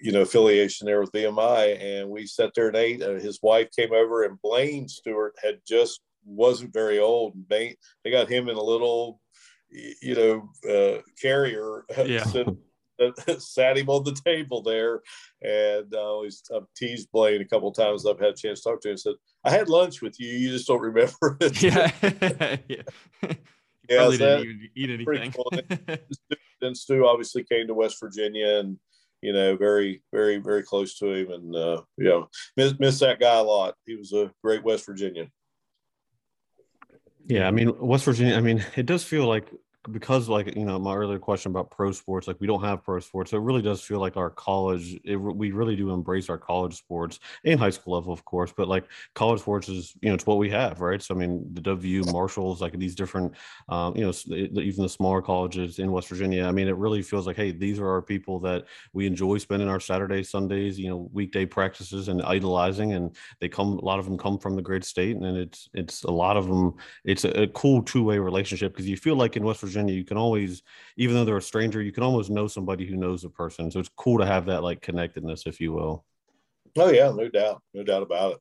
you 0.00 0.12
know, 0.12 0.22
affiliation 0.22 0.86
there 0.86 1.00
with 1.00 1.12
VMI. 1.12 1.80
And 1.82 2.08
we 2.08 2.26
sat 2.26 2.52
there 2.54 2.68
and 2.68 2.76
ate. 2.76 3.02
Uh, 3.02 3.14
his 3.14 3.40
wife 3.42 3.68
came 3.76 3.92
over 3.92 4.22
and 4.22 4.40
Blaine 4.42 4.88
Stewart 4.88 5.34
had 5.42 5.60
just 5.66 6.00
wasn't 6.24 6.72
very 6.72 6.98
old. 6.98 7.34
And 7.34 7.44
they, 7.48 7.76
they 8.04 8.10
got 8.10 8.30
him 8.30 8.48
in 8.48 8.56
a 8.56 8.62
little, 8.62 9.20
you 9.70 10.14
know, 10.14 10.70
uh, 10.70 11.02
carrier. 11.20 11.84
Yeah. 12.06 12.24
Sat- 13.18 13.42
sat 13.42 13.78
him 13.78 13.88
on 13.88 14.04
the 14.04 14.16
table 14.24 14.62
there. 14.62 15.00
And 15.42 15.92
I 15.94 15.98
always 15.98 16.42
I've 16.54 16.66
teased 16.76 17.10
Blaine 17.12 17.40
a 17.40 17.44
couple 17.46 17.72
times. 17.72 18.06
I've 18.06 18.18
had 18.20 18.30
a 18.30 18.34
chance 18.36 18.60
to 18.62 18.70
talk 18.70 18.80
to 18.82 18.88
him 18.88 18.92
and 18.92 19.00
said, 19.00 19.14
I 19.44 19.50
had 19.50 19.68
lunch 19.68 20.02
with 20.02 20.18
you. 20.20 20.28
You 20.28 20.50
just 20.50 20.66
don't 20.66 20.80
remember 20.80 21.36
it. 21.40 21.62
yeah. 21.62 21.90
yeah. 22.68 23.32
Yeah, 23.88 23.96
Probably 23.98 24.16
so 24.18 24.38
didn't 24.38 24.70
even 24.76 25.00
eat 25.00 25.04
pretty 25.04 25.22
anything. 25.22 25.42
cool. 25.42 25.98
then 26.60 26.74
Stu 26.74 27.04
obviously 27.06 27.42
came 27.42 27.66
to 27.66 27.74
West 27.74 27.96
Virginia 28.00 28.58
and 28.60 28.78
you 29.20 29.32
know 29.32 29.56
very 29.56 30.02
very 30.12 30.38
very 30.38 30.62
close 30.62 30.96
to 30.98 31.06
him 31.12 31.30
and 31.32 31.54
uh, 31.54 31.82
you 31.96 32.04
know 32.04 32.28
miss, 32.56 32.74
miss 32.78 33.00
that 33.00 33.18
guy 33.18 33.36
a 33.38 33.42
lot. 33.42 33.74
He 33.84 33.96
was 33.96 34.12
a 34.12 34.30
great 34.42 34.62
West 34.62 34.86
Virginian. 34.86 35.30
Yeah, 37.26 37.46
I 37.48 37.50
mean 37.50 37.72
West 37.78 38.04
Virginia. 38.04 38.36
I 38.36 38.40
mean, 38.40 38.64
it 38.76 38.86
does 38.86 39.04
feel 39.04 39.26
like 39.26 39.48
because 39.90 40.28
like 40.28 40.54
you 40.54 40.64
know 40.64 40.78
my 40.78 40.94
earlier 40.94 41.18
question 41.18 41.50
about 41.50 41.68
pro 41.70 41.90
sports 41.90 42.28
like 42.28 42.40
we 42.40 42.46
don't 42.46 42.62
have 42.62 42.84
pro 42.84 43.00
sports 43.00 43.32
so 43.32 43.36
it 43.36 43.40
really 43.40 43.62
does 43.62 43.82
feel 43.82 43.98
like 43.98 44.16
our 44.16 44.30
college 44.30 44.96
it, 45.04 45.16
we 45.16 45.50
really 45.50 45.74
do 45.74 45.90
embrace 45.90 46.30
our 46.30 46.38
college 46.38 46.76
sports 46.76 47.18
and 47.44 47.58
high 47.58 47.70
school 47.70 47.94
level 47.94 48.12
of 48.12 48.24
course 48.24 48.52
but 48.56 48.68
like 48.68 48.84
college 49.14 49.40
sports 49.40 49.68
is 49.68 49.94
you 50.00 50.08
know 50.08 50.14
it's 50.14 50.26
what 50.26 50.38
we 50.38 50.48
have 50.48 50.80
right? 50.80 51.02
So 51.02 51.14
i 51.16 51.18
mean 51.18 51.44
the 51.52 51.60
w 51.60 52.04
marshalls 52.04 52.60
like 52.60 52.78
these 52.78 52.94
different 52.94 53.34
um, 53.68 53.96
you 53.96 54.04
know 54.04 54.12
even 54.36 54.82
the 54.84 54.88
smaller 54.88 55.20
colleges 55.20 55.80
in 55.80 55.90
west 55.90 56.08
virginia 56.08 56.44
i 56.44 56.52
mean 56.52 56.68
it 56.68 56.76
really 56.76 57.02
feels 57.02 57.26
like 57.26 57.36
hey 57.36 57.50
these 57.50 57.80
are 57.80 57.88
our 57.88 58.02
people 58.02 58.38
that 58.38 58.66
we 58.92 59.04
enjoy 59.04 59.36
spending 59.38 59.68
our 59.68 59.80
saturdays 59.80 60.30
sundays 60.30 60.78
you 60.78 60.88
know 60.88 61.10
weekday 61.12 61.44
practices 61.44 62.06
and 62.06 62.22
idolizing 62.22 62.92
and 62.92 63.16
they 63.40 63.48
come 63.48 63.78
a 63.78 63.84
lot 63.84 63.98
of 63.98 64.04
them 64.04 64.16
come 64.16 64.38
from 64.38 64.54
the 64.54 64.62
great 64.62 64.84
state 64.84 65.16
and 65.16 65.36
it's 65.36 65.68
it's 65.74 66.04
a 66.04 66.10
lot 66.10 66.36
of 66.36 66.46
them 66.46 66.72
it's 67.04 67.24
a, 67.24 67.42
a 67.42 67.48
cool 67.48 67.82
two-way 67.82 68.18
relationship 68.18 68.72
because 68.72 68.88
you 68.88 68.96
feel 68.96 69.16
like 69.16 69.36
in 69.36 69.42
west 69.42 69.60
virginia 69.60 69.71
Virginia, 69.72 69.94
you 69.94 70.04
can 70.04 70.16
always, 70.16 70.62
even 70.96 71.16
though 71.16 71.24
they're 71.24 71.36
a 71.36 71.42
stranger, 71.42 71.82
you 71.82 71.92
can 71.92 72.02
almost 72.02 72.30
know 72.30 72.46
somebody 72.46 72.86
who 72.86 72.96
knows 72.96 73.24
a 73.24 73.30
person. 73.30 73.70
So 73.70 73.80
it's 73.80 73.90
cool 73.96 74.18
to 74.18 74.26
have 74.26 74.46
that 74.46 74.62
like 74.62 74.82
connectedness, 74.82 75.46
if 75.46 75.60
you 75.60 75.72
will. 75.72 76.04
Oh 76.76 76.90
yeah, 76.90 77.10
no 77.10 77.28
doubt, 77.28 77.62
no 77.74 77.82
doubt 77.82 78.02
about 78.02 78.32
it. 78.32 78.38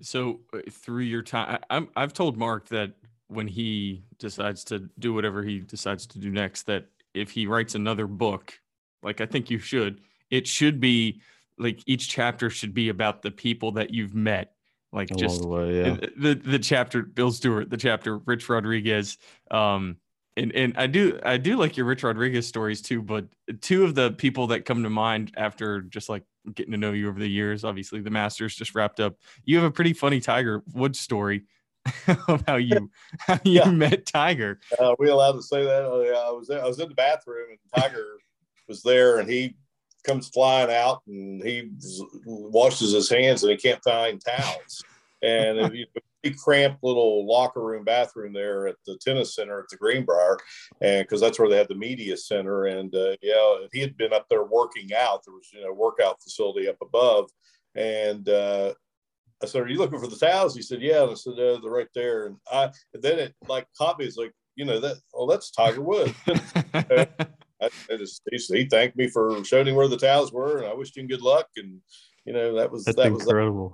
So 0.00 0.40
uh, 0.52 0.60
through 0.70 1.02
your 1.02 1.22
time, 1.22 1.58
I'm, 1.70 1.88
I've 1.96 2.12
told 2.12 2.36
Mark 2.36 2.68
that 2.68 2.92
when 3.28 3.46
he 3.46 4.04
decides 4.18 4.64
to 4.64 4.90
do 4.98 5.14
whatever 5.14 5.42
he 5.42 5.60
decides 5.60 6.06
to 6.08 6.18
do 6.18 6.30
next, 6.30 6.64
that 6.64 6.86
if 7.14 7.30
he 7.30 7.46
writes 7.46 7.74
another 7.74 8.06
book, 8.06 8.58
like 9.02 9.20
I 9.20 9.26
think 9.26 9.50
you 9.50 9.58
should, 9.58 10.00
it 10.30 10.46
should 10.46 10.80
be 10.80 11.20
like 11.58 11.80
each 11.86 12.08
chapter 12.08 12.50
should 12.50 12.74
be 12.74 12.88
about 12.88 13.22
the 13.22 13.30
people 13.30 13.72
that 13.72 13.90
you've 13.90 14.14
met 14.14 14.51
like 14.92 15.10
Along 15.10 15.18
just 15.18 15.40
the, 15.40 15.48
way, 15.48 15.76
yeah. 15.76 15.96
the 16.16 16.34
the 16.34 16.58
chapter 16.58 17.02
Bill 17.02 17.32
Stewart, 17.32 17.70
the 17.70 17.76
chapter 17.76 18.18
Rich 18.18 18.48
Rodriguez, 18.48 19.16
um, 19.50 19.96
and 20.36 20.52
and 20.54 20.76
I 20.76 20.86
do 20.86 21.18
I 21.24 21.38
do 21.38 21.56
like 21.56 21.76
your 21.76 21.86
Rich 21.86 22.02
Rodriguez 22.02 22.46
stories 22.46 22.82
too, 22.82 23.02
but 23.02 23.26
two 23.60 23.84
of 23.84 23.94
the 23.94 24.12
people 24.12 24.48
that 24.48 24.64
come 24.64 24.82
to 24.82 24.90
mind 24.90 25.32
after 25.36 25.80
just 25.82 26.08
like 26.08 26.24
getting 26.54 26.72
to 26.72 26.78
know 26.78 26.92
you 26.92 27.08
over 27.08 27.18
the 27.18 27.28
years, 27.28 27.64
obviously 27.64 28.00
the 28.00 28.10
Masters 28.10 28.54
just 28.54 28.74
wrapped 28.74 29.00
up. 29.00 29.16
You 29.44 29.56
have 29.56 29.64
a 29.64 29.70
pretty 29.70 29.92
funny 29.92 30.20
Tiger 30.20 30.62
Woods 30.74 31.00
story 31.00 31.44
of 32.28 32.44
how 32.46 32.56
you 32.56 32.90
how 33.18 33.38
you 33.44 33.60
yeah. 33.60 33.70
met 33.70 34.06
Tiger. 34.06 34.60
Uh, 34.78 34.90
are 34.90 34.96
we 34.98 35.08
allowed 35.08 35.32
to 35.32 35.42
say 35.42 35.64
that? 35.64 35.84
Oh, 35.84 36.02
yeah, 36.02 36.18
I 36.18 36.30
was 36.30 36.48
there, 36.48 36.62
I 36.62 36.66
was 36.66 36.78
in 36.78 36.88
the 36.88 36.94
bathroom 36.94 37.50
and 37.50 37.82
Tiger 37.82 38.18
was 38.68 38.82
there, 38.82 39.18
and 39.18 39.28
he 39.28 39.56
comes 40.04 40.28
flying 40.28 40.70
out 40.70 41.02
and 41.06 41.42
he 41.42 41.70
washes 42.24 42.92
his 42.92 43.08
hands 43.08 43.42
and 43.42 43.52
he 43.52 43.56
can't 43.56 43.82
find 43.84 44.20
towels. 44.24 44.84
And 45.22 45.76
you 46.22 46.34
cramped 46.34 46.82
little 46.82 47.26
locker 47.26 47.62
room 47.62 47.84
bathroom 47.84 48.32
there 48.32 48.66
at 48.66 48.76
the 48.86 48.96
tennis 48.98 49.34
center 49.34 49.60
at 49.60 49.68
the 49.68 49.76
Greenbrier, 49.76 50.38
and 50.80 51.04
because 51.04 51.20
that's 51.20 51.38
where 51.38 51.48
they 51.48 51.56
had 51.56 51.68
the 51.68 51.74
media 51.74 52.16
center. 52.16 52.66
And 52.66 52.94
uh, 52.94 53.16
yeah, 53.22 53.66
he 53.72 53.80
had 53.80 53.96
been 53.96 54.12
up 54.12 54.26
there 54.28 54.44
working 54.44 54.90
out. 54.94 55.22
There 55.24 55.34
was 55.34 55.48
you 55.52 55.62
know 55.62 55.72
workout 55.72 56.22
facility 56.22 56.68
up 56.68 56.76
above, 56.80 57.30
and 57.74 58.28
uh, 58.28 58.74
I 59.42 59.46
said, 59.46 59.62
"Are 59.62 59.68
you 59.68 59.78
looking 59.78 60.00
for 60.00 60.06
the 60.06 60.16
towels?" 60.16 60.54
He 60.54 60.62
said, 60.62 60.82
"Yeah." 60.82 61.02
And 61.02 61.12
I 61.12 61.14
said, 61.14 61.34
"they're 61.36 61.58
right 61.58 61.88
there." 61.94 62.26
And 62.26 62.36
I 62.50 62.70
and 62.94 63.02
then 63.02 63.18
it 63.18 63.34
like 63.48 63.66
caught 63.76 63.98
me. 63.98 64.04
It's 64.04 64.16
like 64.16 64.32
you 64.56 64.64
know 64.64 64.80
that. 64.80 64.96
Oh, 65.14 65.28
that's 65.28 65.50
Tiger 65.50 65.82
Woods. 65.82 66.14
I, 67.62 67.68
I 67.90 67.96
just 67.96 68.22
he, 68.30 68.36
he, 68.36 68.64
thanked 68.66 68.96
me 68.96 69.08
for 69.08 69.42
showing 69.44 69.68
him 69.68 69.76
where 69.76 69.88
the 69.88 69.96
towels 69.96 70.32
were, 70.32 70.58
and 70.58 70.66
I 70.66 70.74
wished 70.74 70.96
him 70.96 71.06
good 71.06 71.22
luck. 71.22 71.48
And 71.56 71.80
you 72.24 72.32
know 72.32 72.54
that 72.56 72.70
was 72.70 72.84
that's 72.84 72.96
that 72.96 73.06
incredible. 73.06 73.68
was 73.68 73.72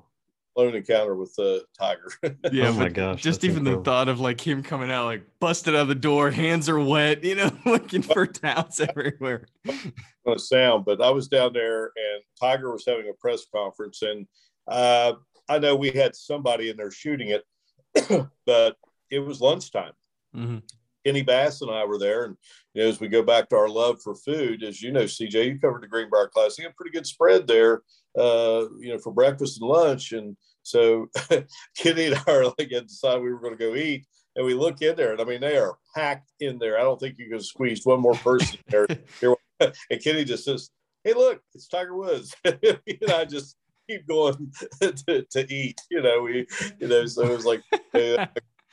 lone 0.59 0.75
encounter 0.75 1.15
with 1.15 1.35
uh, 1.39 1.61
Tiger. 1.79 2.11
yeah, 2.53 2.69
oh 2.69 2.73
my 2.75 2.89
gosh! 2.89 3.23
Just 3.23 3.45
even 3.45 3.59
incredible. 3.59 3.83
the 3.83 3.91
thought 3.91 4.09
of 4.09 4.21
like 4.21 4.45
him 4.45 4.63
coming 4.63 4.91
out 4.91 5.07
like 5.07 5.23
busted 5.41 5.75
out 5.75 5.83
of 5.83 5.89
the 5.89 5.95
door, 5.95 6.31
hands 6.31 6.69
are 6.69 6.81
wet, 6.81 7.25
you 7.25 7.37
know, 7.37 7.51
looking 7.67 8.03
for 8.03 8.27
towels 8.27 8.81
everywhere. 8.89 9.47
On 9.69 10.35
a 10.35 10.39
sound, 10.39 10.85
but 10.85 11.01
I 11.01 11.11
was 11.11 11.29
down 11.29 11.53
there 11.53 11.85
and 11.85 12.23
Tiger 12.41 12.73
was 12.73 12.85
having 12.87 13.09
a 13.09 13.15
press 13.15 13.47
conference, 13.55 14.03
and 14.03 14.27
uh, 14.67 15.15
I 15.49 15.59
know 15.59 15.77
we 15.77 15.91
had 15.91 16.15
somebody 16.15 16.69
in 16.69 16.77
there 16.77 16.91
shooting 16.91 17.29
it, 17.29 18.29
but 18.47 18.77
it 19.11 19.21
was 19.21 19.41
lunchtime. 19.41 19.93
Mm-hmm. 20.37 20.59
Kenny 21.05 21.23
Bass 21.23 21.61
and 21.63 21.71
I 21.71 21.85
were 21.85 21.99
there, 21.99 22.25
and 22.25 22.37
you 22.75 22.83
know, 22.83 22.89
as 22.89 23.01
we 23.01 23.09
go 23.09 23.23
back 23.23 23.49
to 23.49 23.57
our 23.57 23.69
love 23.69 24.01
for 24.03 24.15
food, 24.15 24.63
as 24.63 24.83
you 24.83 24.93
know, 24.93 25.05
CJ, 25.05 25.47
you 25.47 25.59
covered 25.59 25.83
the 25.83 25.89
Greenbrier 25.89 26.29
Classic, 26.29 26.67
a 26.67 26.71
pretty 26.71 26.93
good 26.93 27.07
spread 27.07 27.47
there, 27.47 27.83
uh, 28.19 28.65
you 28.79 28.93
know, 28.93 28.99
for 28.99 29.13
breakfast 29.13 29.61
and 29.61 29.69
lunch, 29.69 30.13
and 30.13 30.37
so 30.63 31.09
Kenny 31.77 32.07
and 32.07 32.17
I 32.27 32.33
are 32.33 32.45
like 32.45 32.71
had 32.71 32.89
decided 32.89 33.23
we 33.23 33.33
were 33.33 33.41
going 33.41 33.57
to 33.57 33.65
go 33.65 33.75
eat. 33.75 34.05
And 34.37 34.47
we 34.47 34.55
look 34.55 34.83
in 34.83 34.95
there, 34.95 35.11
and 35.11 35.21
I 35.21 35.25
mean, 35.25 35.41
they 35.41 35.57
are 35.57 35.77
packed 35.97 36.31
in 36.39 36.61
there. 36.61 36.79
I 36.79 36.83
don't 36.83 37.01
think 37.01 37.19
you 37.19 37.29
can 37.29 37.41
squeeze 37.41 37.85
one 37.85 38.01
more 38.01 38.15
person 38.15 38.61
there. 38.69 38.87
and 39.91 40.03
Kenny 40.03 40.25
just 40.25 40.45
says, 40.45 40.71
Hey, 41.05 41.13
look, 41.13 41.41
it's 41.55 41.69
Tiger 41.69 41.97
Woods. 41.97 42.35
and 42.45 42.79
I 43.11 43.25
just 43.25 43.57
keep 43.89 44.07
going 44.07 44.53
to, 44.81 45.27
to 45.31 45.53
eat, 45.53 45.81
you 45.91 46.03
know, 46.03 46.23
we, 46.23 46.47
you 46.81 46.89
know, 46.89 47.07
so 47.07 47.23
it 47.23 47.31
was 47.31 47.47
like, 47.47 47.63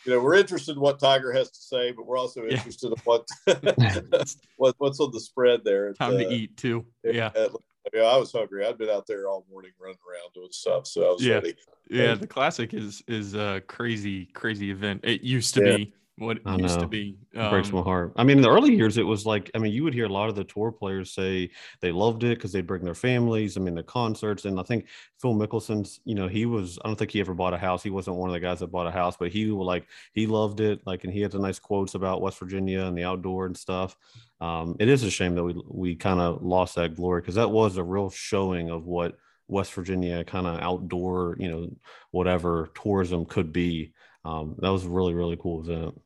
you 0.06 0.14
know, 0.14 0.20
we're 0.20 0.36
interested 0.36 0.76
in 0.76 0.82
what 0.82 1.00
Tiger 1.00 1.32
has 1.32 1.50
to 1.52 1.62
say, 1.62 1.92
but 1.92 2.06
we're 2.06 2.18
also 2.18 2.46
interested 2.46 2.92
yeah. 2.92 2.96
in 2.96 3.02
what, 3.04 3.28
what 4.58 4.76
what's 4.78 5.00
on 5.00 5.12
the 5.12 5.20
spread 5.20 5.64
there. 5.64 5.94
Time 5.94 6.16
uh, 6.16 6.18
to 6.18 6.30
eat 6.30 6.56
too. 6.58 6.86
Yeah. 7.04 7.32
At, 7.36 7.52
yeah, 7.94 8.04
I 8.04 8.18
was 8.18 8.32
hungry. 8.32 8.66
I'd 8.66 8.78
been 8.78 8.90
out 8.90 9.06
there 9.08 9.28
all 9.28 9.46
morning 9.50 9.72
running 9.80 9.98
around 10.10 10.34
doing 10.34 10.52
stuff, 10.52 10.88
so 10.88 11.10
I 11.10 11.12
was 11.14 11.24
yeah. 11.24 11.36
ready. 11.36 11.56
Yeah, 11.90 12.16
the 12.16 12.28
classic 12.28 12.74
is 12.74 13.04
is 13.08 13.36
a 13.36 13.62
crazy, 13.68 14.26
crazy 14.28 14.72
event. 14.72 15.02
It 15.04 15.22
used 15.22 15.54
to 15.56 15.66
yeah. 15.66 15.78
be 15.78 15.94
what 16.18 16.38
it 16.38 16.60
used 16.60 16.80
to 16.80 16.88
be. 16.88 17.18
Um, 17.36 17.46
it 17.46 17.50
breaks 17.50 17.72
my 17.72 17.80
um, 17.80 17.86
heart. 17.86 18.14
I 18.16 18.24
mean, 18.24 18.38
in 18.38 18.44
the 18.44 18.50
early 18.50 18.74
years, 18.74 18.98
it 18.98 19.04
was 19.04 19.26
like, 19.26 19.52
I 19.54 19.58
mean, 19.58 19.74
you 19.74 19.84
would 19.84 19.94
hear 19.94 20.06
a 20.06 20.10
lot 20.10 20.30
of 20.30 20.36
the 20.36 20.46
tour 20.46 20.72
players 20.72 21.12
say 21.12 21.50
they 21.82 21.92
loved 21.92 22.24
it 22.24 22.38
because 22.38 22.54
they'd 22.54 22.66
bring 22.66 22.84
their 22.84 22.96
families. 22.96 23.58
I 23.58 23.60
mean, 23.60 23.76
the 23.76 23.84
concerts, 23.84 24.46
and 24.46 24.60
I 24.60 24.64
think 24.64 24.88
Phil 25.22 25.34
Mickelson's, 25.34 26.00
you 26.06 26.16
know, 26.16 26.28
he 26.28 26.46
was. 26.46 26.80
I 26.84 26.88
don't 26.88 26.96
think 26.96 27.12
he 27.12 27.20
ever 27.20 27.34
bought 27.34 27.54
a 27.54 27.58
house. 27.58 27.84
He 27.84 27.90
wasn't 27.90 28.16
one 28.16 28.30
of 28.30 28.34
the 28.34 28.40
guys 28.40 28.60
that 28.60 28.72
bought 28.72 28.88
a 28.88 28.92
house, 28.92 29.18
but 29.18 29.32
he 29.32 29.48
like 29.48 29.88
he 30.14 30.26
loved 30.26 30.62
it. 30.62 30.82
Like, 30.86 31.04
and 31.04 31.12
he 31.12 31.22
had 31.22 31.32
the 31.32 31.40
nice 31.40 31.60
quotes 31.60 31.96
about 31.96 32.22
West 32.22 32.40
Virginia 32.40 32.84
and 32.84 32.98
the 32.98 33.04
outdoor 33.04 33.46
and 33.46 33.58
stuff. 33.58 33.98
Um, 34.40 34.76
it 34.80 34.88
is 34.88 35.04
a 35.04 35.12
shame 35.12 35.36
that 35.36 35.44
we 35.44 35.62
we 35.68 35.96
kind 35.96 36.22
of 36.22 36.42
lost 36.42 36.76
that 36.76 36.96
glory 36.96 37.22
because 37.22 37.36
that 37.36 37.52
was 37.52 37.78
a 37.78 37.84
real 37.84 38.10
showing 38.10 38.70
of 38.70 38.86
what 38.86 39.18
West 39.48 39.74
Virginia 39.74 40.24
kind 40.24 40.48
of 40.48 40.60
outdoor, 40.62 41.36
you 41.40 41.50
know, 41.50 41.70
whatever 42.12 42.72
tourism 42.82 43.26
could 43.26 43.52
be. 43.52 43.94
Um, 44.24 44.56
that 44.60 44.72
was 44.72 44.86
a 44.86 44.90
really 44.90 45.14
really 45.14 45.38
cool 45.38 45.62
event. 45.62 46.00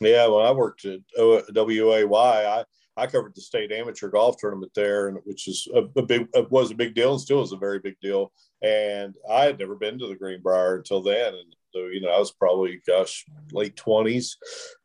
Yeah, 0.00 0.26
when 0.28 0.46
I 0.46 0.52
worked 0.52 0.84
at 0.84 1.00
WAY, 1.16 2.04
I 2.04 2.64
I 2.98 3.06
covered 3.06 3.34
the 3.34 3.42
state 3.42 3.72
amateur 3.72 4.08
golf 4.08 4.36
tournament 4.38 4.72
there, 4.74 5.08
and 5.08 5.18
which 5.24 5.48
is 5.48 5.68
a, 5.74 5.82
a 5.98 6.02
big 6.02 6.28
was 6.50 6.70
a 6.70 6.74
big 6.74 6.94
deal 6.94 7.12
and 7.12 7.20
still 7.20 7.42
is 7.42 7.52
a 7.52 7.56
very 7.56 7.78
big 7.78 7.96
deal. 8.00 8.32
And 8.62 9.14
I 9.30 9.44
had 9.44 9.58
never 9.58 9.74
been 9.74 9.98
to 9.98 10.08
the 10.08 10.16
Greenbrier 10.16 10.76
until 10.76 11.02
then, 11.02 11.34
and 11.34 11.56
so, 11.76 11.88
you 11.88 12.00
know, 12.00 12.10
I 12.10 12.18
was 12.18 12.32
probably, 12.32 12.80
gosh, 12.86 13.26
late 13.52 13.76
20s. 13.76 14.36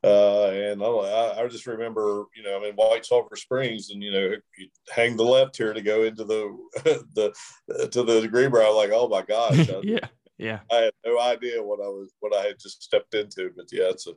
Uh, 0.04 0.48
and 0.48 0.84
I, 0.84 1.36
I 1.40 1.48
just 1.48 1.66
remember, 1.66 2.26
you 2.36 2.44
know, 2.44 2.58
I'm 2.58 2.64
in 2.66 2.76
White 2.76 3.06
Sulphur 3.06 3.38
Springs 3.38 3.92
and, 3.92 4.04
you 4.04 4.12
know, 4.12 4.36
you 4.58 4.68
hang 4.94 5.16
the 5.16 5.24
left 5.24 5.56
here 5.56 5.74
to 5.74 5.82
go 5.82 6.04
into 6.04 6.26
the, 6.26 6.58
the, 7.16 7.88
to 7.88 8.04
the 8.04 8.28
Greenbrier. 8.28 8.72
Like, 8.72 8.92
oh 8.94 9.08
my 9.08 9.22
gosh. 9.22 9.70
yeah. 9.84 10.08
Yeah. 10.42 10.60
I 10.72 10.76
had 10.76 10.94
no 11.06 11.20
idea 11.20 11.62
what 11.62 11.80
I 11.80 11.88
was, 11.88 12.12
what 12.20 12.36
I 12.36 12.48
had 12.48 12.60
just 12.60 12.84
stepped 12.84 13.14
into, 13.14 13.52
but 13.56 13.66
yeah, 13.72 13.90
it's 13.90 14.08
a, 14.08 14.12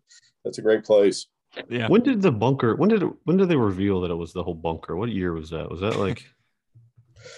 that's 0.45 0.59
a 0.59 0.63
great 0.63 0.85
place. 0.85 1.27
Yeah. 1.69 1.87
When 1.89 2.03
did 2.03 2.23
the 2.23 2.33
bunker, 2.33 2.75
when 2.77 2.89
did, 2.89 3.03
it, 3.03 3.13
when 3.25 3.37
did 3.37 3.49
they 3.49 3.57
reveal 3.57 4.01
that 4.01 4.11
it 4.11 4.17
was 4.17 4.33
the 4.33 4.43
whole 4.43 4.55
bunker? 4.55 4.97
What 4.97 5.11
year 5.11 5.33
was 5.33 5.51
that? 5.51 5.71
Was 5.71 5.81
that 5.81 5.97
like, 5.97 6.25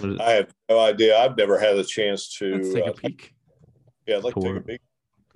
I 0.20 0.30
have 0.32 0.55
no 0.68 0.80
idea. 0.80 1.18
I've 1.18 1.37
never 1.37 1.59
had 1.59 1.76
a 1.76 1.84
chance 1.84 2.37
to 2.39 2.55
Let's 2.55 2.72
take 2.72 2.87
uh, 2.87 2.91
a 2.91 2.95
peek. 2.95 3.34
Yeah, 4.07 4.16
I'd 4.16 4.24
like 4.24 4.34
to 4.34 4.41
take 4.41 4.57
a 4.57 4.61
peek 4.61 4.80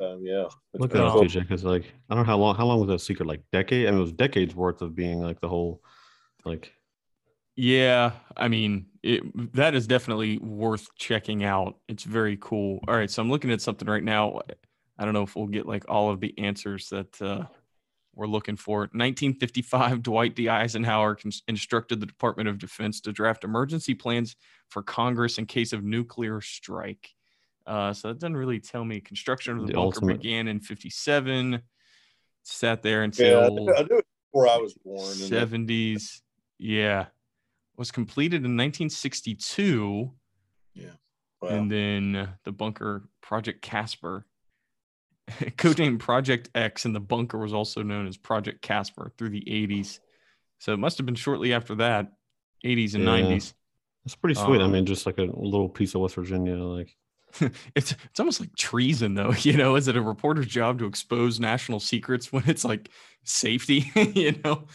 um, 0.01 0.20
yeah. 0.24 0.46
Look 0.74 0.94
at 0.94 0.98
that, 0.98 1.32
because 1.34 1.64
like 1.64 1.84
I 2.09 2.14
don't 2.14 2.24
know 2.24 2.32
how 2.32 2.38
long 2.38 2.57
how 2.57 2.66
long 2.66 2.80
was 2.80 2.88
that 2.88 3.01
secret? 3.01 3.26
Like 3.26 3.42
decade? 3.53 3.86
I 3.86 3.90
mean, 3.90 3.98
it 3.98 4.03
was 4.03 4.12
decades 4.12 4.55
worth 4.55 4.82
of 4.82 4.94
being 4.94 5.20
like 5.20 5.40
the 5.40 5.48
whole, 5.48 5.82
like. 6.44 6.72
Yeah, 7.57 8.12
I 8.36 8.48
mean, 8.48 8.86
it, 9.03 9.55
that 9.55 9.74
is 9.74 9.86
definitely 9.86 10.38
worth 10.38 10.94
checking 10.96 11.44
out. 11.44 11.78
It's 11.88 12.05
very 12.05 12.36
cool. 12.40 12.80
All 12.86 12.94
right, 12.94 13.11
so 13.11 13.22
I'm 13.22 13.30
looking 13.30 13.51
at 13.51 13.62
something 13.62 13.88
right 13.88 14.03
now. 14.05 14.40
I 14.98 15.05
don't 15.05 15.14
know 15.14 15.22
if 15.22 15.34
we'll 15.34 15.46
get 15.46 15.66
like 15.66 15.84
all 15.88 16.11
of 16.11 16.20
the 16.20 16.38
answers 16.38 16.88
that 16.90 17.20
uh, 17.22 17.44
we're 18.14 18.26
looking 18.26 18.57
for. 18.57 18.80
1955, 18.80 20.03
Dwight 20.03 20.36
D. 20.36 20.48
Eisenhower 20.48 21.16
instructed 21.48 22.01
the 22.01 22.07
Department 22.07 22.48
of 22.48 22.59
Defense 22.59 23.01
to 23.03 23.12
draft 23.12 23.44
emergency 23.44 23.94
plans 23.94 24.36
for 24.68 24.82
Congress 24.82 25.38
in 25.38 25.46
case 25.46 25.72
of 25.72 25.82
nuclear 25.82 26.42
strike. 26.42 27.11
Uh, 27.66 27.92
so 27.92 28.09
that 28.09 28.18
doesn't 28.18 28.36
really 28.36 28.61
tell 28.61 28.84
me. 28.84 29.01
Construction 29.01 29.55
of 29.55 29.61
the, 29.61 29.66
the 29.68 29.72
bunker 29.74 29.86
ultimate. 29.86 30.20
began 30.20 30.48
in 30.48 30.61
'57. 30.61 31.62
Sat 32.42 32.82
there 32.82 33.03
until 33.03 33.26
yeah, 33.26 33.72
I 33.76 33.82
knew, 33.82 34.03
Before 34.32 34.48
I 34.48 34.57
was 34.57 34.74
born. 34.74 35.05
Seventies. 35.05 36.22
Yeah, 36.59 37.07
was 37.81 37.91
completed 37.91 38.45
in 38.45 38.59
1962. 38.59 40.12
Yeah. 40.74 40.85
Wow. 41.41 41.49
And 41.49 41.72
then 41.72 42.14
uh, 42.14 42.26
the 42.45 42.53
bunker 42.53 43.09
Project 43.22 43.62
Casper, 43.62 44.26
codenamed 45.31 45.99
Project 45.99 46.51
X, 46.55 46.85
and 46.85 46.95
the 46.95 47.01
bunker 47.01 47.39
was 47.39 47.55
also 47.55 47.83
known 47.83 48.07
as 48.07 48.18
Project 48.18 48.61
Casper 48.61 49.11
through 49.16 49.31
the 49.31 49.43
80s. 49.49 49.99
So 50.59 50.74
it 50.74 50.76
must 50.76 50.99
have 50.99 51.07
been 51.07 51.14
shortly 51.14 51.55
after 51.55 51.74
that, 51.76 52.12
80s 52.66 52.95
and 52.95 53.05
yeah. 53.05 53.11
90s. 53.11 53.55
That's 54.05 54.14
pretty 54.14 54.35
sweet. 54.35 54.61
Um, 54.61 54.68
I 54.68 54.72
mean, 54.74 54.85
just 54.85 55.07
like 55.07 55.16
a 55.16 55.22
little 55.22 55.70
piece 55.70 55.95
of 55.95 56.03
West 56.03 56.16
Virginia, 56.16 56.57
like 56.57 56.95
it's 57.74 57.93
it's 57.93 58.18
almost 58.18 58.41
like 58.41 58.55
treason 58.57 59.14
though 59.14 59.31
you 59.39 59.57
know 59.57 59.76
is 59.76 59.87
it 59.87 59.95
a 59.95 60.03
reporter's 60.03 60.49
job 60.49 60.81
to 60.81 60.87
expose 60.87 61.39
national 61.39 61.78
secrets 61.78 62.33
when 62.33 62.43
it's 62.49 62.64
like 62.64 62.91
safety 63.22 63.89
you 63.95 64.35
know 64.45 64.66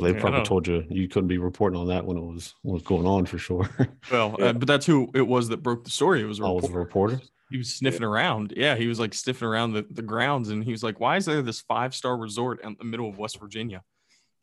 well, 0.00 0.12
they 0.12 0.18
probably 0.18 0.42
told 0.42 0.66
you 0.66 0.84
you 0.88 1.08
couldn't 1.08 1.28
be 1.28 1.38
reporting 1.38 1.78
on 1.78 1.88
that 1.88 2.04
when 2.04 2.16
it 2.16 2.22
was 2.22 2.54
was 2.62 2.82
going 2.82 3.06
on 3.06 3.26
for 3.26 3.38
sure. 3.38 3.68
Well, 4.10 4.36
yeah. 4.38 4.46
uh, 4.46 4.52
but 4.54 4.66
that's 4.66 4.86
who 4.86 5.10
it 5.14 5.22
was 5.22 5.48
that 5.48 5.62
broke 5.62 5.84
the 5.84 5.90
story. 5.90 6.20
It 6.20 6.24
was 6.24 6.38
a 6.38 6.42
reporter. 6.42 6.66
Oh, 6.66 6.68
was 6.68 6.74
a 6.74 6.78
reporter. 6.78 7.20
He 7.50 7.58
was 7.58 7.74
sniffing 7.74 8.02
yeah. 8.02 8.08
around. 8.08 8.54
Yeah, 8.56 8.76
he 8.76 8.86
was 8.86 8.98
like 8.98 9.14
sniffing 9.14 9.46
around 9.46 9.72
the, 9.72 9.84
the 9.90 10.02
grounds, 10.02 10.50
and 10.50 10.64
he 10.64 10.72
was 10.72 10.82
like, 10.82 11.00
"Why 11.00 11.16
is 11.16 11.26
there 11.26 11.42
this 11.42 11.60
five 11.60 11.94
star 11.94 12.16
resort 12.16 12.62
in 12.64 12.76
the 12.78 12.84
middle 12.84 13.08
of 13.08 13.18
West 13.18 13.38
Virginia?" 13.40 13.82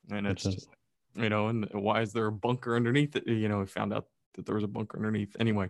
And 0.10 0.28
it's 0.28 0.44
just, 0.44 0.70
you 1.16 1.30
know, 1.30 1.48
and 1.48 1.68
why 1.74 2.02
is 2.02 2.14
there 2.14 2.28
a 2.28 2.32
bunker 2.32 2.76
underneath 2.76 3.16
it? 3.16 3.28
You 3.28 3.50
know, 3.50 3.60
we 3.60 3.66
found 3.66 3.94
out 3.94 4.06
that 4.36 4.46
there 4.46 4.56
was 4.56 4.64
a 4.64 4.70
bunker 4.70 4.98
underneath. 4.98 5.36
Anyway, 5.40 5.70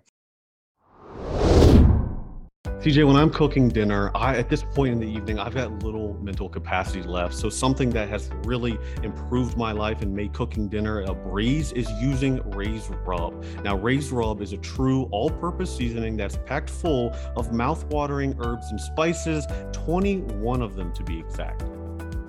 TJ, 2.87 3.05
when 3.05 3.17
I'm 3.17 3.29
cooking 3.29 3.67
dinner, 3.67 4.11
I 4.15 4.37
at 4.37 4.47
this 4.47 4.63
point 4.63 4.93
in 4.93 4.99
the 5.01 5.05
evening, 5.05 5.39
I've 5.39 5.53
got 5.53 5.83
little 5.83 6.13
mental 6.21 6.47
capacity 6.47 7.03
left. 7.03 7.33
So 7.33 7.49
something 7.49 7.89
that 7.89 8.07
has 8.07 8.29
really 8.45 8.79
improved 9.03 9.57
my 9.57 9.73
life 9.73 10.01
and 10.01 10.15
made 10.15 10.31
cooking 10.31 10.69
dinner 10.69 11.01
a 11.01 11.13
breeze 11.13 11.73
is 11.73 11.91
using 12.01 12.39
Raised 12.51 12.89
Rub. 13.05 13.43
Now, 13.61 13.75
Raised 13.75 14.13
Rub 14.13 14.41
is 14.41 14.53
a 14.53 14.57
true 14.59 15.09
all-purpose 15.11 15.75
seasoning 15.75 16.15
that's 16.15 16.37
packed 16.45 16.69
full 16.69 17.13
of 17.35 17.51
mouth-watering 17.51 18.37
herbs 18.39 18.67
and 18.71 18.79
spices, 18.79 19.45
21 19.73 20.61
of 20.61 20.77
them 20.77 20.93
to 20.93 21.03
be 21.03 21.19
exact. 21.19 21.65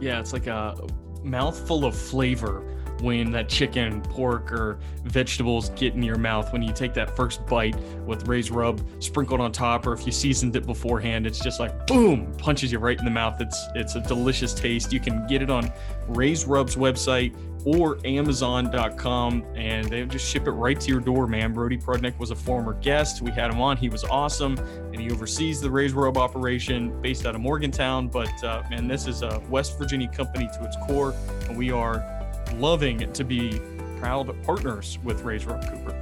Yeah, 0.00 0.18
it's 0.18 0.32
like 0.32 0.48
a 0.48 0.74
mouthful 1.22 1.84
of 1.84 1.96
flavor 1.96 2.77
when 3.00 3.30
that 3.32 3.48
chicken, 3.48 4.00
pork, 4.02 4.52
or 4.52 4.78
vegetables 5.04 5.70
get 5.70 5.94
in 5.94 6.02
your 6.02 6.18
mouth. 6.18 6.52
When 6.52 6.62
you 6.62 6.72
take 6.72 6.94
that 6.94 7.16
first 7.16 7.44
bite 7.46 7.76
with 8.06 8.26
raised 8.28 8.50
rub 8.50 8.80
sprinkled 9.02 9.40
on 9.40 9.52
top, 9.52 9.86
or 9.86 9.92
if 9.92 10.06
you 10.06 10.12
seasoned 10.12 10.54
it 10.56 10.66
beforehand, 10.66 11.26
it's 11.26 11.40
just 11.40 11.60
like 11.60 11.86
boom, 11.86 12.32
punches 12.38 12.72
you 12.72 12.78
right 12.78 12.98
in 12.98 13.04
the 13.04 13.10
mouth. 13.10 13.40
It's 13.40 13.66
it's 13.74 13.94
a 13.94 14.00
delicious 14.00 14.54
taste. 14.54 14.92
You 14.92 15.00
can 15.00 15.26
get 15.26 15.42
it 15.42 15.50
on 15.50 15.70
Raised 16.08 16.46
Rub's 16.46 16.76
website 16.76 17.34
or 17.64 17.98
Amazon.com, 18.04 19.44
and 19.54 19.88
they 19.88 20.04
just 20.06 20.28
ship 20.30 20.46
it 20.46 20.52
right 20.52 20.78
to 20.80 20.90
your 20.90 21.00
door, 21.00 21.26
man. 21.26 21.52
Brody 21.52 21.76
Prudnick 21.76 22.18
was 22.18 22.30
a 22.30 22.36
former 22.36 22.74
guest. 22.74 23.20
We 23.20 23.30
had 23.30 23.50
him 23.50 23.60
on. 23.60 23.76
He 23.76 23.88
was 23.88 24.04
awesome, 24.04 24.58
and 24.58 25.00
he 25.00 25.10
oversees 25.10 25.60
the 25.60 25.70
Raised 25.70 25.94
Rub 25.94 26.16
operation 26.16 27.00
based 27.02 27.26
out 27.26 27.34
of 27.34 27.40
Morgantown. 27.40 28.08
But 28.08 28.32
uh, 28.44 28.62
man, 28.70 28.88
this 28.88 29.06
is 29.06 29.22
a 29.22 29.42
West 29.50 29.78
Virginia 29.78 30.08
company 30.08 30.48
to 30.54 30.64
its 30.64 30.76
core, 30.86 31.14
and 31.48 31.56
we 31.56 31.70
are 31.70 32.17
loving 32.54 33.12
to 33.12 33.24
be 33.24 33.60
proud 33.98 34.28
partners 34.44 34.98
with 35.04 35.22
Raised 35.22 35.46
Rub 35.46 35.62
Cooper. 35.68 35.94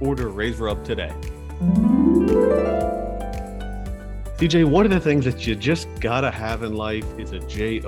Order 0.00 0.28
Raised 0.28 0.60
Up 0.60 0.84
today. 0.84 1.12
CJ, 4.38 4.66
one 4.66 4.84
of 4.84 4.92
the 4.92 5.00
things 5.00 5.24
that 5.24 5.44
you 5.48 5.56
just 5.56 5.88
gotta 5.98 6.30
have 6.30 6.62
in 6.62 6.74
life 6.74 7.04
is 7.18 7.32
a 7.32 7.40
job. 7.40 7.84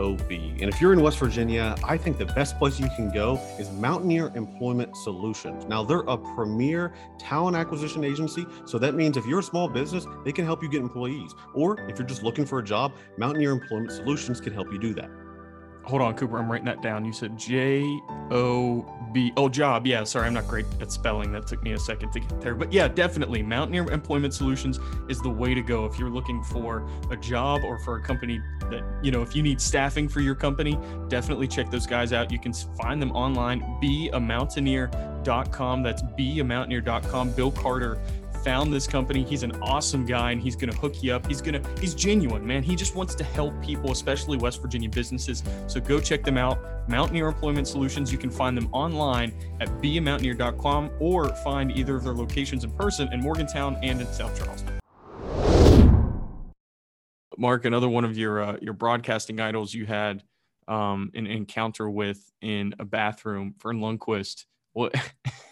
And 0.60 0.62
if 0.62 0.80
you're 0.80 0.92
in 0.92 1.00
West 1.00 1.20
Virginia, 1.20 1.76
I 1.84 1.96
think 1.96 2.18
the 2.18 2.26
best 2.26 2.58
place 2.58 2.80
you 2.80 2.88
can 2.96 3.12
go 3.12 3.40
is 3.60 3.70
Mountaineer 3.70 4.32
Employment 4.34 4.96
Solutions. 4.96 5.64
Now, 5.66 5.84
they're 5.84 6.00
a 6.00 6.18
premier 6.18 6.92
talent 7.20 7.56
acquisition 7.56 8.02
agency. 8.02 8.44
So 8.64 8.78
that 8.78 8.96
means 8.96 9.16
if 9.16 9.26
you're 9.26 9.38
a 9.38 9.44
small 9.44 9.68
business, 9.68 10.08
they 10.24 10.32
can 10.32 10.44
help 10.44 10.60
you 10.60 10.68
get 10.68 10.80
employees. 10.80 11.36
Or 11.54 11.78
if 11.88 12.00
you're 12.00 12.08
just 12.08 12.24
looking 12.24 12.44
for 12.44 12.58
a 12.58 12.64
job, 12.64 12.94
Mountaineer 13.16 13.52
Employment 13.52 13.92
Solutions 13.92 14.40
can 14.40 14.52
help 14.52 14.72
you 14.72 14.80
do 14.80 14.92
that 14.94 15.08
hold 15.84 16.02
on, 16.02 16.14
Cooper. 16.14 16.38
I'm 16.38 16.50
writing 16.50 16.66
that 16.66 16.82
down. 16.82 17.04
You 17.04 17.12
said 17.12 17.38
J 17.38 17.82
O 18.30 18.86
B. 19.12 19.32
Oh, 19.36 19.48
job. 19.48 19.86
Yeah, 19.86 20.04
sorry, 20.04 20.28
I'm 20.28 20.34
not 20.34 20.46
great 20.46 20.66
at 20.80 20.92
spelling. 20.92 21.32
That 21.32 21.46
took 21.46 21.62
me 21.62 21.72
a 21.72 21.78
second 21.78 22.12
to 22.12 22.20
get 22.20 22.40
there. 22.40 22.54
But 22.54 22.72
yeah, 22.72 22.86
definitely. 22.86 23.42
Mountaineer 23.42 23.90
Employment 23.90 24.32
Solutions 24.32 24.78
is 25.08 25.20
the 25.20 25.30
way 25.30 25.52
to 25.52 25.62
go 25.62 25.84
if 25.84 25.98
you're 25.98 26.10
looking 26.10 26.42
for 26.44 26.88
a 27.10 27.16
job 27.16 27.62
or 27.64 27.78
for 27.80 27.96
a 27.96 28.02
company 28.02 28.40
that, 28.70 28.84
you 29.02 29.10
know, 29.10 29.22
if 29.22 29.34
you 29.34 29.42
need 29.42 29.60
staffing 29.60 30.08
for 30.08 30.20
your 30.20 30.36
company, 30.36 30.78
definitely 31.08 31.48
check 31.48 31.70
those 31.70 31.86
guys 31.86 32.12
out. 32.12 32.30
You 32.30 32.38
can 32.38 32.52
find 32.52 33.02
them 33.02 33.10
online, 33.12 33.60
beamountaineer.com. 33.82 35.82
That's 35.82 36.02
beamountaineer.com. 36.02 37.32
Bill 37.32 37.50
Carter 37.50 38.00
found 38.44 38.72
this 38.72 38.86
company. 38.86 39.22
He's 39.24 39.42
an 39.42 39.52
awesome 39.62 40.04
guy 40.04 40.32
and 40.32 40.40
he's 40.40 40.56
going 40.56 40.70
to 40.70 40.76
hook 40.76 41.02
you 41.02 41.14
up. 41.14 41.26
He's 41.26 41.40
going 41.40 41.62
to, 41.62 41.80
he's 41.80 41.94
genuine, 41.94 42.46
man. 42.46 42.62
He 42.62 42.76
just 42.76 42.94
wants 42.94 43.14
to 43.16 43.24
help 43.24 43.54
people, 43.62 43.92
especially 43.92 44.36
West 44.38 44.60
Virginia 44.62 44.88
businesses. 44.88 45.42
So 45.66 45.80
go 45.80 46.00
check 46.00 46.24
them 46.24 46.36
out. 46.36 46.88
Mountaineer 46.88 47.28
Employment 47.28 47.68
Solutions. 47.68 48.10
You 48.10 48.18
can 48.18 48.30
find 48.30 48.56
them 48.56 48.68
online 48.72 49.32
at 49.60 49.68
beamountaineer.com 49.80 50.90
or 50.98 51.28
find 51.36 51.70
either 51.72 51.96
of 51.96 52.04
their 52.04 52.14
locations 52.14 52.64
in 52.64 52.70
person 52.72 53.12
in 53.12 53.20
Morgantown 53.20 53.76
and 53.82 54.00
in 54.00 54.06
South 54.12 54.36
Charleston. 54.38 54.80
Mark, 57.38 57.64
another 57.64 57.88
one 57.88 58.04
of 58.04 58.18
your 58.18 58.42
uh, 58.42 58.56
your 58.60 58.74
broadcasting 58.74 59.40
idols 59.40 59.72
you 59.72 59.86
had 59.86 60.22
um, 60.68 61.10
an 61.14 61.26
encounter 61.26 61.88
with 61.88 62.30
in 62.42 62.74
a 62.78 62.84
bathroom, 62.84 63.54
Verne 63.62 63.80
Lundquist. 63.80 64.44
What 64.74 64.94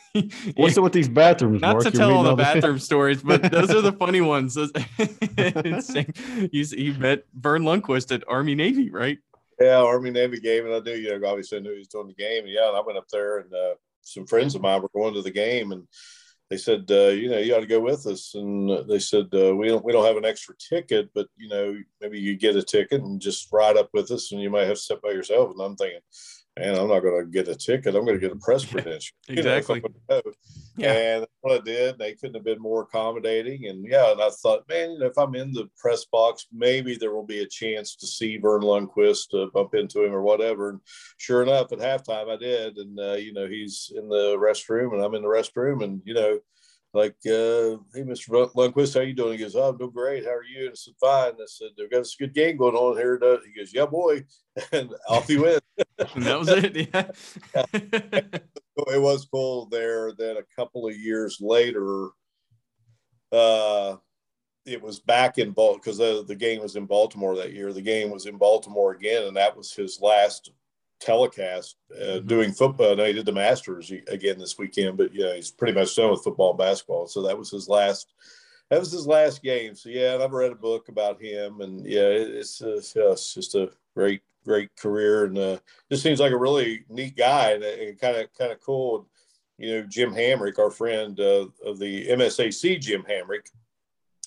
What's 0.56 0.76
up 0.76 0.84
with 0.84 0.92
these 0.92 1.08
bathrooms? 1.08 1.60
Not 1.60 1.74
Mark? 1.74 1.84
to 1.84 1.90
tell 1.90 2.12
all 2.12 2.22
the 2.22 2.36
bathroom 2.36 2.78
stories, 2.78 3.22
but 3.22 3.50
those 3.50 3.70
are 3.70 3.80
the 3.80 3.92
funny 3.98 4.20
ones. 4.20 4.56
you, 6.52 6.64
you 6.84 6.94
met 6.94 7.24
Verne 7.34 7.62
Lundquist 7.62 8.14
at 8.14 8.24
Army 8.28 8.54
Navy, 8.54 8.90
right? 8.90 9.18
Yeah, 9.60 9.78
Army 9.78 10.10
Navy 10.10 10.40
game, 10.40 10.66
and 10.66 10.74
I 10.74 10.80
do. 10.80 10.98
You 10.98 11.18
know, 11.18 11.28
obviously 11.28 11.58
I 11.58 11.60
knew 11.60 11.72
he 11.72 11.78
was 11.78 11.88
doing 11.88 12.06
the 12.06 12.14
game. 12.14 12.44
And 12.44 12.52
yeah, 12.52 12.68
and 12.68 12.76
I 12.76 12.80
went 12.80 12.98
up 12.98 13.08
there, 13.10 13.38
and 13.38 13.52
uh, 13.52 13.74
some 14.02 14.26
friends 14.26 14.54
of 14.54 14.62
mine 14.62 14.82
were 14.82 14.90
going 14.94 15.14
to 15.14 15.22
the 15.22 15.30
game, 15.30 15.72
and 15.72 15.86
they 16.48 16.56
said, 16.56 16.86
uh, 16.90 17.08
you 17.08 17.28
know, 17.28 17.38
you 17.38 17.54
ought 17.54 17.60
to 17.60 17.66
go 17.66 17.80
with 17.80 18.06
us. 18.06 18.34
And 18.34 18.88
they 18.88 18.98
said, 18.98 19.26
uh, 19.34 19.54
we 19.54 19.68
don't 19.68 19.84
we 19.84 19.92
don't 19.92 20.06
have 20.06 20.16
an 20.16 20.24
extra 20.24 20.54
ticket, 20.56 21.10
but 21.14 21.26
you 21.36 21.48
know, 21.48 21.76
maybe 22.00 22.18
you 22.18 22.36
get 22.36 22.56
a 22.56 22.62
ticket 22.62 23.02
and 23.02 23.20
just 23.20 23.48
ride 23.52 23.76
up 23.76 23.90
with 23.92 24.10
us, 24.10 24.32
and 24.32 24.40
you 24.40 24.48
might 24.48 24.66
have 24.66 24.76
to 24.76 24.82
sit 24.82 25.02
by 25.02 25.10
yourself. 25.10 25.50
And 25.50 25.60
I'm 25.60 25.76
thinking, 25.76 26.00
and 26.60 26.76
I'm 26.76 26.88
not 26.88 27.00
going 27.00 27.24
to 27.24 27.30
get 27.30 27.48
a 27.48 27.54
ticket. 27.54 27.94
I'm 27.94 28.04
going 28.04 28.18
to 28.18 28.20
get 28.20 28.36
a 28.36 28.40
press 28.40 28.64
credential. 28.64 29.16
exactly. 29.28 29.82
You 30.10 30.16
know, 30.16 30.22
yeah. 30.76 30.92
And 30.92 31.26
what 31.40 31.60
I 31.60 31.64
did, 31.64 31.98
they 31.98 32.14
couldn't 32.14 32.36
have 32.36 32.44
been 32.44 32.60
more 32.60 32.82
accommodating. 32.82 33.66
And 33.66 33.84
yeah, 33.84 34.12
and 34.12 34.22
I 34.22 34.30
thought, 34.30 34.68
man, 34.68 34.92
you 34.92 34.98
know, 35.00 35.06
if 35.06 35.18
I'm 35.18 35.34
in 35.34 35.52
the 35.52 35.68
press 35.76 36.04
box, 36.04 36.46
maybe 36.52 36.96
there 36.96 37.12
will 37.12 37.26
be 37.26 37.42
a 37.42 37.48
chance 37.48 37.96
to 37.96 38.06
see 38.06 38.36
Verne 38.36 38.62
Lundquist, 38.62 39.30
to 39.30 39.50
bump 39.52 39.74
into 39.74 40.04
him 40.04 40.14
or 40.14 40.22
whatever. 40.22 40.70
And 40.70 40.80
sure 41.16 41.42
enough, 41.42 41.72
at 41.72 41.80
halftime, 41.80 42.32
I 42.32 42.36
did. 42.36 42.76
And, 42.76 42.98
uh, 42.98 43.14
you 43.14 43.32
know, 43.32 43.48
he's 43.48 43.92
in 43.94 44.08
the 44.08 44.36
restroom 44.38 44.92
and 44.94 45.02
I'm 45.02 45.14
in 45.14 45.22
the 45.22 45.28
restroom. 45.28 45.82
And, 45.82 46.00
you 46.04 46.14
know, 46.14 46.38
like, 46.98 47.16
uh, 47.26 47.78
hey, 47.94 48.02
Mr. 48.02 48.52
Lundquist, 48.54 48.94
how 48.94 49.00
you 49.00 49.14
doing? 49.14 49.32
He 49.32 49.38
goes, 49.38 49.54
oh, 49.54 49.68
I'm 49.68 49.78
doing 49.78 49.92
great. 49.92 50.24
How 50.24 50.32
are 50.32 50.42
you? 50.42 50.62
And 50.62 50.70
I 50.70 50.74
said, 50.74 50.94
fine. 51.00 51.32
I 51.34 51.46
said, 51.46 51.68
they've 51.76 51.90
got 51.90 52.06
a 52.06 52.16
good 52.18 52.34
game 52.34 52.56
going 52.56 52.74
on 52.74 52.96
here. 52.96 53.18
He 53.46 53.58
goes, 53.58 53.72
yeah, 53.72 53.86
boy. 53.86 54.24
And 54.72 54.92
off 55.08 55.28
he 55.28 55.36
went. 55.36 55.62
and 56.16 56.24
that 56.24 56.38
was 56.40 56.48
it. 56.48 56.74
Yeah. 56.74 57.12
it 57.72 59.00
was 59.00 59.24
cool 59.32 59.66
there. 59.66 60.12
Then 60.12 60.36
a 60.36 60.56
couple 60.56 60.88
of 60.88 60.98
years 60.98 61.38
later, 61.40 62.08
uh, 63.30 63.96
it 64.66 64.82
was 64.82 64.98
back 64.98 65.38
in 65.38 65.52
Baltimore 65.52 65.78
because 65.78 65.98
the, 65.98 66.24
the 66.26 66.34
game 66.34 66.60
was 66.60 66.74
in 66.74 66.86
Baltimore 66.86 67.36
that 67.36 67.52
year. 67.52 67.72
The 67.72 67.80
game 67.80 68.10
was 68.10 68.26
in 68.26 68.36
Baltimore 68.36 68.92
again, 68.94 69.28
and 69.28 69.36
that 69.36 69.56
was 69.56 69.72
his 69.72 70.00
last 70.00 70.50
telecast 71.00 71.76
uh, 71.94 72.04
mm-hmm. 72.04 72.26
doing 72.26 72.52
football. 72.52 72.96
No, 72.96 73.04
he 73.04 73.12
did 73.12 73.26
the 73.26 73.32
Masters 73.32 73.92
again 74.08 74.38
this 74.38 74.58
weekend, 74.58 74.96
but 74.96 75.14
yeah, 75.14 75.34
he's 75.34 75.50
pretty 75.50 75.72
much 75.72 75.94
done 75.94 76.10
with 76.10 76.24
football 76.24 76.50
and 76.50 76.58
basketball. 76.58 77.06
So 77.06 77.22
that 77.22 77.38
was 77.38 77.50
his 77.50 77.68
last. 77.68 78.12
That 78.70 78.80
was 78.80 78.92
his 78.92 79.06
last 79.06 79.42
game. 79.42 79.74
So 79.74 79.88
yeah, 79.88 80.14
and 80.14 80.22
I've 80.22 80.32
read 80.32 80.52
a 80.52 80.56
book 80.56 80.88
about 80.88 81.22
him, 81.22 81.62
and 81.62 81.86
yeah, 81.86 82.02
it's, 82.02 82.60
it's, 82.60 82.94
it's 82.94 83.32
just 83.32 83.54
a 83.54 83.70
great, 83.94 84.20
great 84.44 84.76
career, 84.76 85.24
and 85.24 85.38
uh, 85.38 85.58
just 85.90 86.02
seems 86.02 86.20
like 86.20 86.32
a 86.32 86.36
really 86.36 86.84
neat 86.90 87.16
guy, 87.16 87.52
and 87.52 87.98
kind 87.98 88.18
of, 88.18 88.26
kind 88.36 88.52
of 88.52 88.60
cool. 88.60 89.08
You 89.56 89.70
know, 89.70 89.86
Jim 89.88 90.12
Hamrick, 90.12 90.58
our 90.58 90.70
friend 90.70 91.18
uh, 91.18 91.46
of 91.64 91.78
the 91.78 92.08
MSAC, 92.08 92.78
Jim 92.78 93.04
Hamrick, 93.08 93.46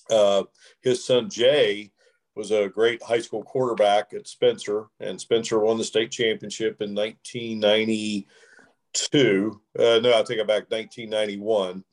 uh, 0.10 0.44
his 0.82 1.06
son 1.06 1.30
Jay 1.30 1.92
was 2.36 2.52
a 2.52 2.70
great 2.70 3.04
high 3.04 3.20
school 3.20 3.44
quarterback 3.44 4.14
at 4.14 4.28
Spencer, 4.28 4.88
and 5.00 5.20
Spencer 5.20 5.60
won 5.60 5.78
the 5.78 5.84
state 5.84 6.12
championship 6.12 6.82
in 6.82 6.96
1992. 6.96 9.62
Uh, 9.78 10.00
no, 10.02 10.18
I 10.18 10.24
take 10.24 10.40
it 10.40 10.48
back, 10.48 10.72
1991. 10.72 11.84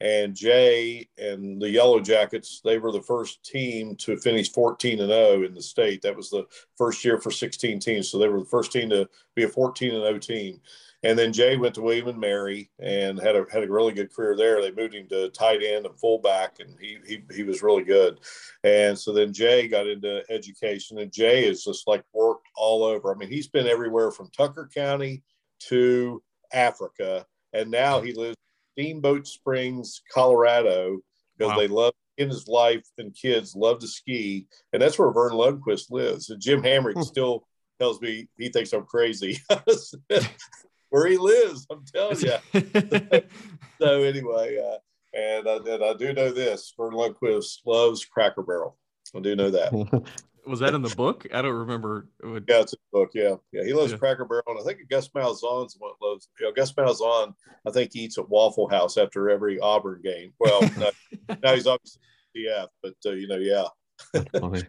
and 0.00 0.34
Jay 0.34 1.08
and 1.16 1.60
the 1.60 1.70
Yellow 1.70 2.00
Jackets, 2.00 2.60
they 2.62 2.78
were 2.78 2.92
the 2.92 3.00
first 3.00 3.42
team 3.42 3.96
to 3.96 4.16
finish 4.18 4.52
14 4.52 5.00
and 5.00 5.08
0 5.08 5.44
in 5.44 5.54
the 5.54 5.62
state. 5.62 6.02
That 6.02 6.16
was 6.16 6.28
the 6.30 6.44
first 6.76 7.02
year 7.04 7.18
for 7.18 7.30
16 7.30 7.78
teams. 7.80 8.10
So 8.10 8.18
they 8.18 8.28
were 8.28 8.40
the 8.40 8.46
first 8.46 8.72
team 8.72 8.90
to 8.90 9.08
be 9.34 9.44
a 9.44 9.48
14 9.48 9.94
and 9.94 10.02
0 10.02 10.18
team. 10.18 10.60
And 11.02 11.18
then 11.18 11.32
Jay 11.32 11.56
went 11.56 11.74
to 11.74 11.82
William 11.82 12.08
and 12.08 12.18
Mary 12.18 12.70
and 12.78 13.18
had 13.18 13.36
a 13.36 13.44
had 13.50 13.62
a 13.62 13.70
really 13.70 13.92
good 13.92 14.12
career 14.12 14.36
there. 14.36 14.60
They 14.60 14.70
moved 14.70 14.94
him 14.94 15.08
to 15.08 15.28
tight 15.30 15.62
end 15.62 15.86
and 15.86 15.98
fullback, 15.98 16.58
and 16.60 16.76
he 16.80 16.98
he, 17.06 17.22
he 17.34 17.42
was 17.42 17.62
really 17.62 17.84
good. 17.84 18.20
And 18.64 18.98
so 18.98 19.12
then 19.12 19.32
Jay 19.32 19.68
got 19.68 19.86
into 19.86 20.22
education, 20.30 20.98
and 20.98 21.12
Jay 21.12 21.44
is 21.44 21.64
just 21.64 21.86
like 21.86 22.02
worked 22.12 22.48
all 22.56 22.82
over. 22.82 23.14
I 23.14 23.18
mean, 23.18 23.28
he's 23.28 23.48
been 23.48 23.66
everywhere 23.66 24.10
from 24.10 24.30
Tucker 24.30 24.68
County 24.74 25.22
to 25.68 26.22
Africa, 26.52 27.26
and 27.52 27.70
now 27.70 28.00
he 28.00 28.12
lives 28.12 28.36
in 28.76 28.84
Steamboat 28.84 29.26
Springs, 29.26 30.02
Colorado, 30.12 30.98
because 31.36 31.52
wow. 31.52 31.58
they 31.58 31.68
love 31.68 31.92
in 32.18 32.28
his 32.30 32.48
life 32.48 32.86
and 32.98 33.14
kids 33.14 33.54
love 33.54 33.78
to 33.80 33.86
ski, 33.86 34.46
and 34.72 34.80
that's 34.80 34.98
where 34.98 35.12
Verne 35.12 35.34
Lundquist 35.34 35.90
lives. 35.90 36.30
And 36.30 36.40
Jim 36.40 36.62
Hamrick 36.62 36.94
hmm. 36.94 37.02
still 37.02 37.46
tells 37.78 38.00
me 38.00 38.28
he 38.38 38.48
thinks 38.48 38.72
I'm 38.72 38.86
crazy. 38.86 39.38
where 40.96 41.06
he 41.08 41.18
lives, 41.18 41.66
I'm 41.70 41.84
telling 41.84 42.18
you. 42.20 42.32
so 43.80 44.02
anyway, 44.02 44.58
uh, 44.58 44.78
and, 45.16 45.46
uh, 45.46 45.62
and 45.62 45.84
I 45.84 45.92
do 45.92 46.12
know 46.14 46.32
this: 46.32 46.72
Verne 46.76 46.94
Lundquist 46.94 47.58
loves 47.66 48.04
Cracker 48.06 48.42
Barrel. 48.42 48.78
I 49.14 49.20
do 49.20 49.36
know 49.36 49.50
that. 49.50 49.72
was 50.46 50.60
that 50.60 50.74
in 50.74 50.80
the 50.80 50.94
book? 50.96 51.26
I 51.34 51.42
don't 51.42 51.52
remember. 51.52 52.08
Would... 52.22 52.46
Yeah, 52.48 52.60
it's 52.62 52.72
in 52.72 52.78
the 52.90 52.98
book. 52.98 53.10
Yeah, 53.12 53.34
yeah. 53.52 53.64
He 53.64 53.74
loves 53.74 53.92
yeah. 53.92 53.98
Cracker 53.98 54.24
Barrel, 54.24 54.44
and 54.46 54.58
I 54.58 54.62
think 54.62 54.88
Gus 54.88 55.08
Malzahn's 55.08 55.76
one 55.78 55.92
loves. 56.00 56.28
You 56.40 56.46
know, 56.46 56.52
Gus 56.52 56.72
Malzahn, 56.72 57.34
I 57.66 57.70
think 57.70 57.92
he 57.92 58.00
eats 58.00 58.16
at 58.16 58.28
Waffle 58.30 58.68
House 58.68 58.96
after 58.96 59.28
every 59.28 59.60
Auburn 59.60 60.00
game. 60.02 60.32
Well, 60.40 60.62
now 61.42 61.54
he's 61.54 61.66
obviously 61.66 62.00
yeah, 62.34 62.64
but 62.82 62.94
uh, 63.04 63.12
you 63.12 63.28
know, 63.28 63.36
yeah. 63.36 63.66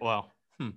wow, 0.01 0.25
hmm. 0.59 0.69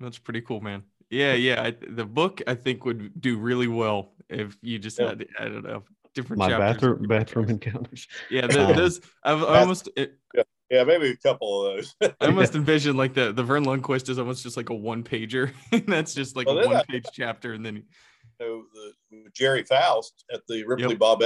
that's 0.00 0.18
pretty 0.18 0.40
cool, 0.40 0.62
man. 0.62 0.82
Yeah, 1.10 1.34
yeah. 1.34 1.62
I, 1.62 1.74
the 1.88 2.04
book 2.04 2.42
I 2.46 2.54
think 2.54 2.84
would 2.84 3.20
do 3.20 3.38
really 3.38 3.68
well 3.68 4.13
if 4.28 4.56
you 4.62 4.78
just 4.78 4.98
yeah. 4.98 5.08
had 5.08 5.26
I 5.38 5.44
don't 5.44 5.64
know 5.64 5.82
different 6.14 6.38
my 6.38 6.48
bathroom 6.48 7.06
bathroom 7.06 7.50
encounters. 7.50 8.06
Yeah, 8.30 8.46
the, 8.46 8.68
um, 8.68 8.76
those 8.76 9.00
I've 9.22 9.42
almost. 9.42 9.88
It, 9.96 10.14
yeah. 10.34 10.42
Yeah, 10.70 10.82
maybe 10.82 11.10
a 11.10 11.16
couple 11.16 11.66
of 11.66 11.76
those. 11.76 11.94
I 12.20 12.26
almost 12.26 12.54
envision 12.54 12.96
like 12.96 13.12
the 13.12 13.32
the 13.32 13.44
Verne 13.44 13.64
Lundquist 13.64 14.08
is 14.08 14.18
almost 14.18 14.42
just 14.42 14.56
like 14.56 14.70
a 14.70 14.74
one 14.74 15.04
pager, 15.04 15.52
and 15.72 15.84
that's 15.86 16.14
just 16.14 16.36
like 16.36 16.46
well, 16.46 16.58
a 16.58 16.66
one 16.66 16.84
page 16.86 17.04
chapter, 17.12 17.52
and 17.52 17.64
then 17.64 17.76
you 17.76 17.82
know, 18.40 18.64
the, 18.72 19.30
Gerry 19.34 19.62
Faust 19.62 20.24
at 20.32 20.40
the 20.48 20.64
Ripley 20.64 20.90
yep. 20.90 20.98
Bob. 20.98 21.24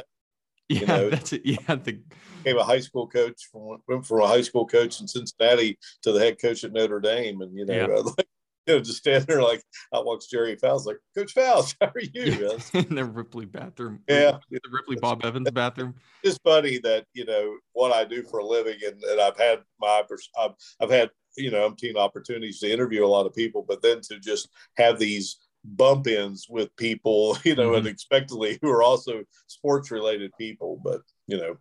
Yeah, 0.69 0.85
know, 0.85 1.11
that's 1.11 1.33
it. 1.33 1.43
Yeah, 1.45 1.57
the 1.67 2.03
became 2.43 2.59
a 2.59 2.65
high 2.65 2.81
school 2.81 3.07
coach 3.07 3.49
from 3.51 3.79
went 3.87 4.05
from 4.05 4.21
a 4.21 4.27
high 4.27 4.43
school 4.43 4.67
coach 4.67 5.01
in 5.01 5.09
Cincinnati 5.09 5.79
to 6.03 6.13
the 6.13 6.19
head 6.19 6.41
coach 6.41 6.65
at 6.65 6.73
Notre 6.73 7.01
Dame, 7.01 7.41
and 7.41 7.57
you 7.57 7.65
know, 7.65 7.75
yeah. 7.75 7.87
like, 7.87 8.29
you 8.69 8.75
know, 8.75 8.81
just 8.81 8.99
stand 8.99 9.25
there 9.25 9.43
like 9.43 9.63
out 9.95 10.05
walks 10.05 10.27
Gerry 10.27 10.57
Faust, 10.57 10.87
like 10.87 10.99
Coach 11.17 11.33
Faust, 11.33 11.77
how 11.81 11.89
are 11.89 12.01
you? 12.01 12.59
in 12.75 12.95
the 12.95 13.05
Ripley 13.05 13.47
bathroom, 13.47 14.01
yeah, 14.09 14.39
the 14.51 14.61
Ripley 14.71 14.97
Bob 14.97 15.25
Evans 15.25 15.51
bathroom. 15.51 15.95
It's 16.23 16.39
funny 16.45 16.79
that 16.79 17.07
you 17.15 17.25
know 17.25 17.57
what 17.73 17.93
I 17.93 18.05
do 18.05 18.23
for 18.23 18.41
a 18.41 18.47
living, 18.47 18.79
and, 18.87 19.03
and 19.03 19.21
I've 19.21 19.39
had 19.39 19.61
my 19.81 20.03
I've, 20.39 20.53
I've 20.81 20.91
had 20.91 21.11
you 21.37 21.51
know 21.51 21.69
umpteen 21.69 21.97
opportunities 21.97 22.61
to 22.61 22.73
interview 22.73 23.05
a 23.05 23.09
lot 23.09 23.27
of 23.27 23.35
people, 23.35 23.65
but 23.67 23.83
then 23.83 24.01
to 24.03 24.19
just 24.19 24.49
have 24.77 24.99
these 24.99 25.39
bump 25.65 26.07
ins 26.07 26.47
with 26.49 26.75
people, 26.77 27.39
you 27.45 27.55
know, 27.55 27.71
mm-hmm. 27.71 27.87
unexpectedly 27.87 28.59
who 28.63 28.71
are 28.71 28.83
also 28.83 29.23
sports 29.47 29.91
related 29.91 30.33
people, 30.39 30.81
but 30.85 31.01
you 31.27 31.39
know. 31.39 31.57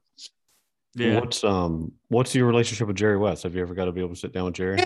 Yeah. 0.95 1.20
What's 1.20 1.43
um 1.43 1.91
what's 2.08 2.34
your 2.34 2.47
relationship 2.47 2.88
with 2.88 2.97
Jerry 2.97 3.18
West? 3.18 3.43
Have 3.43 3.53
you 3.53 3.62
ever 3.62 3.76
got 3.76 3.86
to 3.86 3.91
be 3.91 4.01
able 4.01 4.16
to 4.16 4.20
sit 4.20 4.34
down 4.34 4.45
with 4.45 4.55
Jerry? 4.55 4.80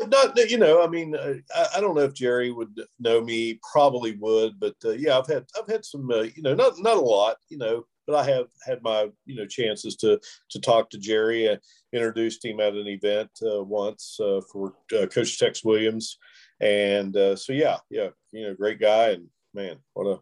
Yeah 0.00 0.06
not 0.06 0.50
you 0.50 0.58
know 0.58 0.82
i 0.82 0.86
mean 0.86 1.14
uh, 1.14 1.34
I, 1.54 1.66
I, 1.76 1.80
don't 1.80 1.94
know 1.94 2.02
if 2.02 2.14
jerry 2.14 2.50
would 2.50 2.80
know 2.98 3.20
me 3.20 3.60
probably 3.70 4.16
would 4.16 4.58
but 4.58 4.74
uh, 4.84 4.90
yeah 4.90 5.18
i've 5.18 5.26
had 5.26 5.44
i've 5.58 5.68
had 5.68 5.84
some 5.84 6.10
uh, 6.10 6.22
you 6.22 6.42
know 6.42 6.54
not 6.54 6.78
not 6.78 6.96
a 6.96 7.00
lot 7.00 7.36
you 7.48 7.58
know 7.58 7.84
but 8.06 8.16
i 8.16 8.24
have 8.24 8.46
had 8.64 8.82
my 8.82 9.08
you 9.26 9.36
know 9.36 9.46
chances 9.46 9.96
to 9.96 10.18
to 10.50 10.60
talk 10.60 10.90
to 10.90 10.98
jerry. 10.98 11.50
I 11.50 11.58
introduced 11.92 12.44
him 12.44 12.60
at 12.60 12.74
an 12.74 12.86
event 12.86 13.30
uh, 13.42 13.62
once 13.62 14.18
uh, 14.20 14.40
for 14.52 14.74
uh, 14.98 15.06
coach 15.06 15.38
tex 15.38 15.64
williams. 15.64 16.18
And 16.60 17.14
so 17.38 17.52
yeah 17.52 17.78
yeah 17.88 18.08
you 18.32 18.46
know 18.46 18.54
great 18.54 18.80
guy. 18.80 19.10
And 19.10 19.28
man 19.54 19.78
what 19.94 20.06
a 20.06 20.20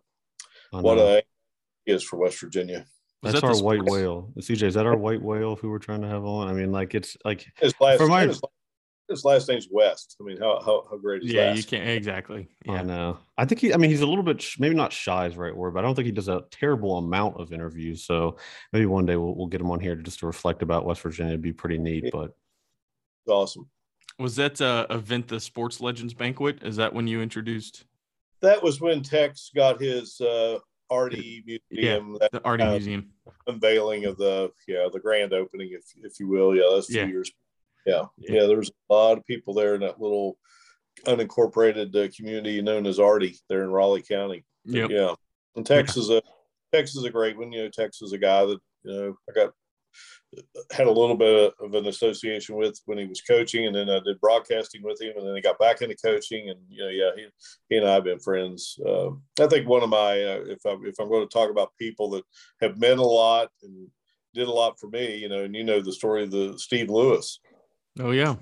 what 0.71 0.99
a 0.99 1.23
is 1.87 2.03
for 2.03 2.17
west 2.17 2.41
virginia. 2.41 2.85
That's 3.23 3.43
our 3.43 3.61
white 3.61 3.83
whale. 3.83 4.33
CJ, 4.39 4.63
is 4.63 4.75
that 4.75 4.87
our 4.87 4.97
white 4.97 5.21
whale 5.21 5.57
who 5.57 5.71
we're 5.71 5.81
trying 5.81 6.03
to 6.03 6.09
have 6.09 6.25
on? 6.25 6.47
I 6.47 6.53
mean, 6.53 6.71
like 6.71 6.95
it's 6.95 7.17
like 7.25 7.51
his 7.57 7.75
last, 7.81 7.99
for 7.99 8.07
my, 8.07 8.33
his 9.09 9.19
his 9.19 9.25
last 9.25 9.49
name's 9.49 9.69
West. 9.71 10.17
I 10.21 10.25
mean, 10.25 10.39
how 10.39 10.61
how, 10.65 10.85
how 10.91 10.97
great 10.97 11.23
is 11.23 11.33
yeah, 11.33 11.47
that? 11.47 11.57
you 11.57 11.65
can't 11.65 11.89
exactly. 11.89 12.49
Yeah. 12.65 12.75
I 12.75 12.83
know. 12.83 13.19
I 13.37 13.45
think 13.45 13.61
he. 13.61 13.75
I 13.75 13.77
mean, 13.77 13.91
he's 13.91 14.01
a 14.01 14.07
little 14.07 14.25
bit 14.25 14.45
maybe 14.59 14.75
not 14.75 14.93
shy 14.93 15.27
is 15.27 15.35
the 15.35 15.41
right 15.41 15.57
word, 15.57 15.75
but 15.75 15.81
I 15.81 15.83
don't 15.83 15.95
think 15.95 16.07
he 16.07 16.13
does 16.13 16.29
a 16.29 16.45
terrible 16.51 16.99
amount 16.99 17.41
of 17.41 17.53
interviews. 17.53 18.05
So 18.05 18.37
maybe 18.73 18.87
one 18.87 19.07
day 19.07 19.17
we'll, 19.17 19.35
we'll 19.35 19.47
get 19.47 19.61
him 19.61 19.71
on 19.71 19.81
here 19.81 19.97
just 19.97 20.21
to 20.21 20.27
reflect 20.27 20.63
about 20.63 20.85
West 20.85 21.01
Virginia. 21.01 21.33
It'd 21.33 21.43
be 21.43 21.53
pretty 21.53 21.79
neat. 21.79 22.05
Yeah. 22.05 22.11
But 22.13 22.37
awesome. 23.29 23.69
Was 24.19 24.37
that 24.37 24.61
uh, 24.61 24.87
event 24.91 25.29
the 25.29 25.41
Sports 25.41 25.81
Legends 25.81 26.15
Banquet? 26.15 26.63
Is 26.63 26.77
that 26.77 26.93
when 26.93 27.07
you 27.07 27.23
introduced? 27.23 27.85
That 28.41 28.63
was 28.63 28.81
when 28.81 29.03
Tex 29.03 29.51
got 29.55 29.81
his 29.81 30.21
uh, 30.21 30.59
Artie 30.91 31.43
Museum. 31.47 32.19
Yeah, 32.21 32.29
the 32.33 32.45
Artie 32.45 32.65
uh, 32.65 32.71
Museum 32.73 33.11
unveiling 33.47 34.05
of 34.05 34.17
the 34.17 34.51
yeah 34.67 34.89
the 34.93 35.01
grand 35.01 35.33
opening, 35.33 35.71
if 35.73 35.85
if 36.05 36.21
you 36.21 36.29
will. 36.29 36.55
Yeah, 36.55 36.65
that's 36.73 36.87
two 36.87 36.95
yeah. 36.95 37.07
years 37.07 37.33
yeah, 37.87 38.05
yeah. 38.19 38.47
There's 38.47 38.71
a 38.71 38.95
lot 38.95 39.19
of 39.19 39.27
people 39.27 39.55
there 39.55 39.75
in 39.75 39.81
that 39.83 40.01
little 40.01 40.39
unincorporated 41.07 41.95
uh, 41.95 42.11
community 42.17 42.61
known 42.61 42.87
as 42.87 42.99
Artie 42.99 43.39
there 43.49 43.63
in 43.63 43.71
Raleigh 43.71 44.03
County. 44.03 44.45
Yep. 44.65 44.91
Yeah, 44.91 45.15
and 45.57 45.65
Texas, 45.65 46.09
yeah. 46.09 46.19
a 46.19 46.77
Texas 46.77 46.97
is 46.97 47.05
a 47.05 47.11
great 47.11 47.39
one. 47.39 47.53
You 47.53 47.65
know, 47.65 47.71
Texas 47.71 48.09
is 48.09 48.13
a 48.13 48.19
guy 48.19 48.45
that 48.45 48.59
you 48.83 48.93
know 48.93 49.17
I 49.29 49.33
got 49.33 49.53
had 50.71 50.87
a 50.87 50.93
little 50.93 51.17
bit 51.17 51.55
of 51.61 51.75
an 51.75 51.87
association 51.87 52.55
with 52.57 52.79
when 52.85 52.99
he 52.99 53.07
was 53.07 53.23
coaching, 53.23 53.67
and 53.67 53.75
then 53.75 53.89
I 53.89 54.01
did 54.01 54.21
broadcasting 54.21 54.83
with 54.83 55.01
him, 55.01 55.17
and 55.17 55.27
then 55.27 55.35
he 55.35 55.41
got 55.41 55.59
back 55.59 55.81
into 55.81 55.97
coaching, 55.97 56.51
and 56.51 56.59
you 56.69 56.83
know, 56.83 56.91
yeah, 56.91 57.11
he, 57.17 57.27
he 57.69 57.77
and 57.77 57.89
I 57.89 57.95
have 57.95 58.05
been 58.05 58.21
friends. 58.21 58.79
Uh, 58.85 59.11
I 59.41 59.47
think 59.47 59.67
one 59.67 59.83
of 59.83 59.89
my, 59.89 60.23
uh, 60.23 60.45
if 60.47 60.65
I 60.67 60.77
if 60.85 60.99
I'm 61.01 61.09
going 61.09 61.27
to 61.27 61.33
talk 61.33 61.51
about 61.51 61.77
people 61.79 62.11
that 62.11 62.25
have 62.61 62.79
meant 62.79 63.01
a 63.01 63.05
lot 63.05 63.49
and 63.63 63.89
did 64.35 64.49
a 64.49 64.53
lot 64.53 64.79
for 64.79 64.89
me, 64.89 65.17
you 65.17 65.29
know, 65.29 65.45
and 65.45 65.55
you 65.55 65.65
know 65.65 65.81
the 65.81 65.93
story 65.93 66.25
of 66.25 66.31
the 66.31 66.55
Steve 66.59 66.91
Lewis. 66.91 67.41
Oh 67.99 68.13
yeah. 68.13 68.37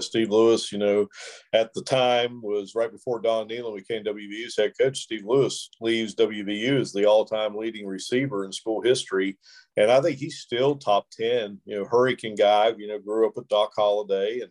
Steve 0.00 0.30
Lewis, 0.30 0.72
you 0.72 0.78
know, 0.78 1.06
at 1.52 1.72
the 1.72 1.82
time 1.82 2.42
was 2.42 2.74
right 2.74 2.90
before 2.90 3.20
Don 3.20 3.48
Nehlen 3.48 3.76
became 3.76 4.02
WVU's 4.02 4.56
head 4.56 4.72
coach. 4.76 4.98
Steve 4.98 5.24
Lewis 5.24 5.70
leaves 5.80 6.16
WVU 6.16 6.80
as 6.80 6.92
the 6.92 7.04
all-time 7.04 7.54
leading 7.56 7.86
receiver 7.86 8.44
in 8.44 8.52
school 8.52 8.82
history, 8.82 9.38
and 9.76 9.92
I 9.92 10.00
think 10.00 10.18
he's 10.18 10.38
still 10.38 10.76
top 10.76 11.06
ten. 11.10 11.60
You 11.64 11.78
know, 11.78 11.84
Hurricane 11.84 12.34
guy. 12.34 12.72
You 12.76 12.88
know, 12.88 12.98
grew 12.98 13.26
up 13.26 13.36
with 13.36 13.48
Doc 13.48 13.72
Holliday 13.76 14.40
and 14.40 14.50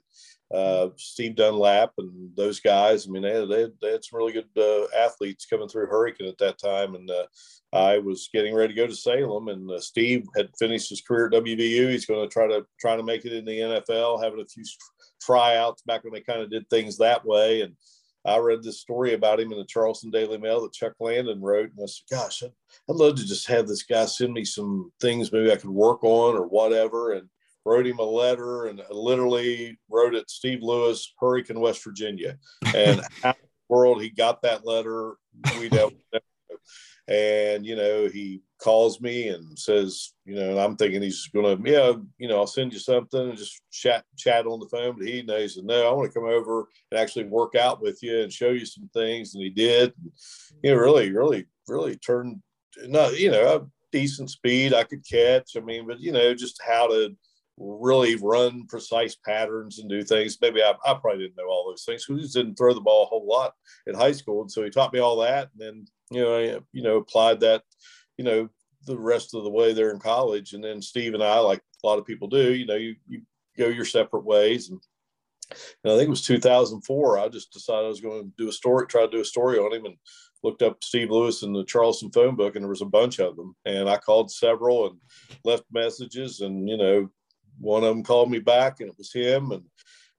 uh, 0.53 0.89
Steve 0.97 1.35
Dunlap 1.35 1.93
and 1.97 2.35
those 2.35 2.59
guys. 2.59 3.07
I 3.07 3.11
mean, 3.11 3.23
they 3.23 3.45
they 3.45 3.67
they 3.81 3.91
had 3.91 4.03
some 4.03 4.19
really 4.19 4.33
good 4.33 4.49
uh, 4.57 4.85
athletes 4.97 5.45
coming 5.45 5.67
through 5.67 5.87
Hurricane 5.87 6.27
at 6.27 6.37
that 6.37 6.59
time, 6.59 6.95
and 6.95 7.09
uh, 7.09 7.25
I 7.73 7.97
was 7.97 8.29
getting 8.31 8.53
ready 8.53 8.73
to 8.73 8.79
go 8.79 8.87
to 8.87 8.95
Salem, 8.95 9.47
and 9.47 9.69
uh, 9.71 9.79
Steve 9.79 10.27
had 10.35 10.49
finished 10.59 10.89
his 10.89 11.01
career 11.01 11.27
at 11.27 11.33
WVU. 11.33 11.89
He's 11.89 12.05
going 12.05 12.27
to 12.27 12.31
try 12.31 12.47
to 12.47 12.65
try 12.79 12.95
to 12.95 13.03
make 13.03 13.25
it 13.25 13.33
in 13.33 13.45
the 13.45 13.59
NFL, 13.59 14.23
having 14.23 14.41
a 14.41 14.45
few 14.45 14.63
tryouts 15.21 15.81
back 15.83 16.03
when 16.03 16.13
they 16.13 16.21
kind 16.21 16.41
of 16.41 16.51
did 16.51 16.69
things 16.69 16.97
that 16.97 17.25
way. 17.25 17.61
And 17.61 17.75
I 18.25 18.37
read 18.37 18.63
this 18.63 18.79
story 18.79 19.13
about 19.13 19.39
him 19.39 19.51
in 19.51 19.57
the 19.57 19.65
Charleston 19.65 20.11
Daily 20.11 20.37
Mail 20.37 20.61
that 20.61 20.73
Chuck 20.73 20.93
Landon 20.99 21.41
wrote, 21.41 21.71
and 21.75 21.79
I 21.81 21.87
said, 21.87 22.05
"Gosh, 22.11 22.43
I'd, 22.43 22.53
I'd 22.89 22.95
love 22.95 23.15
to 23.15 23.25
just 23.25 23.47
have 23.47 23.67
this 23.67 23.83
guy 23.83 24.05
send 24.05 24.33
me 24.33 24.45
some 24.45 24.91
things 25.01 25.31
maybe 25.31 25.51
I 25.51 25.57
could 25.57 25.71
work 25.71 26.03
on 26.03 26.35
or 26.35 26.47
whatever." 26.47 27.13
And 27.13 27.27
wrote 27.65 27.87
him 27.87 27.99
a 27.99 28.03
letter 28.03 28.65
and 28.65 28.81
literally 28.89 29.77
wrote 29.89 30.15
it 30.15 30.29
Steve 30.29 30.59
Lewis, 30.61 31.13
Hurricane, 31.19 31.59
West 31.59 31.83
Virginia. 31.83 32.37
And 32.75 33.01
how 33.23 33.29
in 33.29 33.35
the 33.41 33.69
world 33.69 34.01
he 34.01 34.09
got 34.09 34.41
that 34.41 34.65
letter, 34.65 35.15
we 35.59 35.69
don't 35.69 35.95
know. 36.13 36.19
And 37.07 37.65
you 37.65 37.75
know 37.75 38.07
he 38.07 38.41
calls 38.61 39.01
me 39.01 39.27
and 39.27 39.59
says 39.59 40.13
you 40.23 40.35
know 40.35 40.57
i'm 40.57 40.77
thinking 40.77 41.01
he's 41.01 41.27
gonna 41.35 41.57
yeah 41.65 41.91
you 42.17 42.29
know 42.29 42.37
i'll 42.37 42.47
send 42.47 42.71
you 42.71 42.79
something 42.79 43.19
and 43.19 43.37
just 43.37 43.59
chat 43.71 44.05
chat 44.17 44.45
on 44.45 44.61
the 44.61 44.67
phone. 44.67 44.95
But 44.97 45.07
he 45.07 45.21
knows 45.21 45.57
no 45.61 45.89
i 45.89 45.91
want 45.91 46.09
to 46.09 46.17
come 46.17 46.29
over 46.29 46.69
and 46.91 46.99
actually 46.99 47.25
work 47.25 47.55
out 47.55 47.81
with 47.81 48.01
you 48.01 48.21
and 48.21 48.31
show 48.31 48.51
you 48.51 48.65
some 48.65 48.89
things. 48.93 49.33
And 49.33 49.43
he 49.43 49.49
did. 49.49 49.93
And, 49.97 50.11
you 50.63 50.71
know 50.71 50.77
really 50.77 51.11
really 51.11 51.45
really 51.67 51.97
turned 51.97 52.41
not 52.87 53.19
you 53.19 53.31
know 53.31 53.57
a 53.57 53.67
decent 53.91 54.29
speed. 54.29 54.73
I 54.73 54.85
could 54.85 55.05
catch. 55.05 55.57
I 55.57 55.59
mean 55.59 55.85
but 55.87 55.99
you 55.99 56.13
know 56.13 56.33
just 56.33 56.61
how 56.65 56.87
to 56.87 57.13
really 57.57 58.15
run 58.15 58.65
precise 58.67 59.15
patterns 59.15 59.79
and 59.79 59.89
do 59.89 60.03
things. 60.03 60.37
Maybe 60.41 60.61
I, 60.61 60.71
I 60.85 60.95
probably 60.95 61.19
didn't 61.19 61.37
know 61.37 61.47
all 61.47 61.69
those 61.69 61.85
things 61.85 62.05
because 62.05 62.33
he 62.33 62.39
didn't 62.39 62.55
throw 62.55 62.73
the 62.73 62.81
ball 62.81 63.03
a 63.03 63.07
whole 63.07 63.27
lot 63.27 63.53
in 63.85 63.93
high 63.93 64.11
school. 64.11 64.41
And 64.41 64.51
so 64.51 64.63
he 64.63 64.69
taught 64.69 64.93
me 64.93 64.99
all 64.99 65.17
that. 65.17 65.49
And 65.53 65.61
then 65.61 65.85
you 66.13 66.21
know, 66.21 66.37
I, 66.37 66.59
you 66.71 66.83
know, 66.83 66.97
applied 66.97 67.39
that, 67.41 67.63
you 68.17 68.23
know, 68.23 68.49
the 68.85 68.97
rest 68.97 69.33
of 69.33 69.43
the 69.43 69.49
way 69.49 69.73
there 69.73 69.91
in 69.91 69.99
college. 69.99 70.53
And 70.53 70.63
then 70.63 70.81
Steve 70.81 71.13
and 71.13 71.23
I, 71.23 71.39
like 71.39 71.61
a 71.83 71.87
lot 71.87 71.99
of 71.99 72.05
people 72.05 72.27
do, 72.27 72.53
you 72.53 72.65
know, 72.65 72.75
you, 72.75 72.95
you 73.07 73.21
go 73.57 73.67
your 73.67 73.85
separate 73.85 74.25
ways. 74.25 74.69
And, 74.69 74.79
and 75.83 75.93
I 75.93 75.97
think 75.97 76.07
it 76.07 76.11
was 76.11 76.25
2004. 76.25 77.19
I 77.19 77.29
just 77.29 77.51
decided 77.51 77.85
I 77.85 77.89
was 77.89 78.01
going 78.01 78.23
to 78.23 78.31
do 78.37 78.49
a 78.49 78.53
story, 78.53 78.87
try 78.87 79.05
to 79.05 79.11
do 79.11 79.21
a 79.21 79.25
story 79.25 79.57
on 79.57 79.73
him, 79.73 79.85
and 79.85 79.95
looked 80.43 80.61
up 80.61 80.83
Steve 80.83 81.09
Lewis 81.09 81.43
in 81.43 81.53
the 81.53 81.63
Charleston 81.63 82.11
phone 82.11 82.35
book, 82.35 82.55
and 82.55 82.63
there 82.63 82.69
was 82.69 82.81
a 82.81 82.85
bunch 82.85 83.19
of 83.19 83.35
them. 83.35 83.55
And 83.65 83.89
I 83.89 83.97
called 83.97 84.31
several 84.31 84.87
and 84.87 84.97
left 85.43 85.63
messages, 85.71 86.41
and 86.41 86.67
you 86.67 86.77
know, 86.77 87.09
one 87.63 87.83
of 87.83 87.89
them 87.89 88.03
called 88.03 88.29
me 88.29 88.39
back, 88.39 88.79
and 88.79 88.89
it 88.89 88.97
was 88.97 89.11
him. 89.11 89.51
And 89.51 89.63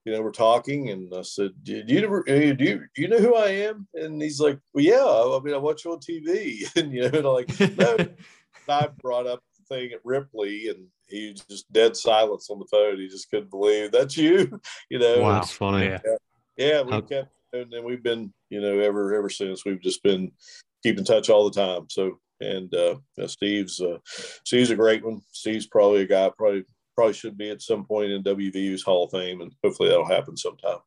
you 0.05 0.13
know, 0.13 0.23
we're 0.23 0.33
talking, 0.33 0.91
and 0.91 1.13
I 1.15 1.23
said, 1.23 1.53
"Do 1.63 1.73
you 1.77 1.83
do 1.83 1.95
you 1.95 2.55
do 2.55 2.81
you 2.97 3.09
know 3.09 3.19
who 3.19 3.35
I 3.35 3.49
am?" 3.49 3.87
And 3.95 4.21
he's 4.21 4.41
like, 4.41 4.59
"Well, 4.73 4.85
yeah. 4.85 5.03
I 5.03 5.41
mean, 5.43 5.55
I 5.55 5.59
watch 5.59 5.85
you 5.85 5.93
on 5.93 6.01
TV." 6.01 6.65
And 6.77 6.93
you 6.93 7.09
know, 7.09 7.33
like, 7.33 7.49
no. 7.77 7.97
I 8.69 8.89
brought 9.03 9.27
up 9.27 9.43
the 9.59 9.75
thing 9.75 9.93
at 9.93 10.01
Ripley, 10.05 10.69
and 10.69 10.87
he 11.07 11.35
just 11.51 11.71
dead 11.71 11.97
silence 11.97 12.49
on 12.51 12.59
the 12.59 12.67
phone. 12.71 12.99
He 12.99 13.09
just 13.09 13.31
couldn't 13.31 13.51
believe 13.51 13.93
that's 13.93 14.17
you. 14.17 14.61
You 14.91 14.99
know, 14.99 15.21
wow, 15.21 15.33
that's 15.35 15.51
funny. 15.51 15.87
Yeah, 15.87 15.99
yeah 16.57 16.83
we 16.83 16.93
How- 16.93 17.01
kept, 17.03 17.31
and 17.53 17.71
then 17.71 17.85
we've 17.85 18.03
been, 18.03 18.33
you 18.51 18.61
know, 18.61 18.79
ever 18.79 19.15
ever 19.15 19.29
since. 19.31 19.65
We've 19.65 19.83
just 19.83 20.03
been 20.03 20.33
keep 20.83 20.99
in 20.99 21.05
touch 21.05 21.31
all 21.31 21.49
the 21.49 21.61
time. 21.61 21.87
So, 21.89 22.21
and 22.41 22.73
uh, 22.75 22.97
Steve's 23.27 23.81
uh, 23.81 23.99
Steve's 24.45 24.71
a 24.71 24.77
great 24.77 25.05
one. 25.05 25.23
Steve's 25.33 25.67
probably 25.67 26.03
a 26.03 26.07
guy 26.07 26.31
probably 26.37 26.65
probably 26.95 27.15
should 27.15 27.37
be 27.37 27.51
at 27.51 27.63
some 27.63 27.85
point 27.85 28.13
in 28.13 28.23
WVU's 28.23 28.83
Hall 28.83 29.05
of 29.05 29.11
Fame, 29.11 29.41
and 29.41 29.53
hopefully 29.63 29.89
that'll 29.89 30.07
happen 30.07 30.37
sometime. 30.37 30.79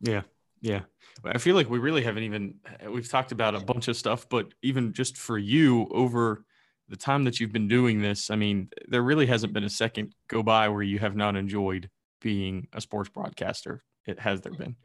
Yeah, 0.00 0.22
yeah. 0.60 0.80
I 1.24 1.38
feel 1.38 1.54
like 1.54 1.70
we 1.70 1.78
really 1.78 2.02
haven't 2.02 2.24
even 2.24 2.54
we've 2.88 3.08
talked 3.08 3.32
about 3.32 3.54
a 3.54 3.60
bunch 3.60 3.88
of 3.88 3.96
stuff, 3.96 4.28
but 4.28 4.52
even 4.62 4.92
just 4.92 5.16
for 5.16 5.38
you 5.38 5.88
over 5.90 6.44
the 6.88 6.96
time 6.96 7.24
that 7.24 7.40
you've 7.40 7.52
been 7.52 7.68
doing 7.68 8.02
this, 8.02 8.30
I 8.30 8.36
mean, 8.36 8.68
there 8.88 9.02
really 9.02 9.26
hasn't 9.26 9.52
been 9.52 9.64
a 9.64 9.70
second 9.70 10.14
go 10.28 10.42
by 10.42 10.68
where 10.68 10.82
you 10.82 10.98
have 10.98 11.16
not 11.16 11.36
enjoyed 11.36 11.88
being 12.20 12.68
a 12.72 12.80
sports 12.80 13.08
broadcaster. 13.08 13.82
It 14.06 14.18
has 14.20 14.40
there 14.40 14.52
been. 14.52 14.76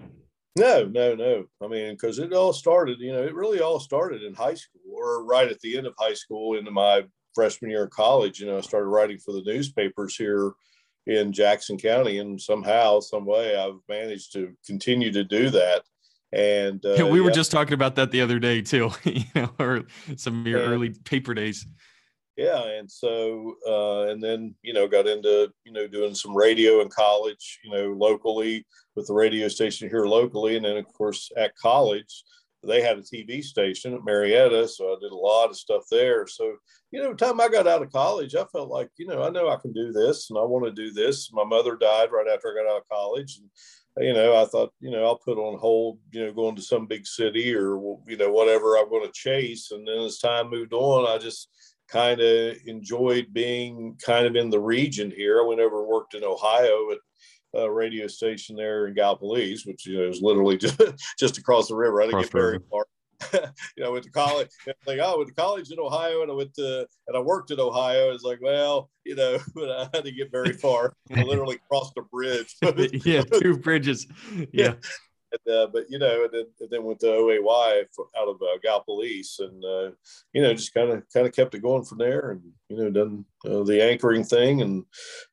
No, 0.57 0.85
no, 0.85 1.15
no. 1.15 1.45
I 1.61 1.67
mean, 1.67 1.93
because 1.93 2.17
it 2.17 2.33
all 2.33 2.53
started, 2.53 2.99
you 2.99 3.11
know, 3.11 3.23
it 3.23 3.35
really 3.35 3.61
all 3.61 3.79
started 3.79 4.23
in 4.23 4.33
high 4.33 4.55
school 4.55 4.81
or 4.91 5.23
right 5.23 5.49
at 5.49 5.59
the 5.59 5.77
end 5.77 5.85
of 5.85 5.93
high 5.97 6.13
school 6.13 6.57
into 6.57 6.71
my 6.71 7.03
freshman 7.37 7.69
year 7.69 7.83
of 7.83 7.91
college. 7.91 8.39
You 8.39 8.47
know, 8.47 8.57
I 8.57 8.61
started 8.61 8.87
writing 8.87 9.19
for 9.19 9.31
the 9.31 9.43
newspapers 9.43 10.15
here 10.15 10.53
in 11.05 11.31
Jackson 11.31 11.77
County, 11.77 12.17
and 12.17 12.41
somehow, 12.41 12.99
some 12.99 13.27
way, 13.27 13.55
I've 13.55 13.79
managed 13.87 14.33
to 14.33 14.53
continue 14.65 15.11
to 15.11 15.23
do 15.23 15.51
that. 15.51 15.83
And 16.33 16.83
uh, 16.83 16.95
yeah, 16.95 17.03
we 17.11 17.21
were 17.21 17.29
yeah. 17.29 17.35
just 17.35 17.51
talking 17.51 17.75
about 17.75 17.93
that 17.97 18.09
the 18.09 18.21
other 18.21 18.39
day 18.39 18.63
too. 18.63 18.89
you 19.03 19.23
know, 19.35 19.51
or 19.59 19.83
some 20.15 20.41
of 20.41 20.47
your 20.47 20.63
and, 20.63 20.73
early 20.73 20.89
paper 21.05 21.35
days. 21.35 21.63
Yeah, 22.37 22.63
and 22.63 22.89
so 22.89 23.55
uh, 23.67 24.11
and 24.11 24.21
then 24.21 24.55
you 24.63 24.73
know 24.73 24.87
got 24.87 25.05
into 25.05 25.51
you 25.63 25.71
know 25.71 25.87
doing 25.87 26.15
some 26.15 26.35
radio 26.35 26.81
in 26.81 26.89
college, 26.89 27.59
you 27.63 27.71
know, 27.71 27.93
locally 27.93 28.65
with 28.95 29.05
the 29.05 29.13
radio 29.13 29.47
station 29.47 29.89
here 29.89 30.05
locally, 30.07 30.55
and 30.55 30.65
then 30.65 30.77
of 30.77 30.91
course 30.91 31.31
at 31.37 31.55
college 31.55 32.23
they 32.67 32.81
had 32.81 32.97
a 32.97 33.01
TV 33.01 33.43
station 33.43 33.93
at 33.93 34.03
Marietta, 34.03 34.67
so 34.67 34.91
I 34.91 34.95
did 35.01 35.11
a 35.11 35.15
lot 35.15 35.49
of 35.49 35.57
stuff 35.57 35.83
there. 35.89 36.27
So, 36.27 36.53
you 36.91 37.01
know, 37.01 37.13
time 37.13 37.41
I 37.41 37.47
got 37.47 37.67
out 37.67 37.81
of 37.81 37.91
college, 37.91 38.35
I 38.35 38.45
felt 38.45 38.69
like, 38.69 38.89
you 38.97 39.07
know, 39.07 39.23
I 39.23 39.29
know 39.29 39.49
I 39.49 39.57
can 39.57 39.73
do 39.73 39.91
this 39.91 40.29
and 40.29 40.37
I 40.37 40.43
want 40.43 40.65
to 40.65 40.71
do 40.71 40.91
this. 40.91 41.31
My 41.31 41.43
mother 41.43 41.75
died 41.75 42.11
right 42.11 42.27
after 42.27 42.49
I 42.49 42.63
got 42.63 42.71
out 42.71 42.81
of 42.81 42.89
college. 42.91 43.39
And, 43.39 44.05
you 44.05 44.13
know, 44.13 44.39
I 44.39 44.45
thought, 44.45 44.71
you 44.79 44.91
know, 44.91 45.05
I'll 45.05 45.17
put 45.17 45.37
on 45.37 45.59
hold, 45.59 45.99
you 46.11 46.25
know, 46.25 46.33
going 46.33 46.55
to 46.55 46.61
some 46.61 46.85
big 46.85 47.07
city 47.07 47.55
or, 47.55 47.77
you 48.07 48.17
know, 48.17 48.31
whatever 48.31 48.77
I'm 48.77 48.89
going 48.89 49.05
to 49.05 49.11
chase. 49.13 49.71
And 49.71 49.87
then 49.87 49.99
as 49.99 50.19
time 50.19 50.49
moved 50.49 50.73
on, 50.73 51.09
I 51.09 51.17
just 51.17 51.49
kind 51.87 52.19
of 52.19 52.57
enjoyed 52.65 53.33
being 53.33 53.97
kind 54.05 54.27
of 54.27 54.35
in 54.35 54.49
the 54.49 54.59
region 54.59 55.09
here. 55.09 55.41
I 55.41 55.45
went 55.45 55.61
over 55.61 55.79
and 55.79 55.87
worked 55.87 56.13
in 56.13 56.23
Ohio 56.23 56.91
at 56.91 56.99
uh, 57.57 57.69
radio 57.69 58.07
station 58.07 58.55
there 58.55 58.87
in 58.87 58.95
Gallipolis, 58.95 59.65
which 59.65 59.85
you 59.85 59.97
know 59.97 60.09
is 60.09 60.21
literally 60.21 60.57
just, 60.65 60.79
just 61.17 61.37
across 61.37 61.67
the 61.67 61.75
river. 61.75 62.01
I 62.01 62.05
didn't 62.05 62.19
across 62.19 62.25
get 62.25 62.39
very 62.39 62.59
far. 62.69 62.85
you 63.33 63.83
know, 63.83 63.87
I 63.87 63.89
went 63.89 64.03
to 64.05 64.11
college. 64.11 64.49
Like, 64.85 64.99
oh, 65.01 65.13
I 65.13 65.17
went 65.17 65.29
to 65.29 65.33
college 65.33 65.71
in 65.71 65.79
Ohio, 65.79 66.21
and 66.21 66.31
I 66.31 66.35
went 66.35 66.53
to 66.55 66.85
and 67.07 67.17
I 67.17 67.19
worked 67.19 67.51
in 67.51 67.59
Ohio. 67.59 68.11
It's 68.11 68.23
like, 68.23 68.39
well, 68.41 68.89
you 69.05 69.15
know, 69.15 69.39
but 69.55 69.71
I 69.71 69.89
had 69.93 70.05
to 70.05 70.11
get 70.11 70.31
very 70.31 70.53
far. 70.53 70.93
I 71.15 71.23
literally 71.23 71.59
crossed 71.69 71.93
a 71.97 72.03
bridge. 72.03 72.55
yeah, 73.05 73.23
two 73.23 73.57
bridges. 73.57 74.07
Yeah. 74.51 74.73
And, 75.45 75.55
uh, 75.55 75.67
but 75.71 75.89
you 75.89 75.99
know, 75.99 76.23
and 76.23 76.33
then, 76.33 76.45
and 76.59 76.69
then 76.69 76.83
went 76.83 76.99
to 77.01 77.07
OAY 77.07 77.39
out 78.17 78.27
of 78.27 78.41
uh, 78.41 78.57
Gallipolis, 78.65 79.39
and 79.39 79.63
uh, 79.63 79.91
you 80.33 80.41
know, 80.41 80.53
just 80.53 80.73
kind 80.73 80.91
of 80.91 81.03
kind 81.13 81.27
of 81.27 81.33
kept 81.33 81.55
it 81.55 81.61
going 81.61 81.83
from 81.83 81.97
there, 81.97 82.31
and 82.31 82.41
you 82.69 82.77
know, 82.77 82.89
done 82.89 83.25
uh, 83.45 83.63
the 83.63 83.83
anchoring 83.83 84.23
thing 84.23 84.61
and 84.61 84.83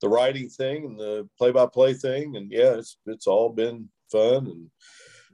the 0.01 0.09
writing 0.09 0.49
thing 0.49 0.85
and 0.85 0.99
the 0.99 1.29
play-by-play 1.39 1.95
thing, 1.95 2.37
and 2.37 2.51
yeah, 2.51 2.75
it's 2.75 2.97
it's 3.07 3.27
all 3.27 3.51
been 3.51 3.89
fun, 4.11 4.47
and 4.47 4.71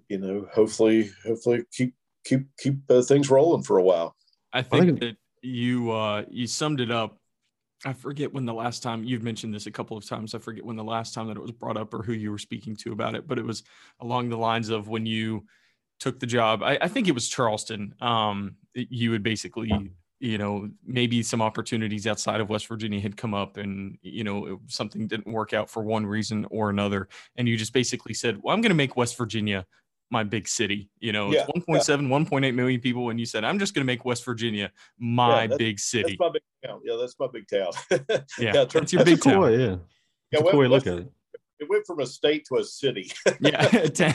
you 0.08 0.18
know, 0.18 0.46
hopefully, 0.52 1.10
hopefully 1.26 1.64
keep 1.72 1.94
keep 2.24 2.46
keep 2.58 2.78
uh, 2.90 3.02
things 3.02 3.30
rolling 3.30 3.62
for 3.62 3.78
a 3.78 3.82
while. 3.82 4.16
I 4.52 4.62
think, 4.62 4.82
I 4.82 4.86
think 4.86 5.00
that 5.00 5.16
you 5.42 5.92
uh, 5.92 6.24
you 6.28 6.46
summed 6.46 6.80
it 6.80 6.90
up 6.90 7.19
I 7.84 7.92
forget 7.92 8.32
when 8.32 8.44
the 8.44 8.54
last 8.54 8.82
time 8.82 9.04
you've 9.04 9.22
mentioned 9.22 9.54
this 9.54 9.66
a 9.66 9.70
couple 9.70 9.96
of 9.96 10.06
times. 10.06 10.34
I 10.34 10.38
forget 10.38 10.64
when 10.64 10.76
the 10.76 10.84
last 10.84 11.14
time 11.14 11.28
that 11.28 11.36
it 11.36 11.42
was 11.42 11.52
brought 11.52 11.76
up 11.76 11.94
or 11.94 12.02
who 12.02 12.12
you 12.12 12.30
were 12.30 12.38
speaking 12.38 12.76
to 12.76 12.92
about 12.92 13.14
it, 13.14 13.26
but 13.26 13.38
it 13.38 13.44
was 13.44 13.62
along 14.00 14.28
the 14.28 14.36
lines 14.36 14.68
of 14.68 14.88
when 14.88 15.06
you 15.06 15.46
took 15.98 16.20
the 16.20 16.26
job. 16.26 16.62
I, 16.62 16.78
I 16.80 16.88
think 16.88 17.08
it 17.08 17.14
was 17.14 17.28
Charleston. 17.28 17.94
Um, 18.00 18.56
you 18.74 19.10
would 19.10 19.22
basically, 19.22 19.92
you 20.18 20.38
know, 20.38 20.68
maybe 20.84 21.22
some 21.22 21.40
opportunities 21.40 22.06
outside 22.06 22.40
of 22.40 22.50
West 22.50 22.66
Virginia 22.66 23.00
had 23.00 23.16
come 23.16 23.32
up, 23.32 23.56
and 23.56 23.96
you 24.02 24.24
know 24.24 24.46
it, 24.46 24.58
something 24.66 25.06
didn't 25.06 25.32
work 25.32 25.54
out 25.54 25.70
for 25.70 25.82
one 25.82 26.04
reason 26.04 26.46
or 26.50 26.68
another, 26.68 27.08
and 27.36 27.48
you 27.48 27.56
just 27.56 27.72
basically 27.72 28.14
said, 28.14 28.40
"Well, 28.42 28.54
I'm 28.54 28.60
going 28.60 28.70
to 28.70 28.76
make 28.76 28.96
West 28.96 29.16
Virginia 29.16 29.66
my 30.10 30.24
big 30.24 30.48
city. 30.48 30.90
You 30.98 31.12
know, 31.12 31.32
yeah, 31.32 31.46
it's 31.54 31.66
1.7, 31.66 31.88
yeah. 32.02 32.18
1.8 32.18 32.54
million 32.54 32.80
people. 32.80 33.10
And 33.10 33.18
you 33.18 33.26
said, 33.26 33.44
I'm 33.44 33.58
just 33.58 33.74
going 33.74 33.84
to 33.84 33.86
make 33.86 34.04
West 34.04 34.24
Virginia 34.24 34.70
my 34.98 35.44
yeah, 35.44 35.56
big 35.56 35.78
city. 35.78 36.16
That's 36.18 36.20
my 36.20 36.30
big 36.30 36.42
town. 36.64 36.80
Yeah, 36.84 36.96
that's 37.00 37.16
my 37.18 37.26
big 37.32 37.48
town. 37.48 37.72
yeah, 38.38 38.52
yeah 38.52 38.64
that's 38.64 38.92
your 38.92 39.04
big 39.04 39.22
town. 39.22 39.34
Cool, 39.34 39.58
yeah. 39.58 39.76
Yeah, 40.32 40.40
cool 40.42 40.60
way 40.60 40.66
to 40.66 40.70
look 40.70 40.86
at 40.86 40.98
it 40.98 41.12
it 41.60 41.68
went 41.68 41.86
from 41.86 42.00
a 42.00 42.06
state 42.06 42.46
to 42.46 42.56
a 42.56 42.64
city. 42.64 43.12
yeah, 43.40 43.68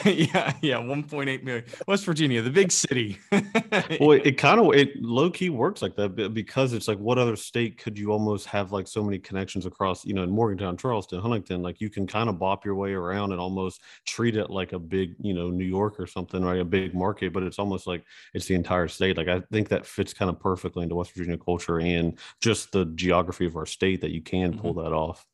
yeah, 0.06 0.54
yeah. 0.62 0.78
1.8 0.78 1.43
million. 1.43 1.64
West 1.88 2.06
Virginia, 2.06 2.41
the 2.41 2.50
big 2.50 2.72
city. 2.72 3.20
well, 3.32 4.12
it, 4.12 4.26
it 4.26 4.38
kind 4.38 4.60
of 4.60 4.74
it 4.74 5.02
low 5.02 5.30
key 5.30 5.50
works 5.50 5.82
like 5.82 5.96
that 5.96 6.34
because 6.34 6.74
it's 6.74 6.88
like 6.88 6.98
what 6.98 7.18
other 7.18 7.36
state 7.36 7.78
could 7.78 7.98
you 7.98 8.12
almost 8.12 8.48
have 8.48 8.72
like 8.72 8.88
so 8.88 9.04
many 9.04 9.20
connections 9.20 9.66
across? 9.66 10.06
You 10.06 10.16
know, 10.16 10.24
in 10.24 10.32
Morgantown, 10.32 10.76
Charleston, 10.76 11.22
Huntington, 11.22 11.62
like 11.62 11.80
you 11.80 11.89
can 11.89 12.08
kind 12.08 12.30
of 12.30 12.39
bop 12.39 12.66
your 12.66 12.76
way 12.76 12.93
around 12.93 13.32
and 13.32 13.39
almost 13.39 13.82
treat 14.06 14.36
it 14.36 14.50
like 14.50 14.74
a 14.74 14.80
big, 14.80 15.16
you 15.20 15.34
know, 15.34 15.50
New 15.50 15.66
York 15.66 16.00
or 16.00 16.08
something, 16.08 16.43
right? 16.43 16.60
A 16.60 16.66
big 16.66 16.96
market, 16.96 17.32
but 17.32 17.43
it's 17.43 17.60
almost 17.60 17.86
like 17.86 18.04
it's 18.34 18.48
the 18.48 18.56
entire 18.56 18.88
state. 18.88 19.18
Like 19.18 19.28
I 19.28 19.41
think 19.52 19.70
that 19.70 19.86
fits 19.86 20.14
kind 20.14 20.30
of 20.30 20.39
perfectly 20.39 20.84
into 20.84 20.96
West 20.96 21.14
Virginia 21.14 21.38
culture 21.38 21.80
and 21.80 22.18
just 22.41 22.72
the 22.72 22.86
geography 22.86 23.46
of 23.46 23.56
our 23.56 23.68
state 23.68 24.02
that 24.02 24.12
you 24.12 24.22
can 24.22 24.58
pull 24.58 24.74
mm-hmm. 24.74 24.84
that 24.84 24.96
off. 24.96 25.26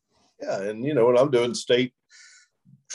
Yeah, 0.42 0.62
and 0.62 0.84
you 0.84 0.92
know 0.92 1.06
when 1.06 1.16
I'm 1.16 1.30
doing 1.30 1.54
state 1.54 1.94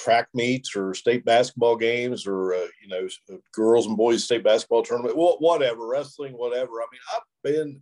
track 0.04 0.28
meets 0.34 0.76
or 0.76 0.93
state 0.93 1.26
basketball 1.26 1.76
games 1.76 2.28
or 2.28 2.54
uh, 2.54 2.68
you 2.82 2.88
know 2.88 3.08
girls 3.54 3.88
and 3.88 3.98
boys 3.98 4.24
state 4.24 4.43
basketball 4.43 4.84
tournament, 4.84 5.16
whatever, 5.16 5.88
wrestling, 5.88 6.34
whatever. 6.34 6.74
I 6.82 6.86
mean, 6.91 7.02
I've 7.16 7.22
been 7.43 7.82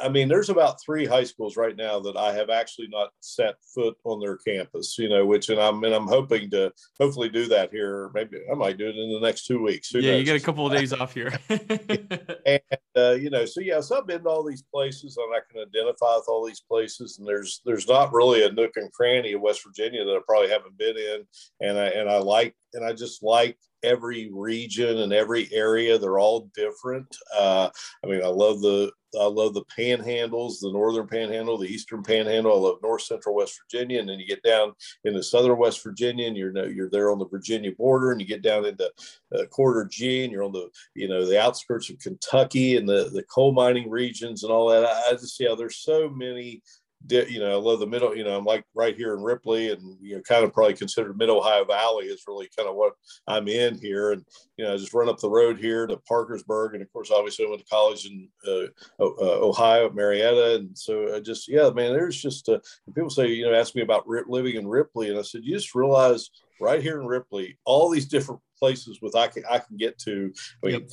I 0.00 0.08
mean, 0.08 0.28
there's 0.28 0.50
about 0.50 0.80
three 0.84 1.06
high 1.06 1.24
schools 1.24 1.56
right 1.56 1.76
now 1.76 2.00
that 2.00 2.16
I 2.16 2.32
have 2.32 2.50
actually 2.50 2.88
not 2.88 3.10
set 3.20 3.56
foot 3.74 3.96
on 4.04 4.20
their 4.20 4.36
campus, 4.36 4.96
you 4.98 5.08
know, 5.08 5.24
which, 5.24 5.48
and 5.48 5.60
I'm, 5.60 5.82
and 5.84 5.94
I'm 5.94 6.06
hoping 6.06 6.50
to 6.50 6.72
hopefully 7.00 7.28
do 7.28 7.46
that 7.48 7.70
here. 7.70 8.10
Maybe 8.14 8.38
I 8.50 8.54
might 8.54 8.78
do 8.78 8.88
it 8.88 8.96
in 8.96 9.12
the 9.12 9.20
next 9.20 9.46
two 9.46 9.62
weeks. 9.62 9.90
Who 9.90 10.00
yeah, 10.00 10.12
knows? 10.12 10.18
you 10.20 10.24
get 10.24 10.40
a 10.40 10.44
couple 10.44 10.66
of 10.66 10.72
days 10.72 10.92
off 10.92 11.14
here. 11.14 11.32
and, 11.48 12.60
uh, 12.96 13.12
you 13.12 13.30
know, 13.30 13.44
so 13.44 13.60
yeah, 13.60 13.80
so 13.80 13.98
I've 13.98 14.06
been 14.06 14.22
to 14.22 14.28
all 14.28 14.44
these 14.44 14.62
places 14.62 15.16
and 15.16 15.34
I 15.34 15.40
can 15.50 15.62
identify 15.62 16.16
with 16.16 16.26
all 16.28 16.46
these 16.46 16.60
places. 16.60 17.18
And 17.18 17.26
there's, 17.26 17.60
there's 17.64 17.88
not 17.88 18.12
really 18.12 18.44
a 18.44 18.52
nook 18.52 18.72
and 18.76 18.92
cranny 18.92 19.32
of 19.32 19.40
West 19.40 19.62
Virginia 19.66 20.04
that 20.04 20.16
I 20.16 20.20
probably 20.26 20.50
haven't 20.50 20.78
been 20.78 20.96
in. 20.96 21.24
And 21.60 21.78
I, 21.78 21.86
and 21.86 22.08
I 22.08 22.18
like, 22.18 22.54
and 22.74 22.84
I 22.84 22.92
just 22.92 23.22
like 23.22 23.58
every 23.86 24.30
region 24.32 24.98
and 24.98 25.12
every 25.12 25.48
area. 25.52 25.98
They're 25.98 26.18
all 26.18 26.50
different. 26.54 27.06
Uh, 27.36 27.70
I 28.04 28.06
mean, 28.06 28.22
I 28.22 28.28
love 28.28 28.60
the 28.60 28.92
I 29.18 29.24
love 29.24 29.54
the 29.54 29.64
panhandles, 29.64 30.60
the 30.60 30.70
northern 30.72 31.06
panhandle, 31.06 31.56
the 31.56 31.68
eastern 31.68 32.02
panhandle. 32.02 32.52
I 32.52 32.68
love 32.68 32.82
north 32.82 33.02
central 33.02 33.34
West 33.34 33.58
Virginia, 33.62 34.00
and 34.00 34.08
then 34.08 34.18
you 34.18 34.26
get 34.26 34.42
down 34.42 34.72
into 35.04 35.22
southern 35.22 35.56
West 35.56 35.82
Virginia, 35.82 36.26
and 36.26 36.36
you're 36.36 36.68
you're 36.68 36.90
there 36.90 37.10
on 37.10 37.18
the 37.18 37.28
Virginia 37.28 37.72
border, 37.72 38.12
and 38.12 38.20
you 38.20 38.26
get 38.26 38.42
down 38.42 38.64
into 38.64 38.90
uh, 39.34 39.46
Corridor 39.46 39.88
G, 39.90 40.24
and 40.24 40.32
you're 40.32 40.42
on 40.42 40.52
the 40.52 40.68
you 40.94 41.08
know 41.08 41.24
the 41.24 41.40
outskirts 41.40 41.88
of 41.88 41.98
Kentucky 41.98 42.76
and 42.76 42.88
the 42.88 43.10
the 43.12 43.22
coal 43.24 43.52
mining 43.52 43.88
regions 43.88 44.42
and 44.42 44.52
all 44.52 44.68
that. 44.68 44.84
I, 44.84 45.10
I 45.10 45.12
just 45.12 45.38
yeah, 45.40 45.54
there's 45.56 45.78
so 45.78 46.08
many 46.10 46.62
you 47.08 47.40
know, 47.40 47.52
I 47.52 47.60
love 47.60 47.80
the 47.80 47.86
middle, 47.86 48.16
you 48.16 48.24
know, 48.24 48.36
I'm 48.36 48.44
like 48.44 48.64
right 48.74 48.96
here 48.96 49.14
in 49.14 49.22
Ripley 49.22 49.70
and, 49.70 49.96
you 50.00 50.16
know, 50.16 50.22
kind 50.22 50.44
of 50.44 50.52
probably 50.52 50.74
considered 50.74 51.16
mid 51.16 51.30
Ohio 51.30 51.64
Valley 51.64 52.06
is 52.06 52.24
really 52.26 52.48
kind 52.56 52.68
of 52.68 52.74
what 52.74 52.94
I'm 53.26 53.48
in 53.48 53.78
here. 53.78 54.12
And, 54.12 54.24
you 54.56 54.64
know, 54.64 54.74
I 54.74 54.76
just 54.76 54.94
run 54.94 55.08
up 55.08 55.18
the 55.18 55.30
road 55.30 55.58
here 55.58 55.86
to 55.86 55.96
Parkersburg. 56.08 56.74
And 56.74 56.82
of 56.82 56.92
course, 56.92 57.10
obviously 57.10 57.46
I 57.46 57.48
went 57.48 57.60
to 57.62 57.68
college 57.68 58.06
in 58.06 58.28
uh, 58.46 58.66
uh, 59.00 59.40
Ohio 59.40 59.86
at 59.86 59.94
Marietta. 59.94 60.56
And 60.56 60.76
so 60.76 61.14
I 61.14 61.20
just, 61.20 61.48
yeah, 61.48 61.70
man, 61.70 61.92
there's 61.92 62.20
just, 62.20 62.48
uh, 62.48 62.58
people 62.94 63.10
say, 63.10 63.28
you 63.28 63.44
know, 63.44 63.54
ask 63.54 63.74
me 63.74 63.82
about 63.82 64.08
living 64.08 64.56
in 64.56 64.66
Ripley. 64.66 65.10
And 65.10 65.18
I 65.18 65.22
said, 65.22 65.42
you 65.44 65.54
just 65.54 65.74
realize 65.74 66.30
right 66.60 66.82
here 66.82 67.00
in 67.00 67.06
Ripley, 67.06 67.58
all 67.64 67.90
these 67.90 68.06
different 68.06 68.40
places 68.58 69.00
with 69.02 69.14
I 69.14 69.28
can, 69.28 69.44
I 69.50 69.58
can 69.58 69.76
get 69.76 69.98
to, 70.00 70.32
I 70.64 70.66
mean, 70.66 70.80
yep. 70.80 70.90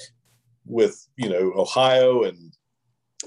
with, 0.65 1.07
you 1.15 1.29
know, 1.29 1.53
Ohio 1.55 2.23
and 2.23 2.53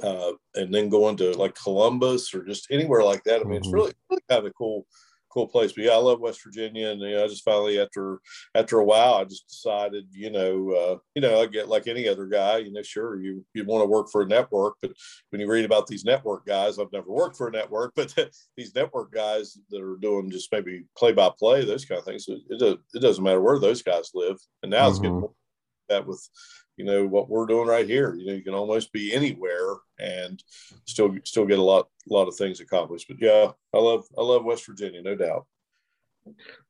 uh, 0.03 0.33
and 0.55 0.73
then 0.73 0.89
going 0.89 1.17
to 1.17 1.33
like 1.33 1.55
Columbus 1.55 2.35
or 2.35 2.45
just 2.45 2.69
anywhere 2.71 3.03
like 3.03 3.25
that. 3.25 3.41
I 3.41 3.45
mean, 3.45 3.55
mm-hmm. 3.55 3.57
it's 3.57 3.73
really, 3.73 3.93
really 4.11 4.23
kind 4.29 4.41
of 4.41 4.47
a 4.47 4.53
cool, 4.53 4.87
cool 5.33 5.47
place. 5.47 5.73
But 5.73 5.85
yeah, 5.85 5.93
I 5.93 5.97
love 5.97 6.21
West 6.21 6.43
Virginia, 6.45 6.91
and 6.91 7.01
you 7.01 7.13
know, 7.13 7.25
I 7.25 7.29
just 7.29 7.45
finally 7.45 7.81
after 7.81 8.21
after 8.55 8.79
a 8.79 8.85
while, 8.85 9.15
I 9.15 9.25
just 9.25 9.49
decided, 9.49 10.07
you 10.11 10.31
know, 10.31 10.71
uh, 10.73 10.97
you 11.15 11.23
know, 11.23 11.41
I 11.41 11.47
get 11.47 11.69
like 11.69 11.87
any 11.87 12.09
other 12.09 12.27
guy, 12.27 12.59
you 12.59 12.73
know, 12.73 12.83
sure 12.83 13.21
you 13.21 13.45
you 13.55 13.65
want 13.65 13.83
to 13.83 13.87
work 13.87 14.09
for 14.11 14.23
a 14.23 14.27
network, 14.27 14.75
but 14.83 14.93
when 15.31 15.41
you 15.41 15.49
read 15.49 15.65
about 15.65 15.87
these 15.87 16.05
network 16.05 16.47
guys, 16.47 16.79
I've 16.79 16.93
never 16.93 17.11
worked 17.11 17.37
for 17.37 17.49
a 17.49 17.53
network, 17.53 17.93
but 17.97 18.15
these 18.57 18.75
network 18.75 19.13
guys 19.13 19.59
that 19.71 19.83
are 19.83 19.97
doing 19.97 20.31
just 20.31 20.51
maybe 20.53 20.85
play 20.97 21.13
by 21.13 21.31
play, 21.39 21.65
those 21.65 21.85
kind 21.85 21.99
of 21.99 22.05
things, 22.05 22.27
it, 22.29 22.41
it, 22.49 22.79
it 22.95 23.01
doesn't 23.01 23.25
matter 23.25 23.41
where 23.41 23.59
those 23.59 23.83
guys 23.83 24.11
live, 24.15 24.37
and 24.63 24.71
now 24.71 24.83
mm-hmm. 24.83 24.91
it's 24.91 24.99
getting 24.99 25.29
that 25.89 26.07
with 26.07 26.29
you 26.77 26.85
know 26.85 27.07
what 27.07 27.29
we're 27.29 27.47
doing 27.47 27.67
right 27.67 27.87
here. 27.87 28.15
You 28.15 28.27
know 28.27 28.33
you 28.35 28.43
can 28.43 28.55
almost 28.55 28.93
be 28.93 29.13
anywhere 29.13 29.77
and 29.99 30.43
still 30.87 31.17
still 31.25 31.47
get 31.47 31.59
a 31.59 31.63
lot 31.63 31.89
a 32.11 32.13
lot 32.13 32.29
of 32.29 32.37
things 32.37 32.61
accomplished. 32.61 33.07
But 33.09 33.21
yeah 33.21 33.53
i 33.75 33.79
love 33.79 34.05
i 34.17 34.23
love 34.23 34.45
west 34.45 34.67
virginia 34.67 35.03
no 35.03 35.15
doubt 35.15 35.47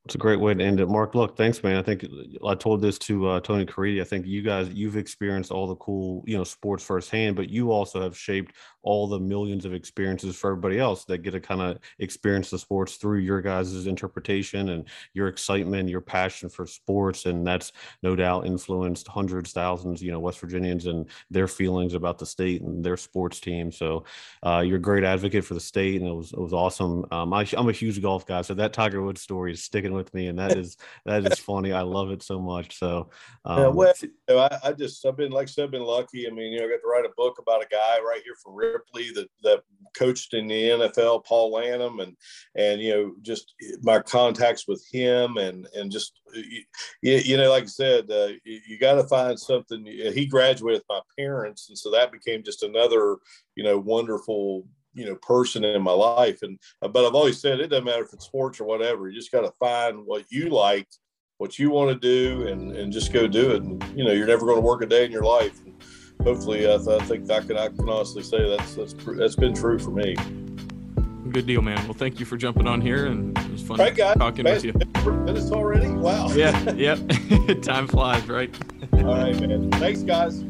it's 0.07 0.15
a 0.15 0.17
great 0.17 0.39
way 0.39 0.53
to 0.53 0.63
end 0.63 0.79
it. 0.79 0.87
Mark, 0.87 1.15
look, 1.15 1.35
thanks, 1.35 1.61
man. 1.61 1.75
I 1.75 1.81
think 1.81 2.05
I 2.47 2.55
told 2.55 2.81
this 2.81 2.97
to 2.99 3.27
uh, 3.27 3.39
Tony 3.41 3.65
Caridi. 3.65 3.99
I 3.99 4.05
think 4.05 4.25
you 4.25 4.41
guys, 4.41 4.69
you've 4.69 4.95
experienced 4.95 5.51
all 5.51 5.67
the 5.67 5.75
cool, 5.75 6.23
you 6.25 6.37
know, 6.37 6.45
sports 6.45 6.81
firsthand, 6.81 7.35
but 7.35 7.49
you 7.49 7.73
also 7.73 8.01
have 8.01 8.17
shaped 8.17 8.55
all 8.83 9.09
the 9.09 9.19
millions 9.19 9.65
of 9.65 9.73
experiences 9.73 10.37
for 10.37 10.51
everybody 10.51 10.79
else 10.79 11.03
that 11.03 11.17
get 11.17 11.31
to 11.31 11.41
kind 11.41 11.59
of 11.59 11.79
experience 11.99 12.49
the 12.49 12.57
sports 12.57 12.95
through 12.95 13.19
your 13.19 13.41
guys' 13.41 13.85
interpretation 13.85 14.69
and 14.69 14.87
your 15.13 15.27
excitement, 15.27 15.89
your 15.89 15.99
passion 15.99 16.47
for 16.47 16.65
sports. 16.65 17.25
And 17.25 17.45
that's 17.45 17.73
no 18.01 18.15
doubt 18.15 18.45
influenced 18.45 19.09
hundreds, 19.09 19.51
thousands, 19.51 20.01
you 20.01 20.13
know, 20.13 20.21
West 20.21 20.39
Virginians 20.39 20.85
and 20.85 21.09
their 21.29 21.49
feelings 21.49 21.95
about 21.95 22.17
the 22.17 22.25
state 22.25 22.61
and 22.61 22.81
their 22.81 22.95
sports 22.95 23.41
team. 23.41 23.73
So 23.73 24.05
uh, 24.41 24.63
you're 24.65 24.77
a 24.77 24.79
great 24.79 25.03
advocate 25.03 25.43
for 25.43 25.53
the 25.53 25.59
state, 25.59 25.99
and 25.99 26.09
it 26.09 26.15
was, 26.15 26.31
it 26.31 26.39
was 26.39 26.53
awesome. 26.53 27.03
Um, 27.11 27.33
I, 27.33 27.45
I'm 27.57 27.67
a 27.67 27.73
huge 27.73 28.01
golf 28.01 28.25
guy, 28.25 28.41
so 28.41 28.53
that 28.53 28.71
Tiger 28.71 29.01
Woods 29.01 29.19
story 29.19 29.51
is 29.51 29.61
sticking 29.61 29.96
with 29.97 30.13
me, 30.13 30.27
and 30.27 30.39
that 30.39 30.57
is 30.57 30.77
that 31.05 31.25
is 31.25 31.39
funny. 31.39 31.73
I 31.73 31.81
love 31.81 32.11
it 32.11 32.23
so 32.23 32.39
much. 32.39 32.79
So, 32.79 33.09
um, 33.43 33.59
yeah, 33.59 33.67
well, 33.67 33.93
you 34.01 34.09
know, 34.29 34.39
I, 34.39 34.57
I, 34.63 34.71
just 34.71 35.05
I've 35.05 35.17
been 35.17 35.31
like 35.31 35.47
I 35.47 35.51
said, 35.51 35.65
I've 35.65 35.71
been 35.71 35.83
lucky. 35.83 36.27
I 36.27 36.31
mean, 36.31 36.53
you 36.53 36.59
know, 36.59 36.65
I 36.65 36.69
got 36.69 36.77
to 36.77 36.87
write 36.87 37.05
a 37.05 37.13
book 37.17 37.39
about 37.39 37.63
a 37.63 37.67
guy 37.69 37.99
right 37.99 38.21
here 38.23 38.35
from 38.41 38.55
Ripley 38.55 39.11
that 39.15 39.27
that 39.43 39.63
coached 39.97 40.33
in 40.33 40.47
the 40.47 40.69
NFL, 40.69 41.25
Paul 41.25 41.51
Lanham, 41.51 41.99
and 41.99 42.15
and 42.55 42.81
you 42.81 42.93
know, 42.93 43.15
just 43.21 43.53
my 43.81 43.99
contacts 43.99 44.67
with 44.67 44.85
him, 44.91 45.37
and 45.37 45.67
and 45.75 45.91
just 45.91 46.13
you, 46.33 46.63
you 47.01 47.37
know, 47.37 47.49
like 47.49 47.63
I 47.63 47.67
said, 47.67 48.09
uh, 48.09 48.29
you, 48.43 48.59
you 48.67 48.79
got 48.79 48.95
to 48.95 49.03
find 49.03 49.39
something. 49.39 49.85
He 49.85 50.25
graduated 50.25 50.79
with 50.79 50.83
my 50.89 51.01
parents, 51.17 51.69
and 51.69 51.77
so 51.77 51.91
that 51.91 52.11
became 52.11 52.43
just 52.43 52.63
another 52.63 53.17
you 53.55 53.63
know 53.63 53.77
wonderful 53.77 54.65
you 54.97 55.05
know 55.05 55.15
person 55.15 55.63
in 55.63 55.81
my 55.81 55.91
life. 55.91 56.41
And 56.41 56.59
uh, 56.81 56.87
but 56.87 57.05
i've 57.05 57.15
always 57.15 57.39
said 57.39 57.59
it 57.59 57.67
doesn't 57.67 57.85
matter 57.85 58.03
if 58.03 58.13
it's 58.13 58.25
sports 58.25 58.59
or 58.59 58.65
whatever 58.65 59.07
you 59.07 59.15
just 59.15 59.31
got 59.31 59.41
to 59.41 59.51
find 59.59 60.05
what 60.05 60.25
you 60.29 60.49
like 60.49 60.87
what 61.37 61.59
you 61.59 61.69
want 61.69 61.89
to 61.89 61.99
do 61.99 62.47
and 62.47 62.75
and 62.75 62.91
just 62.91 63.13
go 63.13 63.27
do 63.27 63.51
it. 63.51 63.61
And 63.61 63.83
you 63.95 64.03
know 64.03 64.11
you're 64.11 64.27
never 64.27 64.45
going 64.45 64.57
to 64.57 64.61
work 64.61 64.81
a 64.81 64.85
day 64.85 65.05
in 65.05 65.11
your 65.11 65.23
life. 65.23 65.59
And 65.63 65.75
hopefully 66.23 66.65
I, 66.71 66.77
th- 66.77 67.01
I 67.01 67.05
think 67.05 67.29
i 67.29 67.39
can 67.41 67.57
i 67.57 67.67
can 67.67 67.87
honestly 67.87 68.23
say 68.23 68.49
that's 68.49 68.75
that's 68.75 68.93
that's 69.17 69.35
been 69.35 69.53
true 69.53 69.79
for 69.79 69.91
me. 69.91 70.15
Good 71.31 71.45
deal 71.45 71.61
man. 71.61 71.83
Well 71.85 71.93
thank 71.93 72.19
you 72.19 72.25
for 72.25 72.37
jumping 72.37 72.67
on 72.67 72.81
here 72.81 73.05
and 73.05 73.37
it 73.37 73.51
was 73.51 73.61
fun 73.61 73.77
right, 73.77 73.95
guys. 73.95 74.17
talking 74.17 74.43
man, 74.43 74.55
with 74.55 74.65
you. 74.65 74.73
Minutes 75.11 75.51
already? 75.51 75.89
Wow. 75.89 76.29
Yeah 76.29 76.71
yep. 76.71 76.99
Time 77.61 77.87
flies 77.87 78.27
right? 78.27 78.53
All 78.93 79.03
right 79.03 79.39
man. 79.39 79.69
Thanks 79.71 80.01
guys 80.01 80.43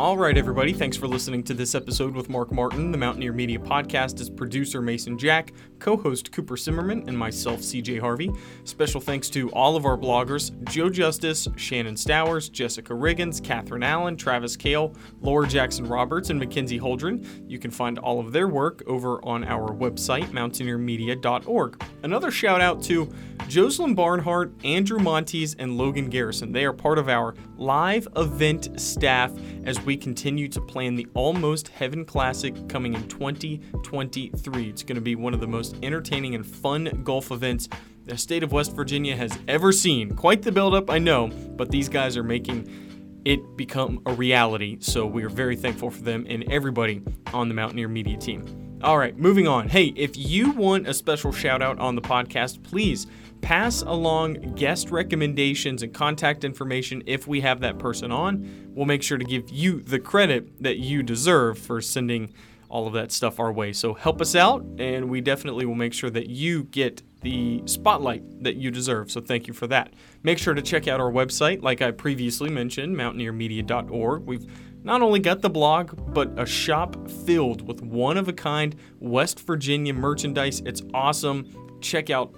All 0.00 0.16
right, 0.16 0.38
everybody. 0.38 0.72
Thanks 0.72 0.96
for 0.96 1.06
listening 1.06 1.42
to 1.42 1.52
this 1.52 1.74
episode 1.74 2.14
with 2.14 2.30
Mark 2.30 2.50
Martin. 2.50 2.90
The 2.90 2.96
Mountaineer 2.96 3.34
Media 3.34 3.58
Podcast 3.58 4.18
is 4.18 4.30
producer 4.30 4.80
Mason 4.80 5.18
Jack, 5.18 5.52
co 5.78 5.94
host 5.94 6.32
Cooper 6.32 6.56
Zimmerman, 6.56 7.06
and 7.06 7.18
myself, 7.18 7.60
CJ 7.60 8.00
Harvey. 8.00 8.32
Special 8.64 8.98
thanks 8.98 9.28
to 9.28 9.50
all 9.50 9.76
of 9.76 9.84
our 9.84 9.98
bloggers 9.98 10.52
Joe 10.70 10.88
Justice, 10.88 11.46
Shannon 11.56 11.96
Stowers, 11.96 12.50
Jessica 12.50 12.94
Riggins, 12.94 13.44
Catherine 13.44 13.82
Allen, 13.82 14.16
Travis 14.16 14.56
Kale, 14.56 14.94
Laura 15.20 15.46
Jackson 15.46 15.84
Roberts, 15.84 16.30
and 16.30 16.40
Mackenzie 16.40 16.80
Holdren. 16.80 17.44
You 17.46 17.58
can 17.58 17.70
find 17.70 17.98
all 17.98 18.20
of 18.20 18.32
their 18.32 18.48
work 18.48 18.82
over 18.86 19.22
on 19.22 19.44
our 19.44 19.68
website, 19.68 20.28
mountaineermedia.org. 20.28 21.84
Another 22.02 22.30
shout 22.30 22.62
out 22.62 22.82
to 22.84 23.12
Jocelyn 23.48 23.94
Barnhart, 23.94 24.54
Andrew 24.64 24.98
Montes, 24.98 25.56
and 25.58 25.76
Logan 25.76 26.08
Garrison. 26.08 26.52
They 26.52 26.64
are 26.64 26.72
part 26.72 26.96
of 26.96 27.10
our 27.10 27.34
live 27.58 28.08
event 28.16 28.80
staff 28.80 29.30
as 29.70 29.80
we 29.82 29.96
continue 29.96 30.48
to 30.48 30.60
plan 30.60 30.96
the 30.96 31.06
Almost 31.14 31.68
Heaven 31.68 32.04
Classic 32.04 32.68
coming 32.68 32.92
in 32.92 33.06
2023. 33.06 34.68
It's 34.68 34.82
going 34.82 34.96
to 34.96 35.00
be 35.00 35.14
one 35.14 35.32
of 35.32 35.38
the 35.38 35.46
most 35.46 35.76
entertaining 35.84 36.34
and 36.34 36.44
fun 36.44 37.02
golf 37.04 37.30
events 37.30 37.68
the 38.04 38.18
state 38.18 38.42
of 38.42 38.50
West 38.50 38.74
Virginia 38.74 39.14
has 39.14 39.38
ever 39.46 39.70
seen. 39.70 40.16
Quite 40.16 40.42
the 40.42 40.50
buildup, 40.50 40.90
I 40.90 40.98
know, 40.98 41.28
but 41.28 41.70
these 41.70 41.88
guys 41.88 42.16
are 42.16 42.24
making 42.24 43.22
it 43.24 43.56
become 43.56 44.02
a 44.06 44.12
reality. 44.12 44.78
So 44.80 45.06
we 45.06 45.22
are 45.22 45.28
very 45.28 45.54
thankful 45.54 45.92
for 45.92 46.02
them 46.02 46.26
and 46.28 46.50
everybody 46.50 47.00
on 47.32 47.46
the 47.46 47.54
Mountaineer 47.54 47.86
Media 47.86 48.16
team. 48.16 48.80
All 48.82 48.98
right, 48.98 49.16
moving 49.16 49.46
on. 49.46 49.68
Hey, 49.68 49.92
if 49.94 50.16
you 50.16 50.50
want 50.50 50.88
a 50.88 50.94
special 50.94 51.30
shout 51.30 51.62
out 51.62 51.78
on 51.78 51.94
the 51.94 52.02
podcast, 52.02 52.64
please 52.64 53.06
pass 53.40 53.82
along 53.82 54.34
guest 54.54 54.90
recommendations 54.90 55.82
and 55.82 55.92
contact 55.92 56.44
information 56.44 57.02
if 57.06 57.26
we 57.26 57.40
have 57.40 57.60
that 57.60 57.78
person 57.78 58.12
on. 58.12 58.70
We'll 58.74 58.86
make 58.86 59.02
sure 59.02 59.18
to 59.18 59.24
give 59.24 59.50
you 59.50 59.80
the 59.80 59.98
credit 59.98 60.62
that 60.62 60.78
you 60.78 61.02
deserve 61.02 61.58
for 61.58 61.80
sending 61.80 62.32
all 62.68 62.86
of 62.86 62.92
that 62.92 63.10
stuff 63.10 63.40
our 63.40 63.52
way. 63.52 63.72
So 63.72 63.94
help 63.94 64.20
us 64.20 64.36
out, 64.36 64.64
and 64.78 65.10
we 65.10 65.20
definitely 65.20 65.66
will 65.66 65.74
make 65.74 65.92
sure 65.92 66.10
that 66.10 66.28
you 66.28 66.64
get 66.64 67.02
the 67.20 67.62
spotlight 67.66 68.22
that 68.44 68.56
you 68.56 68.70
deserve. 68.70 69.10
So 69.10 69.20
thank 69.20 69.46
you 69.46 69.52
for 69.52 69.66
that. 69.66 69.92
Make 70.22 70.38
sure 70.38 70.54
to 70.54 70.62
check 70.62 70.88
out 70.88 71.00
our 71.00 71.10
website, 71.10 71.62
like 71.62 71.82
I 71.82 71.90
previously 71.90 72.48
mentioned, 72.48 72.96
mountaineermedia.org. 72.96 74.22
We've 74.24 74.46
not 74.82 75.02
only 75.02 75.20
got 75.20 75.42
the 75.42 75.50
blog, 75.50 76.14
but 76.14 76.30
a 76.38 76.46
shop 76.46 77.10
filled 77.26 77.66
with 77.66 77.82
one 77.82 78.16
of 78.16 78.28
a 78.28 78.32
kind 78.32 78.74
West 78.98 79.40
Virginia 79.40 79.92
merchandise. 79.92 80.62
It's 80.64 80.82
awesome. 80.94 81.78
Check 81.82 82.08
out 82.08 82.34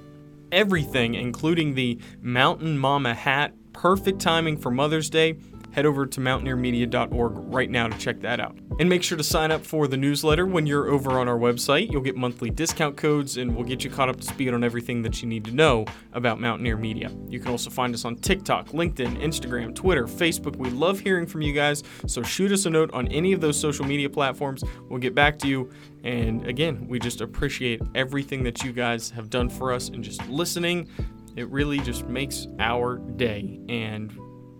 everything, 0.52 1.14
including 1.14 1.74
the 1.74 1.98
Mountain 2.20 2.78
Mama 2.78 3.14
hat. 3.14 3.54
Perfect 3.72 4.20
timing 4.20 4.58
for 4.58 4.70
Mother's 4.70 5.10
Day 5.10 5.32
head 5.72 5.86
over 5.86 6.06
to 6.06 6.20
mountaineermedia.org 6.20 7.32
right 7.52 7.70
now 7.70 7.88
to 7.88 7.98
check 7.98 8.20
that 8.20 8.40
out. 8.40 8.56
And 8.78 8.88
make 8.88 9.02
sure 9.02 9.18
to 9.18 9.24
sign 9.24 9.50
up 9.50 9.64
for 9.64 9.86
the 9.86 9.96
newsletter 9.96 10.46
when 10.46 10.66
you're 10.66 10.88
over 10.88 11.18
on 11.18 11.28
our 11.28 11.38
website. 11.38 11.90
You'll 11.90 12.02
get 12.02 12.16
monthly 12.16 12.50
discount 12.50 12.96
codes 12.96 13.36
and 13.36 13.54
we'll 13.54 13.64
get 13.64 13.84
you 13.84 13.90
caught 13.90 14.08
up 14.08 14.16
to 14.16 14.26
speed 14.26 14.54
on 14.54 14.64
everything 14.64 15.02
that 15.02 15.22
you 15.22 15.28
need 15.28 15.44
to 15.44 15.50
know 15.50 15.84
about 16.12 16.40
Mountaineer 16.40 16.76
Media. 16.76 17.10
You 17.28 17.40
can 17.40 17.50
also 17.50 17.70
find 17.70 17.94
us 17.94 18.04
on 18.04 18.16
TikTok, 18.16 18.68
LinkedIn, 18.68 19.22
Instagram, 19.22 19.74
Twitter, 19.74 20.06
Facebook. 20.06 20.56
We 20.56 20.70
love 20.70 21.00
hearing 21.00 21.26
from 21.26 21.42
you 21.42 21.52
guys, 21.52 21.82
so 22.06 22.22
shoot 22.22 22.52
us 22.52 22.66
a 22.66 22.70
note 22.70 22.92
on 22.92 23.08
any 23.08 23.32
of 23.32 23.40
those 23.40 23.58
social 23.58 23.84
media 23.84 24.08
platforms. 24.08 24.64
We'll 24.88 25.00
get 25.00 25.14
back 25.14 25.38
to 25.40 25.48
you. 25.48 25.70
And 26.04 26.46
again, 26.46 26.86
we 26.88 26.98
just 26.98 27.20
appreciate 27.20 27.80
everything 27.94 28.42
that 28.44 28.62
you 28.62 28.72
guys 28.72 29.10
have 29.10 29.30
done 29.30 29.48
for 29.48 29.72
us 29.72 29.88
and 29.88 30.02
just 30.02 30.26
listening. 30.28 30.88
It 31.36 31.48
really 31.48 31.78
just 31.78 32.06
makes 32.06 32.46
our 32.58 32.98
day. 32.98 33.60
And 33.68 34.12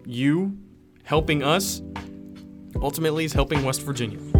you 0.07 0.59
helping 1.05 1.43
us 1.43 1.83
ultimately 2.81 3.25
is 3.25 3.33
helping 3.33 3.65
West 3.65 3.83
Virginia. 3.83 4.32